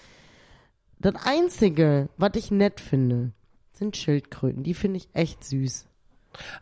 Das 0.99 1.15
Einzige, 1.25 2.09
was 2.17 2.33
ich 2.35 2.51
nett 2.51 2.81
finde, 2.81 3.31
sind 3.73 3.97
Schildkröten. 3.97 4.65
Die 4.65 4.75
finde 4.75 4.97
ich 4.97 5.09
echt 5.13 5.45
süß. 5.45 5.87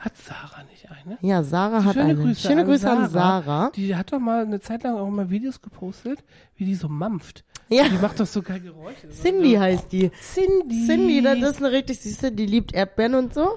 Hat 0.01 0.12
Sarah 0.18 0.64
nicht 0.64 0.87
eine? 0.90 1.16
Ja, 1.22 1.42
Sarah 1.42 1.83
hat 1.85 1.94
Schöne 1.94 2.05
eine. 2.11 2.16
Grüße, 2.16 2.46
Schöne 2.46 2.61
an, 2.61 2.66
Grüße 2.66 2.83
Sarah. 2.83 3.05
an 3.05 3.11
Sarah. 3.11 3.70
Die 3.75 3.96
hat 3.96 4.12
doch 4.12 4.18
mal 4.18 4.42
eine 4.44 4.61
Zeit 4.61 4.83
lang 4.83 4.96
auch 4.96 5.09
mal 5.09 5.31
Videos 5.31 5.62
gepostet, 5.62 6.22
wie 6.57 6.66
die 6.66 6.75
so 6.75 6.88
mampft. 6.90 7.42
Ja, 7.70 7.88
Die 7.88 7.96
macht 7.96 8.20
doch 8.20 8.27
so 8.27 8.42
geile 8.42 8.61
Geräusche. 8.61 9.09
Cindy 9.09 9.55
so. 9.55 9.61
heißt 9.61 9.90
die. 9.92 10.11
Cindy. 10.11 10.87
Cindy, 10.87 11.22
das 11.22 11.38
ist 11.53 11.57
eine 11.62 11.72
richtig 11.72 12.01
süße, 12.03 12.33
die 12.33 12.44
liebt 12.44 12.75
Erdbeeren 12.75 13.14
und 13.14 13.33
so. 13.33 13.57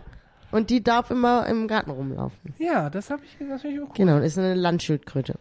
Und 0.56 0.70
die 0.70 0.82
darf 0.82 1.12
immer 1.12 1.46
im 1.48 1.68
Garten 1.68 1.92
rumlaufen. 1.92 2.54
Ja, 2.58 2.90
das 2.90 3.10
habe 3.10 3.24
ich 3.26 3.46
natürlich 3.46 3.82
auch 3.82 3.90
cool. 3.90 3.96
Genau, 3.96 4.20
das 4.20 4.28
ist 4.28 4.38
eine 4.38 4.54
Landschildkröte. 4.54 5.36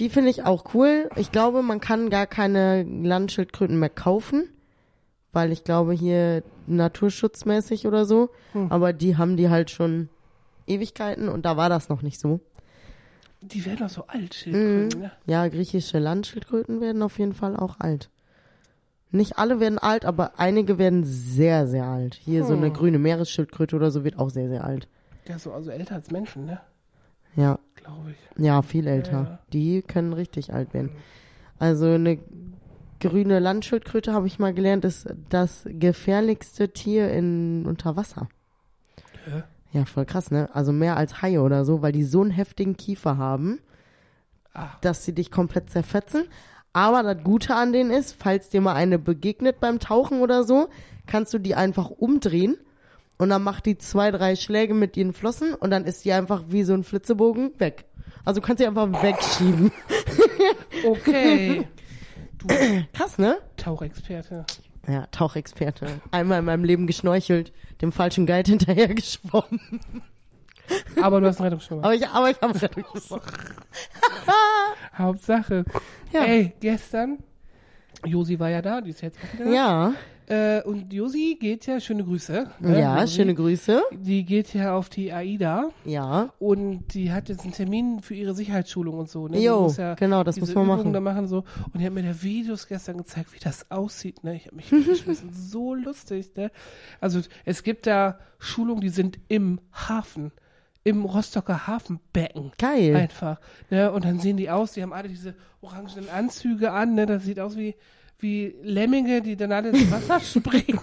Die 0.00 0.08
finde 0.08 0.30
ich 0.30 0.42
auch 0.42 0.74
cool. 0.74 1.08
Ich 1.14 1.30
glaube, 1.30 1.62
man 1.62 1.78
kann 1.78 2.10
gar 2.10 2.26
keine 2.26 2.82
Landschildkröten 2.82 3.78
mehr 3.78 3.88
kaufen, 3.88 4.48
weil 5.32 5.52
ich 5.52 5.62
glaube 5.62 5.92
hier 5.92 6.42
naturschutzmäßig 6.66 7.86
oder 7.86 8.04
so. 8.04 8.30
Aber 8.68 8.92
die 8.92 9.16
haben 9.16 9.36
die 9.36 9.48
halt 9.48 9.70
schon 9.70 10.08
Ewigkeiten 10.66 11.28
und 11.28 11.46
da 11.46 11.56
war 11.56 11.68
das 11.68 11.88
noch 11.88 12.02
nicht 12.02 12.18
so. 12.18 12.40
Die 13.42 13.64
werden 13.64 13.78
doch 13.78 13.90
so 13.90 14.08
alt, 14.08 14.34
Schildkröten, 14.34 15.02
ne? 15.02 15.12
Ja, 15.24 15.46
griechische 15.46 16.00
Landschildkröten 16.00 16.80
werden 16.80 17.02
auf 17.02 17.20
jeden 17.20 17.34
Fall 17.34 17.56
auch 17.56 17.78
alt. 17.78 18.10
Nicht 19.12 19.38
alle 19.38 19.60
werden 19.60 19.78
alt, 19.78 20.04
aber 20.04 20.38
einige 20.38 20.78
werden 20.78 21.04
sehr, 21.04 21.66
sehr 21.66 21.84
alt. 21.84 22.14
Hier 22.14 22.44
so 22.44 22.54
eine 22.54 22.70
grüne 22.70 22.98
Meeresschildkröte 22.98 23.76
oder 23.76 23.90
so 23.90 24.04
wird 24.04 24.18
auch 24.18 24.30
sehr, 24.30 24.48
sehr 24.48 24.64
alt. 24.64 24.88
Ja, 25.28 25.38
so 25.38 25.52
also 25.52 25.70
älter 25.70 25.94
als 25.96 26.10
Menschen, 26.10 26.46
ne? 26.46 26.60
Ja, 27.36 27.58
Glaube 27.76 28.10
ich. 28.12 28.44
ja, 28.44 28.62
viel 28.62 28.86
älter. 28.86 29.12
Ja. 29.22 29.38
Die 29.52 29.82
können 29.82 30.12
richtig 30.12 30.52
alt 30.52 30.74
werden. 30.74 30.90
Also 31.58 31.86
eine 31.86 32.18
grüne 33.00 33.38
Landschildkröte, 33.38 34.12
habe 34.12 34.26
ich 34.26 34.38
mal 34.38 34.52
gelernt, 34.54 34.84
ist 34.84 35.06
das 35.28 35.64
gefährlichste 35.66 36.70
Tier 36.70 37.10
in 37.12 37.64
unter 37.66 37.96
Wasser. 37.96 38.28
Hä? 39.24 39.42
Ja, 39.72 39.84
voll 39.86 40.04
krass, 40.04 40.30
ne? 40.30 40.48
Also 40.54 40.72
mehr 40.72 40.96
als 40.96 41.22
Haie 41.22 41.40
oder 41.40 41.64
so, 41.64 41.80
weil 41.82 41.92
die 41.92 42.04
so 42.04 42.20
einen 42.22 42.30
heftigen 42.30 42.76
Kiefer 42.76 43.16
haben, 43.18 43.58
Ah. 44.54 44.68
dass 44.82 45.04
sie 45.04 45.14
dich 45.14 45.30
komplett 45.30 45.70
zerfetzen. 45.70 46.24
Aber 46.72 47.02
das 47.02 47.22
Gute 47.22 47.54
an 47.54 47.72
denen 47.72 47.90
ist, 47.90 48.16
falls 48.18 48.48
dir 48.48 48.60
mal 48.60 48.74
eine 48.74 48.98
begegnet 48.98 49.60
beim 49.60 49.78
Tauchen 49.78 50.20
oder 50.20 50.44
so, 50.44 50.68
kannst 51.06 51.34
du 51.34 51.38
die 51.38 51.54
einfach 51.54 51.90
umdrehen 51.90 52.56
und 53.18 53.28
dann 53.28 53.42
macht 53.42 53.66
die 53.66 53.76
zwei, 53.76 54.10
drei 54.10 54.36
Schläge 54.36 54.74
mit 54.74 54.96
ihren 54.96 55.12
Flossen 55.12 55.54
und 55.54 55.70
dann 55.70 55.84
ist 55.84 56.04
die 56.04 56.12
einfach 56.12 56.44
wie 56.48 56.62
so 56.64 56.72
ein 56.72 56.84
Flitzebogen 56.84 57.58
weg. 57.58 57.84
Also 58.24 58.40
du 58.40 58.46
kannst 58.46 58.60
sie 58.60 58.66
einfach 58.66 58.90
wegschieben. 59.02 59.72
Okay. 60.84 61.68
Du 62.38 62.48
Krass, 62.92 63.16
ne? 63.16 63.38
Tauchexperte. 63.56 64.44
Ja, 64.88 65.06
Tauchexperte. 65.12 66.00
Einmal 66.10 66.40
in 66.40 66.44
meinem 66.44 66.64
Leben 66.64 66.88
geschnorchelt, 66.88 67.52
dem 67.80 67.92
falschen 67.92 68.26
Guide 68.26 68.50
hinterher 68.50 68.88
geschwommen. 68.88 69.60
Aber 71.02 71.20
du 71.20 71.26
hast 71.26 71.38
einen 71.38 71.44
Rettungsschwimmer. 71.46 71.84
Aber 71.84 71.94
ich, 71.94 72.06
aber 72.08 72.30
ich 72.30 72.40
habe 72.40 72.52
geschwommen. 72.92 73.22
Hauptsache. 74.98 75.64
Ja. 76.12 76.24
Ey, 76.24 76.52
gestern, 76.60 77.18
Josi 78.04 78.38
war 78.38 78.50
ja 78.50 78.62
da, 78.62 78.80
die 78.80 78.90
ist 78.90 79.00
jetzt 79.00 79.18
auch 79.18 79.32
wieder 79.34 79.44
da. 79.46 79.50
Ja, 79.52 79.94
Äh, 80.28 80.62
und 80.62 80.92
Josi 80.92 81.36
geht 81.38 81.66
ja, 81.66 81.80
schöne 81.80 82.04
Grüße. 82.04 82.46
ne, 82.60 82.80
ja, 82.80 83.00
Josi. 83.00 83.14
schöne 83.16 83.34
Grüße. 83.34 83.82
Die 83.92 84.24
geht 84.24 84.54
ja 84.54 84.76
auf 84.76 84.88
die 84.88 85.12
AIDA 85.12 85.70
Ja, 85.84 86.32
und 86.38 86.94
die 86.94 87.10
hat 87.12 87.28
jetzt 87.28 87.42
einen 87.42 87.52
Termin 87.52 88.00
für 88.00 88.14
ihre 88.14 88.32
Sicherheitsschulung 88.32 88.98
und 88.98 89.10
so. 89.10 89.26
Ne? 89.26 89.38
Die 89.38 89.42
Jo, 89.44 89.62
muss 89.62 89.78
ja 89.78 89.94
genau, 89.94 90.22
das 90.22 90.38
muss 90.38 90.54
man 90.54 90.64
Übungen 90.64 90.78
machen. 90.78 90.92
Da 90.92 91.00
machen 91.00 91.26
so. 91.26 91.38
Und 91.72 91.80
die 91.80 91.84
hat 91.86 91.92
mir 91.92 92.04
da 92.04 92.22
Videos 92.22 92.68
gestern 92.68 92.98
gezeigt, 92.98 93.34
wie 93.34 93.40
das 93.40 93.68
aussieht. 93.70 94.22
Ne? 94.22 94.36
Ich 94.36 94.46
habe 94.46 94.56
mich 94.56 94.70
geschmissen. 94.86 95.32
so 95.32 95.74
lustig. 95.74 96.30
Ne? 96.36 96.50
Also 97.00 97.20
es 97.44 97.62
gibt 97.64 97.86
da 97.88 98.18
Schulungen, 98.38 98.80
die 98.80 98.90
sind 98.90 99.18
im 99.28 99.60
Hafen. 99.72 100.30
Im 100.84 101.04
Rostocker 101.04 101.66
Hafenbecken. 101.66 102.52
geil. 102.58 102.96
Einfach. 102.96 103.38
Ne? 103.70 103.92
Und 103.92 104.04
dann 104.04 104.18
sehen 104.18 104.36
die 104.36 104.50
aus, 104.50 104.72
die 104.72 104.82
haben 104.82 104.92
alle 104.92 105.08
diese 105.08 105.34
orangenen 105.60 106.08
Anzüge 106.08 106.72
an, 106.72 106.94
ne? 106.94 107.06
Das 107.06 107.22
sieht 107.24 107.38
aus 107.38 107.56
wie, 107.56 107.76
wie 108.18 108.54
Lemminge, 108.62 109.22
die 109.22 109.36
dann 109.36 109.52
alle 109.52 109.68
ins 109.70 109.90
Wasser 109.92 110.18
springen. 110.40 110.80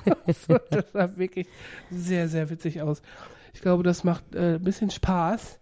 so, 0.48 0.58
das 0.70 0.92
sah 0.94 1.18
wirklich 1.18 1.48
sehr, 1.92 2.30
sehr 2.30 2.50
witzig 2.50 2.82
aus. 2.82 3.02
Ich 3.54 3.62
glaube, 3.62 3.84
das 3.84 4.04
macht 4.06 4.36
äh, 4.36 4.56
ein 4.56 4.64
bisschen 4.64 4.90
Spaß, 4.90 5.60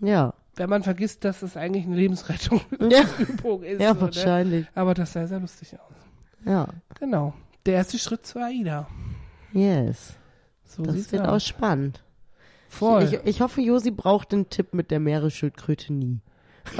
Ja, 0.00 0.34
wenn 0.56 0.70
man 0.70 0.82
vergisst, 0.84 1.24
dass 1.24 1.42
es 1.42 1.56
eigentlich 1.56 1.84
eine 1.86 1.96
Lebensrettung 1.96 2.60
ja, 2.80 3.00
ist. 3.00 3.18
ja 3.40 3.42
so, 3.42 3.58
ne? 3.60 4.00
wahrscheinlich. 4.00 4.66
Aber 4.74 4.94
das 4.94 5.12
sah 5.14 5.26
sehr 5.26 5.40
lustig 5.40 5.74
aus. 5.74 5.94
Ja, 6.44 6.68
Genau. 7.00 7.34
Der 7.66 7.74
erste 7.74 7.98
Schritt 7.98 8.24
zur 8.24 8.44
AIDA. 8.44 8.86
yes. 9.52 10.14
So 10.64 10.82
Das 10.84 11.10
wird 11.12 11.22
auch 11.26 11.32
aus. 11.34 11.46
spannend. 11.46 12.02
Voll. 12.68 13.04
Ich, 13.04 13.18
ich 13.24 13.40
hoffe, 13.40 13.60
Josi 13.60 13.90
braucht 13.90 14.32
den 14.32 14.48
Tipp 14.50 14.74
mit 14.74 14.90
der 14.90 15.00
Meeresschildkröte 15.00 15.92
nie. 15.92 16.20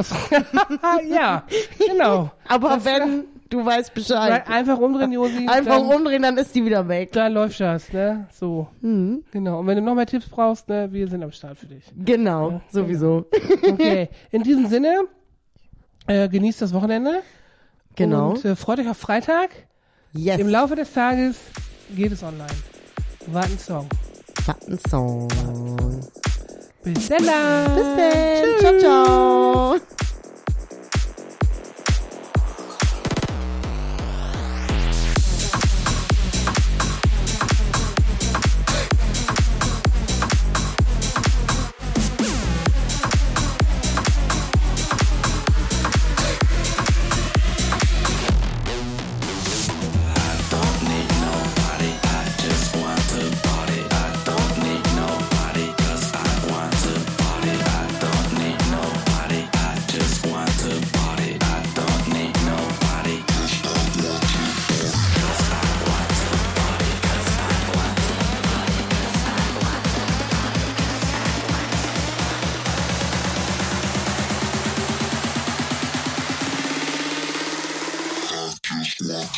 Ja, 1.10 1.44
genau. 1.86 2.30
Aber 2.46 2.74
Das- 2.76 2.84
wenn, 2.84 3.24
Du 3.50 3.64
weißt 3.64 3.94
Bescheid. 3.94 4.46
Einfach 4.46 4.76
umdrehen, 4.78 5.10
Josi. 5.10 5.46
Einfach 5.48 5.78
umdrehen, 5.80 6.20
dann 6.20 6.36
ist 6.36 6.54
die 6.54 6.62
wieder 6.66 6.86
weg. 6.86 7.12
Dann 7.12 7.32
läuft 7.32 7.58
das, 7.60 7.90
ne? 7.94 8.26
So. 8.30 8.68
Mhm. 8.82 9.24
Genau. 9.32 9.60
Und 9.60 9.66
wenn 9.66 9.76
du 9.78 9.82
noch 9.82 9.94
mehr 9.94 10.04
Tipps 10.04 10.28
brauchst, 10.28 10.68
ne, 10.68 10.92
wir 10.92 11.08
sind 11.08 11.22
am 11.22 11.32
Start 11.32 11.56
für 11.56 11.64
dich. 11.64 11.82
Genau, 11.96 12.50
Ja, 12.50 12.60
sowieso. 12.70 13.24
Okay. 13.66 14.10
In 14.30 14.42
diesem 14.42 14.66
Sinne, 14.66 15.04
äh, 16.06 16.28
genießt 16.28 16.60
das 16.60 16.74
Wochenende. 16.74 17.22
Genau. 17.96 18.32
Und 18.32 18.44
äh, 18.44 18.54
freut 18.54 18.80
euch 18.80 18.88
auf 18.90 18.98
Freitag. 18.98 19.48
Yes. 20.12 20.38
Im 20.38 20.48
Laufe 20.50 20.76
des 20.76 20.92
Tages 20.92 21.38
geht 21.96 22.12
es 22.12 22.22
online. 22.22 22.46
Warten 23.28 23.58
Song. 23.58 23.88
Song. 24.88 25.28
Bis 26.82 27.08
dann. 27.08 27.20
Bis 27.74 27.86
dann. 27.96 28.60
Ciao, 28.60 28.78
ciao. 28.78 29.98